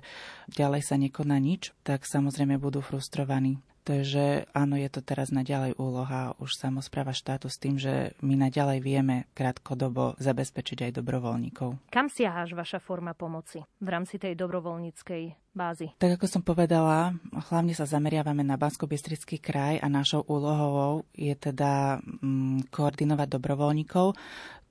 ďalej 0.51 0.83
sa 0.87 0.97
nekoná 0.97 1.37
nič, 1.43 1.75
tak 1.83 2.07
samozrejme 2.07 2.59
budú 2.63 2.79
frustrovaní. 2.79 3.59
Takže 3.87 4.51
áno, 4.51 4.75
je 4.75 4.91
to 4.91 4.99
teraz 4.99 5.31
naďalej 5.31 5.79
úloha 5.79 6.35
už 6.43 6.59
samozpráva 6.59 7.15
štátu 7.15 7.47
s 7.47 7.63
tým, 7.63 7.79
že 7.79 8.19
my 8.19 8.35
naďalej 8.35 8.83
vieme 8.83 9.31
krátkodobo 9.31 10.19
zabezpečiť 10.19 10.91
aj 10.91 10.93
dobrovoľníkov. 10.99 11.95
Kam 11.95 12.11
siaháš 12.11 12.59
vaša 12.59 12.83
forma 12.83 13.15
pomoci 13.15 13.63
v 13.79 13.89
rámci 13.89 14.19
tej 14.19 14.35
dobrovoľníckej 14.35 15.46
bázy? 15.57 15.91
Tak 15.97 16.21
ako 16.21 16.27
som 16.29 16.43
povedala, 16.45 17.17
hlavne 17.49 17.73
sa 17.73 17.89
zameriavame 17.89 18.45
na 18.45 18.61
bansko 18.61 18.85
kraj 19.41 19.81
a 19.81 19.89
našou 19.89 20.23
úlohou 20.29 21.09
je 21.17 21.33
teda 21.33 21.99
mm, 22.05 22.69
koordinovať 22.69 23.29
dobrovoľníkov. 23.33 24.13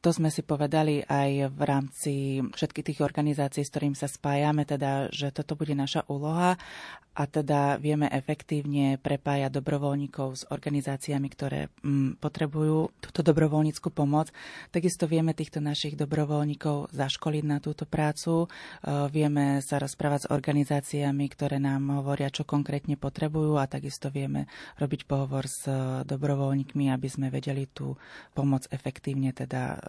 To 0.06 0.10
sme 0.14 0.30
si 0.30 0.46
povedali 0.46 1.02
aj 1.02 1.50
v 1.50 1.62
rámci 1.66 2.14
všetkých 2.54 2.94
tých 2.94 3.00
organizácií, 3.02 3.66
s 3.66 3.74
ktorým 3.74 3.98
sa 3.98 4.06
spájame, 4.06 4.62
teda, 4.62 5.10
že 5.10 5.34
toto 5.34 5.58
bude 5.58 5.74
naša 5.74 6.06
úloha 6.06 6.62
a 7.16 7.24
teda 7.32 7.80
vieme 7.80 8.12
efektívne 8.12 9.00
prepájať 9.00 9.48
dobrovoľníkov 9.56 10.28
s 10.36 10.44
organizáciami, 10.52 11.28
ktoré 11.32 11.72
mm, 11.80 12.20
potrebujú 12.20 12.92
túto 13.00 13.24
dobrovoľníckú 13.24 13.88
pomoc. 13.88 14.36
Takisto 14.76 15.08
vieme 15.08 15.32
týchto 15.32 15.64
našich 15.64 15.96
dobrovoľníkov 15.96 16.92
zaškoliť 16.92 17.44
na 17.48 17.64
túto 17.64 17.88
prácu. 17.88 18.46
E, 18.46 18.48
vieme 19.08 19.64
sa 19.64 19.80
rozprávať 19.80 20.28
s 20.28 20.32
organizáciami, 20.36 21.26
ktoré 21.32 21.56
nám 21.56 22.04
hovoria, 22.04 22.28
čo 22.28 22.44
konkrétne 22.44 23.00
potrebujú 23.00 23.56
a 23.56 23.72
takisto 23.72 24.12
vieme 24.12 24.52
robiť 24.76 25.08
pohovor 25.08 25.48
s 25.48 25.64
dobrovoľníkmi, 26.04 26.92
aby 26.92 27.08
sme 27.08 27.32
vedeli 27.32 27.64
tú 27.72 27.96
pomoc 28.36 28.68
efektívne 28.76 29.32
teda 29.32 29.80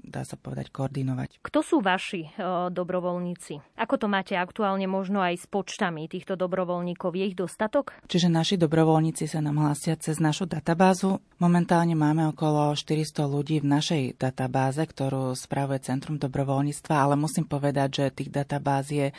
dá 0.00 0.24
sa 0.24 0.36
povedať, 0.40 0.72
koordinovať. 0.72 1.44
Kto 1.44 1.60
sú 1.60 1.76
vaši 1.84 2.28
e, 2.28 2.30
dobrovoľníci? 2.72 3.76
Ako 3.76 4.00
to 4.00 4.06
máte 4.08 4.34
aktuálne 4.34 4.88
možno 4.88 5.20
aj 5.20 5.44
s 5.44 5.46
počtami 5.46 6.08
týchto 6.08 6.34
dobrovoľníkov? 6.34 6.69
Je 7.10 7.26
ich 7.26 7.34
dostatok? 7.34 7.90
Čiže 8.06 8.30
naši 8.30 8.54
dobrovoľníci 8.54 9.26
sa 9.26 9.42
nám 9.42 9.58
hlásia 9.58 9.98
cez 9.98 10.22
našu 10.22 10.46
databázu. 10.46 11.18
Momentálne 11.42 11.96
máme 11.96 12.30
okolo 12.30 12.76
400 12.76 13.26
ľudí 13.26 13.58
v 13.58 13.66
našej 13.66 14.02
databáze, 14.20 14.84
ktorú 14.84 15.34
spravuje 15.34 15.82
Centrum 15.82 16.20
dobrovoľníctva, 16.20 16.94
ale 16.94 17.16
musím 17.16 17.48
povedať, 17.48 17.88
že 17.90 18.14
tých 18.14 18.30
databáz 18.30 18.92
je 18.92 19.08
e, 19.10 19.14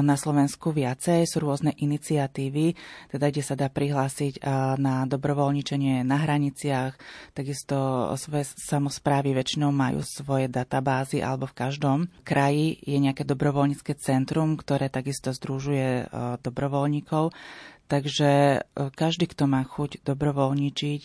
na 0.00 0.16
Slovensku 0.18 0.74
viacej. 0.74 1.28
Sú 1.28 1.44
rôzne 1.44 1.76
iniciatívy, 1.76 2.74
teda 3.12 3.28
kde 3.28 3.42
sa 3.44 3.54
dá 3.54 3.68
prihlásiť 3.68 4.40
e, 4.40 4.50
na 4.80 5.04
dobrovoľničenie 5.04 6.02
na 6.02 6.16
hraniciach. 6.24 6.96
Takisto 7.36 8.10
svoje 8.16 8.48
samozprávy 8.56 9.36
väčšinou 9.36 9.68
majú 9.68 10.00
svoje 10.02 10.48
databázy 10.48 11.20
alebo 11.20 11.46
v 11.46 11.58
každom 11.68 11.98
kraji 12.24 12.80
je 12.80 12.96
nejaké 12.96 13.28
dobrovoľnícke 13.28 13.92
centrum, 14.00 14.56
ktoré 14.56 14.88
takisto 14.88 15.36
združuje 15.36 15.88
e, 16.02 16.04
dobrovoľníkov. 16.88 17.36
Takže 17.88 18.30
e, 18.30 18.58
každý, 18.92 19.28
kto 19.28 19.44
má 19.44 19.64
chuť 19.64 20.04
dobrovoľničiť, 20.04 21.00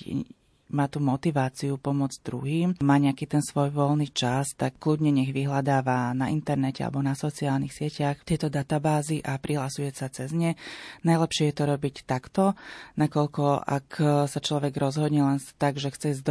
má 0.74 0.90
tú 0.90 0.98
motiváciu 1.00 1.78
pomôcť 1.78 2.18
druhým, 2.26 2.70
má 2.82 2.98
nejaký 2.98 3.30
ten 3.30 3.46
svoj 3.46 3.70
voľný 3.70 4.10
čas, 4.10 4.58
tak 4.58 4.82
kľudne 4.82 5.14
nech 5.14 5.30
vyhľadáva 5.30 6.18
na 6.18 6.34
internete 6.34 6.82
alebo 6.82 7.06
na 7.06 7.14
sociálnych 7.14 7.72
sieťach 7.72 8.26
tieto 8.26 8.50
databázy 8.50 9.22
a 9.22 9.38
prihlasuje 9.38 9.94
sa 9.94 10.10
cez 10.10 10.34
ne. 10.34 10.58
Najlepšie 11.06 11.54
je 11.54 11.56
to 11.56 11.64
robiť 11.70 11.96
takto, 12.10 12.58
nakoľko 12.98 13.62
ak 13.64 13.88
sa 14.26 14.40
človek 14.42 14.74
rozhodne 14.76 15.22
len 15.22 15.38
tak, 15.62 15.78
že 15.78 15.94
chce 15.94 16.18
ísť 16.18 16.26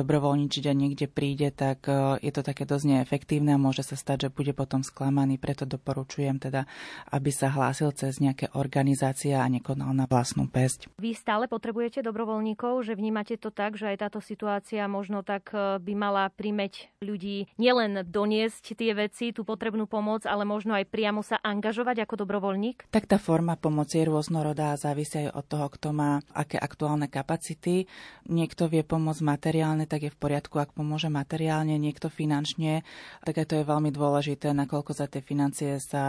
a 0.66 0.74
niekde 0.74 1.06
príde, 1.06 1.52
tak 1.52 1.86
e, 1.86 2.18
je 2.24 2.32
to 2.32 2.42
také 2.42 2.66
dosť 2.66 2.84
neefektívne 2.88 3.54
a 3.54 3.60
môže 3.60 3.84
sa 3.86 3.94
stať, 3.94 4.28
že 4.28 4.34
bude 4.34 4.52
potom 4.56 4.82
sklamaný. 4.82 5.38
Preto 5.38 5.68
doporučujem 5.68 6.40
teda, 6.42 6.66
aby 7.12 7.30
sa 7.30 7.52
hlásil 7.52 7.92
cez 7.92 8.18
nejaké 8.18 8.50
organizácie 8.56 9.36
a 9.36 9.46
nekonal 9.46 9.92
na 9.92 10.08
vlastnú 10.08 10.48
pesť. 10.48 10.90
Vy 10.98 11.14
stále 11.14 11.46
potrebujete 11.46 12.00
dobrovoľníkov, 12.02 12.82
že 12.88 12.98
vnímate 12.98 13.38
to 13.38 13.52
tak, 13.52 13.76
že 13.76 13.92
aj 13.92 14.08
táto 14.08 14.18
situácia 14.32 14.88
možno 14.88 15.20
tak 15.20 15.52
e, 15.52 15.76
by 15.76 15.92
mala 15.92 16.32
primeť 16.32 17.04
ľudí 17.04 17.52
nielen 17.60 18.00
doniesť 18.08 18.72
tie 18.72 18.96
veci, 18.96 19.36
tú 19.36 19.44
potrebnú 19.44 19.84
pomoc, 19.84 20.24
ale 20.24 20.48
možno 20.48 20.72
aj 20.72 20.88
priamo 20.88 21.20
sa 21.20 21.36
angažovať 21.44 22.08
ako 22.08 22.24
dobrovoľník? 22.24 22.88
Tak 22.88 23.04
tá 23.04 23.20
forma 23.20 23.60
pomoci 23.60 24.00
je 24.00 24.08
rôznorodá 24.08 24.72
a 24.72 24.80
závisí 24.80 25.28
aj 25.28 25.36
od 25.36 25.44
toho, 25.44 25.66
kto 25.68 25.92
má 25.92 26.24
aké 26.32 26.56
aktuálne 26.56 27.12
kapacity. 27.12 27.84
Niekto 28.32 28.72
vie 28.72 28.80
pomôcť 28.80 29.20
materiálne, 29.20 29.84
tak 29.84 30.08
je 30.08 30.14
v 30.14 30.16
poriadku, 30.16 30.56
ak 30.56 30.72
pomôže 30.72 31.12
materiálne, 31.12 31.76
niekto 31.76 32.08
finančne, 32.08 32.86
tak 33.26 33.36
aj 33.36 33.46
to 33.52 33.54
je 33.60 33.68
veľmi 33.68 33.92
dôležité, 33.92 34.56
nakoľko 34.56 34.96
za 34.96 35.10
tie 35.10 35.20
financie 35.20 35.76
sa 35.82 36.04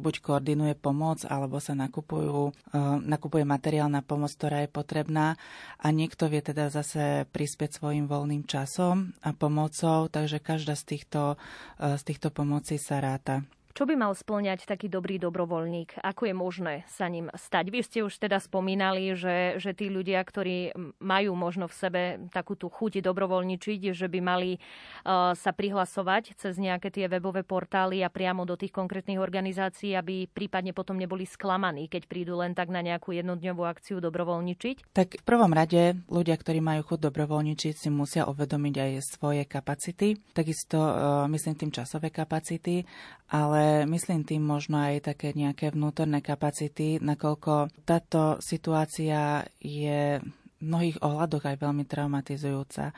buď 0.00 0.24
koordinuje 0.24 0.78
pomoc, 0.78 1.26
alebo 1.28 1.60
sa 1.60 1.76
nakupujú, 1.76 2.54
e, 2.72 2.78
nakupuje 3.04 3.44
materiálna 3.44 4.00
pomoc, 4.06 4.32
ktorá 4.32 4.64
je 4.64 4.70
potrebná 4.70 5.34
a 5.82 5.86
niekto 5.90 6.30
vie 6.30 6.40
teda 6.40 6.70
zase 6.70 7.26
pri 7.34 7.49
prispieť 7.50 7.82
svojim 7.82 8.06
voľným 8.06 8.46
časom 8.46 9.10
a 9.26 9.34
pomocou, 9.34 10.06
takže 10.06 10.38
každá 10.38 10.78
z 10.78 10.94
týchto, 10.94 11.34
eh, 11.82 11.98
z 11.98 12.02
týchto 12.06 12.30
pomocí 12.30 12.78
sa 12.78 13.02
ráta. 13.02 13.42
Čo 13.70 13.86
by 13.86 13.94
mal 13.94 14.12
splňať 14.12 14.66
taký 14.66 14.90
dobrý 14.90 15.22
dobrovoľník? 15.22 16.02
Ako 16.02 16.26
je 16.26 16.34
možné 16.34 16.74
sa 16.90 17.06
ním 17.06 17.30
stať? 17.30 17.70
Vy 17.70 17.80
ste 17.86 17.98
už 18.02 18.18
teda 18.18 18.42
spomínali, 18.42 19.14
že, 19.14 19.62
že 19.62 19.70
tí 19.78 19.86
ľudia, 19.86 20.18
ktorí 20.26 20.74
majú 20.98 21.32
možno 21.38 21.70
v 21.70 21.78
sebe 21.78 22.02
takú 22.34 22.58
tú 22.58 22.66
chuť 22.66 22.98
dobrovoľničiť, 22.98 23.94
že 23.94 24.10
by 24.10 24.20
mali 24.20 24.58
uh, 24.58 25.32
sa 25.38 25.54
prihlasovať 25.54 26.34
cez 26.34 26.58
nejaké 26.58 26.90
tie 26.90 27.06
webové 27.06 27.46
portály 27.46 28.02
a 28.02 28.10
priamo 28.10 28.42
do 28.42 28.58
tých 28.58 28.74
konkrétnych 28.74 29.22
organizácií, 29.22 29.94
aby 29.94 30.26
prípadne 30.26 30.74
potom 30.74 30.98
neboli 30.98 31.22
sklamaní, 31.22 31.86
keď 31.86 32.10
prídu 32.10 32.42
len 32.42 32.58
tak 32.58 32.74
na 32.74 32.82
nejakú 32.82 33.14
jednodňovú 33.14 33.62
akciu 33.62 34.02
dobrovoľničiť? 34.02 34.90
Tak 34.90 35.22
v 35.22 35.24
prvom 35.24 35.54
rade 35.54 35.94
ľudia, 36.10 36.34
ktorí 36.34 36.58
majú 36.58 36.82
chuť 36.90 36.98
dobrovoľničiť, 37.06 37.74
si 37.78 37.88
musia 37.88 38.26
uvedomiť 38.26 38.74
aj 38.74 38.90
svoje 39.06 39.42
kapacity, 39.46 40.18
takisto 40.34 40.76
uh, 40.76 41.30
myslím 41.30 41.54
tým 41.54 41.70
časové 41.70 42.10
kapacity, 42.10 42.82
ale 43.30 43.59
ale 43.60 43.84
myslím 43.92 44.24
tým 44.24 44.40
možno 44.40 44.80
aj 44.80 45.12
také 45.12 45.36
nejaké 45.36 45.76
vnútorné 45.76 46.24
kapacity, 46.24 46.96
nakoľko 46.96 47.84
táto 47.84 48.40
situácia 48.40 49.44
je 49.60 50.16
v 50.16 50.64
mnohých 50.64 51.00
ohľadoch 51.00 51.44
aj 51.44 51.56
veľmi 51.60 51.84
traumatizujúca. 51.84 52.92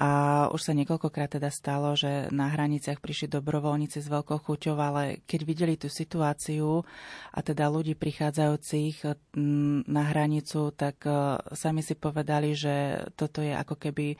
A 0.00 0.10
už 0.52 0.60
sa 0.60 0.72
niekoľkokrát 0.72 1.36
teda 1.36 1.48
stalo, 1.52 1.92
že 1.96 2.28
na 2.32 2.48
hraniciach 2.48 3.00
prišli 3.00 3.28
dobrovoľníci 3.32 4.00
s 4.00 4.08
veľkou 4.08 4.40
chuťou, 4.40 4.76
ale 4.76 5.24
keď 5.28 5.40
videli 5.44 5.74
tú 5.76 5.88
situáciu 5.92 6.84
a 7.32 7.38
teda 7.40 7.68
ľudí 7.68 7.96
prichádzajúcich 7.96 9.04
mm, 9.32 9.88
na 9.88 10.02
hranicu, 10.12 10.72
tak 10.76 11.04
e, 11.04 11.40
sami 11.52 11.84
si 11.84 11.96
povedali, 11.96 12.56
že 12.56 13.04
toto 13.16 13.44
je 13.44 13.52
ako 13.52 13.76
keby 13.76 14.16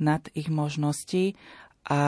nad 0.00 0.24
ich 0.32 0.48
možnosti 0.48 1.36
a 1.86 2.00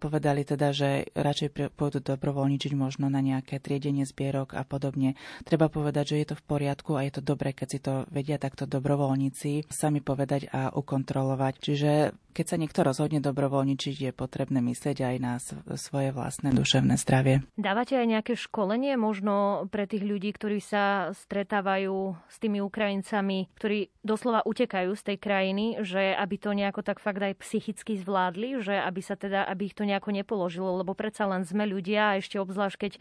povedali 0.00 0.42
teda, 0.42 0.72
že 0.72 1.12
radšej 1.12 1.76
pôjdu 1.76 2.00
dobrovoľničiť 2.00 2.72
možno 2.72 3.12
na 3.12 3.20
nejaké 3.20 3.60
triedenie 3.60 4.08
zbierok 4.08 4.56
a 4.56 4.64
podobne. 4.64 5.20
Treba 5.44 5.68
povedať, 5.68 6.16
že 6.16 6.20
je 6.24 6.26
to 6.32 6.36
v 6.40 6.46
poriadku 6.48 6.96
a 6.96 7.04
je 7.04 7.20
to 7.20 7.22
dobré, 7.22 7.52
keď 7.52 7.68
si 7.68 7.78
to 7.78 8.08
vedia 8.08 8.40
takto 8.40 8.64
dobrovoľníci 8.64 9.68
sami 9.68 10.00
povedať 10.00 10.48
a 10.48 10.72
ukontrolovať. 10.72 11.54
Čiže 11.60 11.90
keď 12.32 12.46
sa 12.46 12.56
niekto 12.56 12.86
rozhodne 12.86 13.18
dobrovoľničiť, 13.18 13.96
je 13.98 14.12
potrebné 14.14 14.62
myslieť 14.62 14.98
aj 15.02 15.16
na 15.18 15.42
svoje 15.74 16.14
vlastné 16.14 16.54
duševné 16.54 16.94
zdravie. 16.94 17.42
Dávate 17.58 17.98
aj 17.98 18.06
nejaké 18.06 18.32
školenie 18.38 18.94
možno 18.94 19.66
pre 19.74 19.90
tých 19.90 20.06
ľudí, 20.06 20.30
ktorí 20.30 20.62
sa 20.62 21.10
stretávajú 21.10 22.14
s 22.30 22.36
tými 22.38 22.62
Ukrajincami, 22.62 23.50
ktorí 23.58 23.90
doslova 24.06 24.46
utekajú 24.46 24.94
z 24.94 25.02
tej 25.02 25.18
krajiny, 25.18 25.66
že 25.82 26.14
aby 26.14 26.36
to 26.38 26.54
nejako 26.54 26.86
tak 26.86 27.02
fakt 27.02 27.18
aj 27.18 27.42
psychicky 27.42 27.98
zvládli, 27.98 28.62
že 28.62 28.78
aby 28.78 29.02
sa 29.02 29.17
teda, 29.18 29.44
aby 29.50 29.68
ich 29.68 29.76
to 29.76 29.82
nejako 29.82 30.14
nepoložilo, 30.14 30.78
lebo 30.78 30.94
predsa 30.94 31.26
len 31.26 31.42
sme 31.42 31.66
ľudia 31.66 32.14
a 32.14 32.18
ešte 32.22 32.38
obzvlášť, 32.38 32.76
keď 32.78 32.92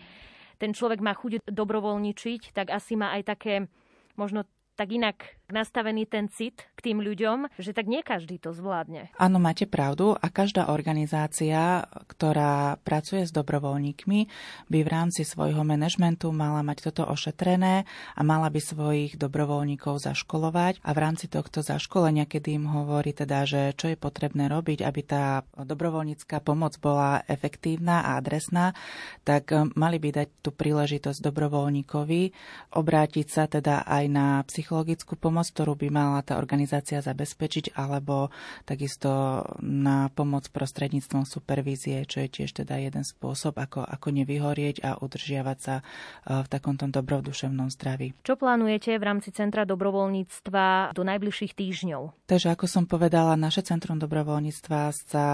ten 0.57 0.73
človek 0.73 0.99
má 1.05 1.13
chuť 1.13 1.45
dobrovoľničiť, 1.45 2.57
tak 2.57 2.73
asi 2.73 2.97
má 2.97 3.13
aj 3.13 3.23
také 3.29 3.53
možno 4.17 4.49
tak 4.73 4.89
inak 4.89 5.36
nastavený 5.47 6.03
ten 6.11 6.27
cit 6.27 6.67
k 6.75 6.91
tým 6.91 6.99
ľuďom, 6.99 7.47
že 7.55 7.71
tak 7.71 7.87
nie 7.87 8.03
každý 8.03 8.35
to 8.35 8.51
zvládne. 8.51 9.07
Áno, 9.15 9.39
máte 9.39 9.63
pravdu 9.63 10.11
a 10.11 10.27
každá 10.27 10.67
organizácia, 10.67 11.87
ktorá 12.11 12.75
pracuje 12.83 13.23
s 13.23 13.31
dobrovoľníkmi, 13.31 14.19
by 14.67 14.79
v 14.83 14.89
rámci 14.91 15.23
svojho 15.23 15.63
manažmentu 15.63 16.35
mala 16.35 16.59
mať 16.67 16.91
toto 16.91 17.07
ošetrené 17.07 17.87
a 17.87 18.21
mala 18.27 18.51
by 18.51 18.59
svojich 18.59 19.15
dobrovoľníkov 19.15 20.03
zaškolovať 20.03 20.83
a 20.83 20.89
v 20.91 20.99
rámci 20.99 21.31
tohto 21.31 21.63
zaškolenia, 21.63 22.27
kedy 22.27 22.59
im 22.59 22.67
hovorí 22.67 23.15
teda, 23.15 23.47
že 23.47 23.71
čo 23.79 23.87
je 23.87 23.97
potrebné 23.97 24.51
robiť, 24.51 24.83
aby 24.83 25.01
tá 25.07 25.47
dobrovoľnícká 25.55 26.43
pomoc 26.43 26.75
bola 26.83 27.23
efektívna 27.31 28.03
a 28.03 28.19
adresná, 28.19 28.75
tak 29.23 29.55
eh, 29.55 29.63
mali 29.79 29.95
by 30.03 30.23
dať 30.23 30.27
tú 30.43 30.51
príležitosť 30.51 31.23
dobrovoľníkovi 31.23 32.21
obrátiť 32.75 33.27
sa 33.31 33.47
teda 33.47 33.87
aj 33.87 34.03
na 34.11 34.27
psychologickú 34.43 35.15
pomoc 35.15 35.36
pomoc, 35.37 35.53
ktorú 35.53 35.77
by 35.77 35.87
mala 35.93 36.25
tá 36.25 36.41
organizácia 36.41 36.97
zabezpečiť, 36.97 37.77
alebo 37.77 38.33
takisto 38.65 39.45
na 39.61 40.09
pomoc 40.17 40.49
prostredníctvom 40.49 41.29
supervízie, 41.29 42.09
čo 42.09 42.25
je 42.25 42.41
tiež 42.41 42.57
teda 42.65 42.81
jeden 42.81 43.05
spôsob, 43.05 43.61
ako, 43.61 43.85
ako 43.85 44.07
nevyhorieť 44.17 44.81
a 44.81 44.97
udržiavať 44.97 45.57
sa 45.61 45.85
e, 46.25 46.41
v 46.41 46.47
takomto 46.49 46.89
dobroduševnom 46.89 47.69
zdraví. 47.69 48.17
Čo 48.25 48.33
plánujete 48.33 48.97
v 48.97 49.03
rámci 49.05 49.29
Centra 49.29 49.61
dobrovoľníctva 49.69 50.97
do 50.97 51.05
najbližších 51.05 51.53
týždňov? 51.53 52.25
Takže 52.25 52.57
ako 52.57 52.65
som 52.65 52.89
povedala, 52.89 53.37
naše 53.37 53.61
Centrum 53.61 54.01
dobrovoľníctva 54.01 54.89
sa 54.89 55.27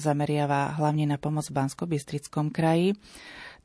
zameriava 0.00 0.80
hlavne 0.80 1.04
na 1.04 1.20
pomoc 1.20 1.44
v 1.52 1.60
Bansko-Bystrickom 1.60 2.48
kraji. 2.48 2.96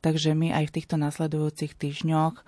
Takže 0.02 0.34
my 0.34 0.50
aj 0.50 0.66
v 0.70 0.76
týchto 0.82 0.98
nasledujúcich 0.98 1.78
týždňoch 1.78 2.42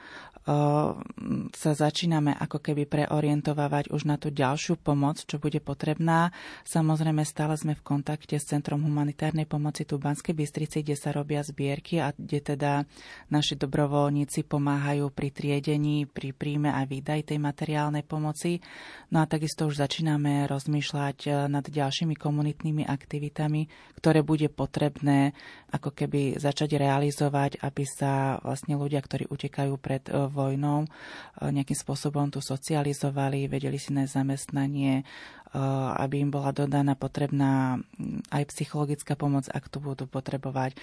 sa 1.55 1.71
začíname 1.71 2.35
ako 2.35 2.59
keby 2.59 2.83
preorientovať 2.83 3.95
už 3.95 4.03
na 4.03 4.19
tú 4.19 4.27
ďalšiu 4.27 4.75
pomoc, 4.75 5.23
čo 5.23 5.39
bude 5.39 5.63
potrebná. 5.63 6.35
Samozrejme 6.67 7.23
stále 7.23 7.55
sme 7.55 7.79
v 7.79 7.85
kontakte 7.85 8.35
s 8.35 8.51
Centrom 8.51 8.83
humanitárnej 8.83 9.47
pomoci 9.47 9.87
tu 9.87 9.95
v 9.95 10.11
Banskej 10.11 10.35
Bystrici, 10.35 10.83
kde 10.83 10.99
sa 10.99 11.15
robia 11.15 11.39
zbierky 11.47 12.03
a 12.03 12.11
kde 12.11 12.43
teda 12.43 12.83
naši 13.31 13.55
dobrovoľníci 13.55 14.43
pomáhajú 14.43 15.15
pri 15.15 15.31
triedení, 15.31 16.11
pri 16.11 16.35
príjme 16.35 16.75
a 16.75 16.83
výdaj 16.83 17.31
tej 17.31 17.39
materiálnej 17.39 18.03
pomoci. 18.03 18.59
No 19.15 19.23
a 19.23 19.29
takisto 19.31 19.63
už 19.71 19.79
začíname 19.79 20.43
rozmýšľať 20.51 21.17
e, 21.23 21.29
nad 21.47 21.63
ďalšími 21.63 22.19
komunitnými 22.19 22.83
aktivitami, 22.83 23.95
ktoré 23.95 24.27
bude 24.27 24.51
potrebné 24.51 25.31
ako 25.71 25.95
keby 25.95 26.35
začať 26.35 26.75
realizovať, 26.75 27.42
aby 27.59 27.83
sa 27.83 28.39
vlastne 28.39 28.79
ľudia, 28.79 29.03
ktorí 29.03 29.27
utekajú 29.27 29.75
pred 29.79 30.07
e, 30.07 30.27
vojnou, 30.31 30.85
e, 30.85 30.87
nejakým 31.51 31.75
spôsobom 31.75 32.31
tu 32.31 32.39
socializovali, 32.39 33.51
vedeli 33.51 33.75
si 33.75 33.91
nájsť 33.91 34.13
zamestnanie, 34.13 35.03
aby 35.53 36.25
im 36.25 36.33
bola 36.33 36.49
dodaná 36.49 36.97
potrebná 36.97 37.77
aj 38.33 38.43
psychologická 38.49 39.13
pomoc, 39.13 39.45
ak 39.53 39.69
to 39.69 39.77
budú 39.77 40.09
potrebovať, 40.09 40.73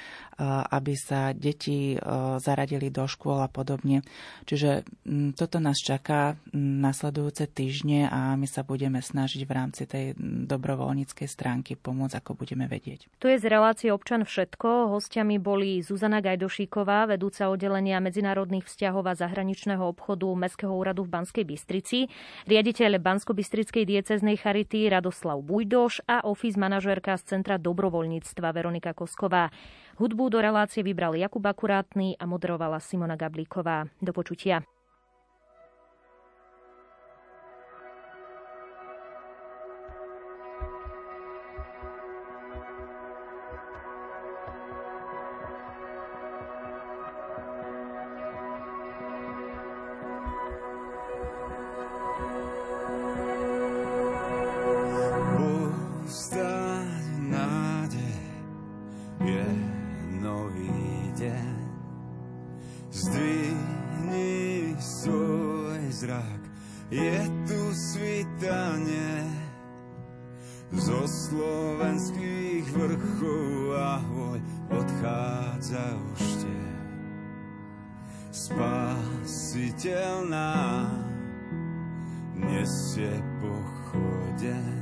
aby 0.70 0.94
sa 0.94 1.34
deti 1.34 1.98
zaradili 2.38 2.88
do 2.94 3.10
škôl 3.10 3.42
a 3.42 3.50
podobne. 3.50 4.06
Čiže 4.46 4.86
toto 5.34 5.58
nás 5.58 5.74
čaká 5.82 6.38
nasledujúce 6.54 7.50
týždne 7.50 8.06
a 8.06 8.38
my 8.38 8.46
sa 8.46 8.62
budeme 8.62 9.02
snažiť 9.02 9.42
v 9.42 9.52
rámci 9.52 9.82
tej 9.90 10.14
dobrovoľníckej 10.46 11.26
stránky 11.26 11.74
pomôcť, 11.74 12.22
ako 12.22 12.38
budeme 12.38 12.70
vedieť. 12.70 13.10
Tu 13.18 13.26
je 13.26 13.42
z 13.42 13.46
relácie 13.50 13.90
Občan 13.90 14.22
všetko. 14.22 14.94
Hostiami 14.94 15.42
boli 15.42 15.82
Zuzana 15.82 16.22
Gajdošíková, 16.22 17.10
vedúca 17.10 17.50
oddelenia 17.50 17.98
medzinárodných 17.98 18.70
vzťahov 18.70 19.10
a 19.10 19.18
zahraničného 19.18 19.82
obchodu 19.82 20.30
Mestského 20.30 20.70
úradu 20.70 21.02
v 21.02 21.18
Banskej 21.18 21.42
Bystrici, 21.42 22.06
riaditeľ 22.46 23.02
Bansko-Bystrickej 23.02 23.82
dieceznej 23.82 24.38
charity 24.60 24.88
Radoslav 24.88 25.40
Bujdoš 25.40 26.00
a 26.08 26.20
office 26.24 26.60
manažérka 26.60 27.16
z 27.16 27.22
Centra 27.22 27.56
dobrovoľníctva 27.56 28.52
Veronika 28.52 28.92
Kosková. 28.92 29.48
Hudbu 29.96 30.28
do 30.28 30.40
relácie 30.40 30.84
vybral 30.84 31.16
Jakub 31.16 31.46
Akurátny 31.46 32.20
a 32.20 32.28
moderovala 32.28 32.80
Simona 32.80 33.16
Gablíková. 33.16 33.88
Do 34.04 34.12
počutia. 34.12 34.60
neviditeľná 79.80 80.92
nesie 82.36 83.16
pochodeň. 83.40 84.76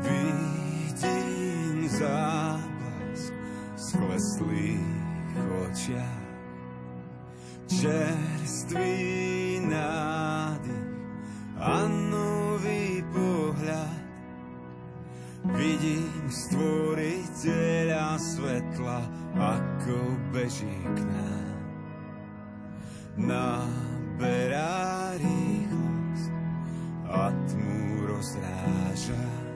Vidím 0.00 1.84
záblesk 1.84 3.32
skleslých 3.76 5.36
očiach, 5.68 6.24
čerstvý 7.68 8.96
nádych 9.68 10.96
a 11.60 11.76
nový 12.08 13.04
pohľad. 13.12 14.00
Vidím 15.52 16.24
stvoriteľa 16.32 18.16
svetla, 18.16 19.00
ako 19.36 20.16
beží 20.32 20.72
k 20.96 21.04
nám 21.04 21.11
naberá 23.16 25.12
rýchlosť 25.20 26.32
a 27.12 27.28
tmu 27.48 28.08
rozráža. 28.08 29.51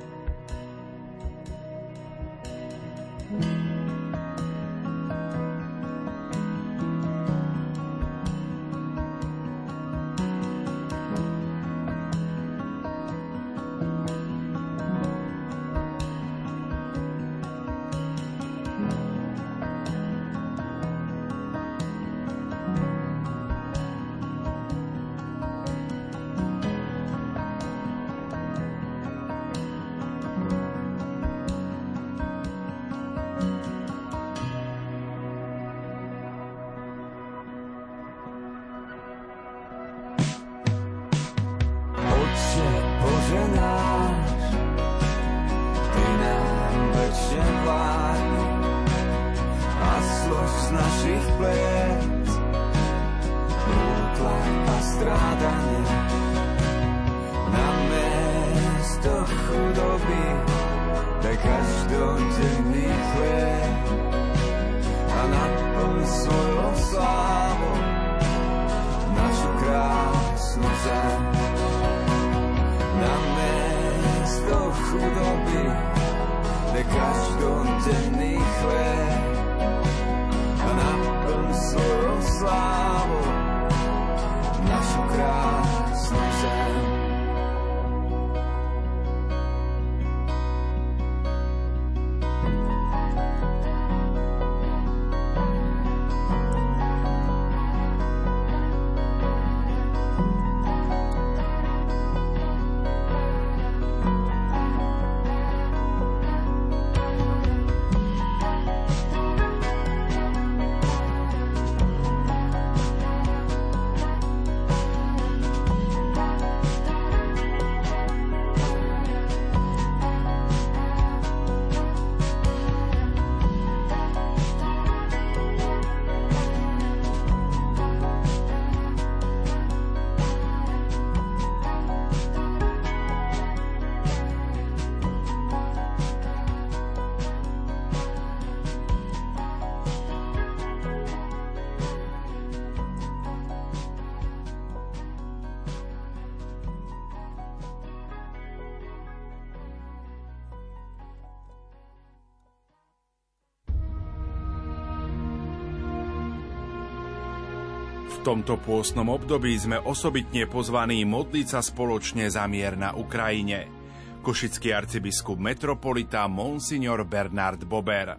Tomto 158.27 158.59
pôstnom 158.59 159.07
období 159.07 159.55
sme 159.55 159.79
osobitne 159.79 160.51
pozvaní 160.51 161.07
modliť 161.07 161.47
sa 161.47 161.63
spoločne 161.63 162.27
za 162.27 162.43
mier 162.51 162.75
na 162.75 162.91
Ukrajine. 162.91 163.71
Košický 164.19 164.75
arcibiskup 164.75 165.39
metropolita 165.39 166.27
Monsignor 166.27 167.07
Bernard 167.07 167.63
Bober. 167.63 168.19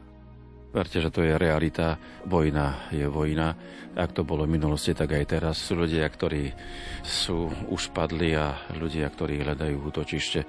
Verte, 0.71 1.03
že 1.03 1.11
to 1.11 1.27
je 1.27 1.35
realita. 1.35 1.99
Vojna 2.23 2.87
je 2.95 3.03
vojna. 3.03 3.51
Ak 3.99 4.15
to 4.15 4.23
bolo 4.23 4.47
v 4.47 4.55
minulosti, 4.55 4.95
tak 4.95 5.11
aj 5.11 5.27
teraz 5.27 5.59
sú 5.59 5.75
ľudia, 5.75 6.07
ktorí 6.07 6.55
sú 7.03 7.51
už 7.67 7.91
a 7.91 8.63
ľudia, 8.79 9.11
ktorí 9.11 9.43
hľadajú 9.43 9.75
útočište. 9.91 10.39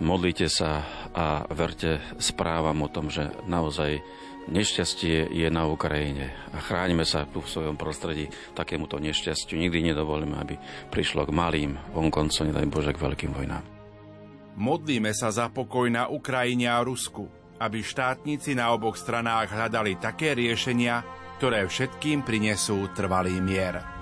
Modlite 0.00 0.48
sa 0.48 0.88
a 1.12 1.44
verte 1.52 2.00
správam 2.16 2.80
o 2.80 2.88
tom, 2.88 3.12
že 3.12 3.28
naozaj 3.44 4.00
nešťastie 4.50 5.30
je 5.30 5.48
na 5.52 5.68
Ukrajine 5.68 6.34
a 6.50 6.58
chráňme 6.58 7.06
sa 7.06 7.28
tu 7.28 7.42
v 7.42 7.50
svojom 7.50 7.76
prostredí 7.78 8.26
takémuto 8.56 8.98
nešťastiu. 8.98 9.58
Nikdy 9.58 9.92
nedovolíme, 9.92 10.34
aby 10.38 10.54
prišlo 10.90 11.28
k 11.28 11.34
malým 11.34 11.78
vonkoncom, 11.94 12.50
nedaj 12.50 12.66
Bože, 12.66 12.92
k 12.96 13.02
veľkým 13.02 13.30
vojnám. 13.30 13.64
Modlíme 14.58 15.14
sa 15.16 15.32
za 15.32 15.48
pokoj 15.48 15.88
na 15.88 16.12
Ukrajine 16.12 16.68
a 16.68 16.84
Rusku, 16.84 17.24
aby 17.62 17.80
štátnici 17.80 18.52
na 18.58 18.74
oboch 18.74 18.98
stranách 18.98 19.54
hľadali 19.54 19.96
také 19.96 20.34
riešenia, 20.36 21.00
ktoré 21.38 21.64
všetkým 21.64 22.26
prinesú 22.26 22.90
trvalý 22.92 23.38
mier. 23.40 24.01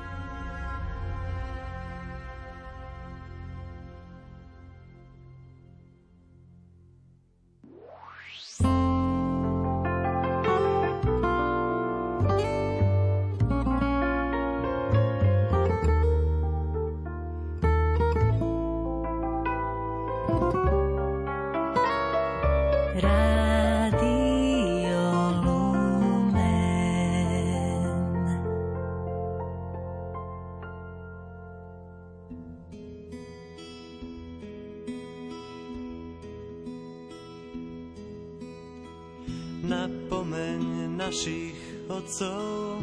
Mocou, 42.11 42.83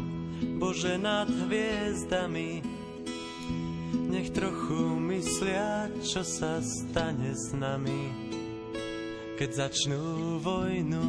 Bože 0.62 0.98
nad 0.98 1.28
hviezdami. 1.28 2.62
Nech 4.08 4.30
trochu 4.32 5.00
myslia, 5.04 5.92
čo 6.00 6.24
sa 6.24 6.64
stane 6.64 7.36
s 7.36 7.52
nami, 7.52 8.27
keď 9.38 9.70
začnú 9.70 10.42
vojnu 10.42 11.06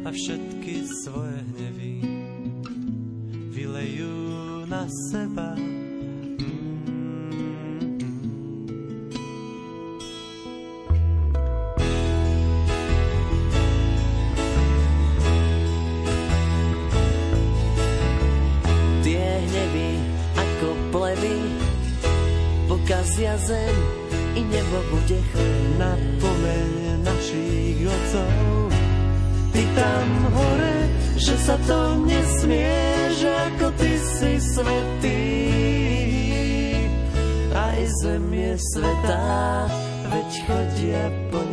a 0.00 0.08
všetky 0.08 0.80
svoje 1.04 1.36
hnevy 1.44 1.94
vylejú 3.52 4.64
na 4.64 4.88
seba. 5.12 5.67
Svetá 38.58 39.70
Veď 40.08 40.30
chodia 40.44 41.04
po 41.30 41.47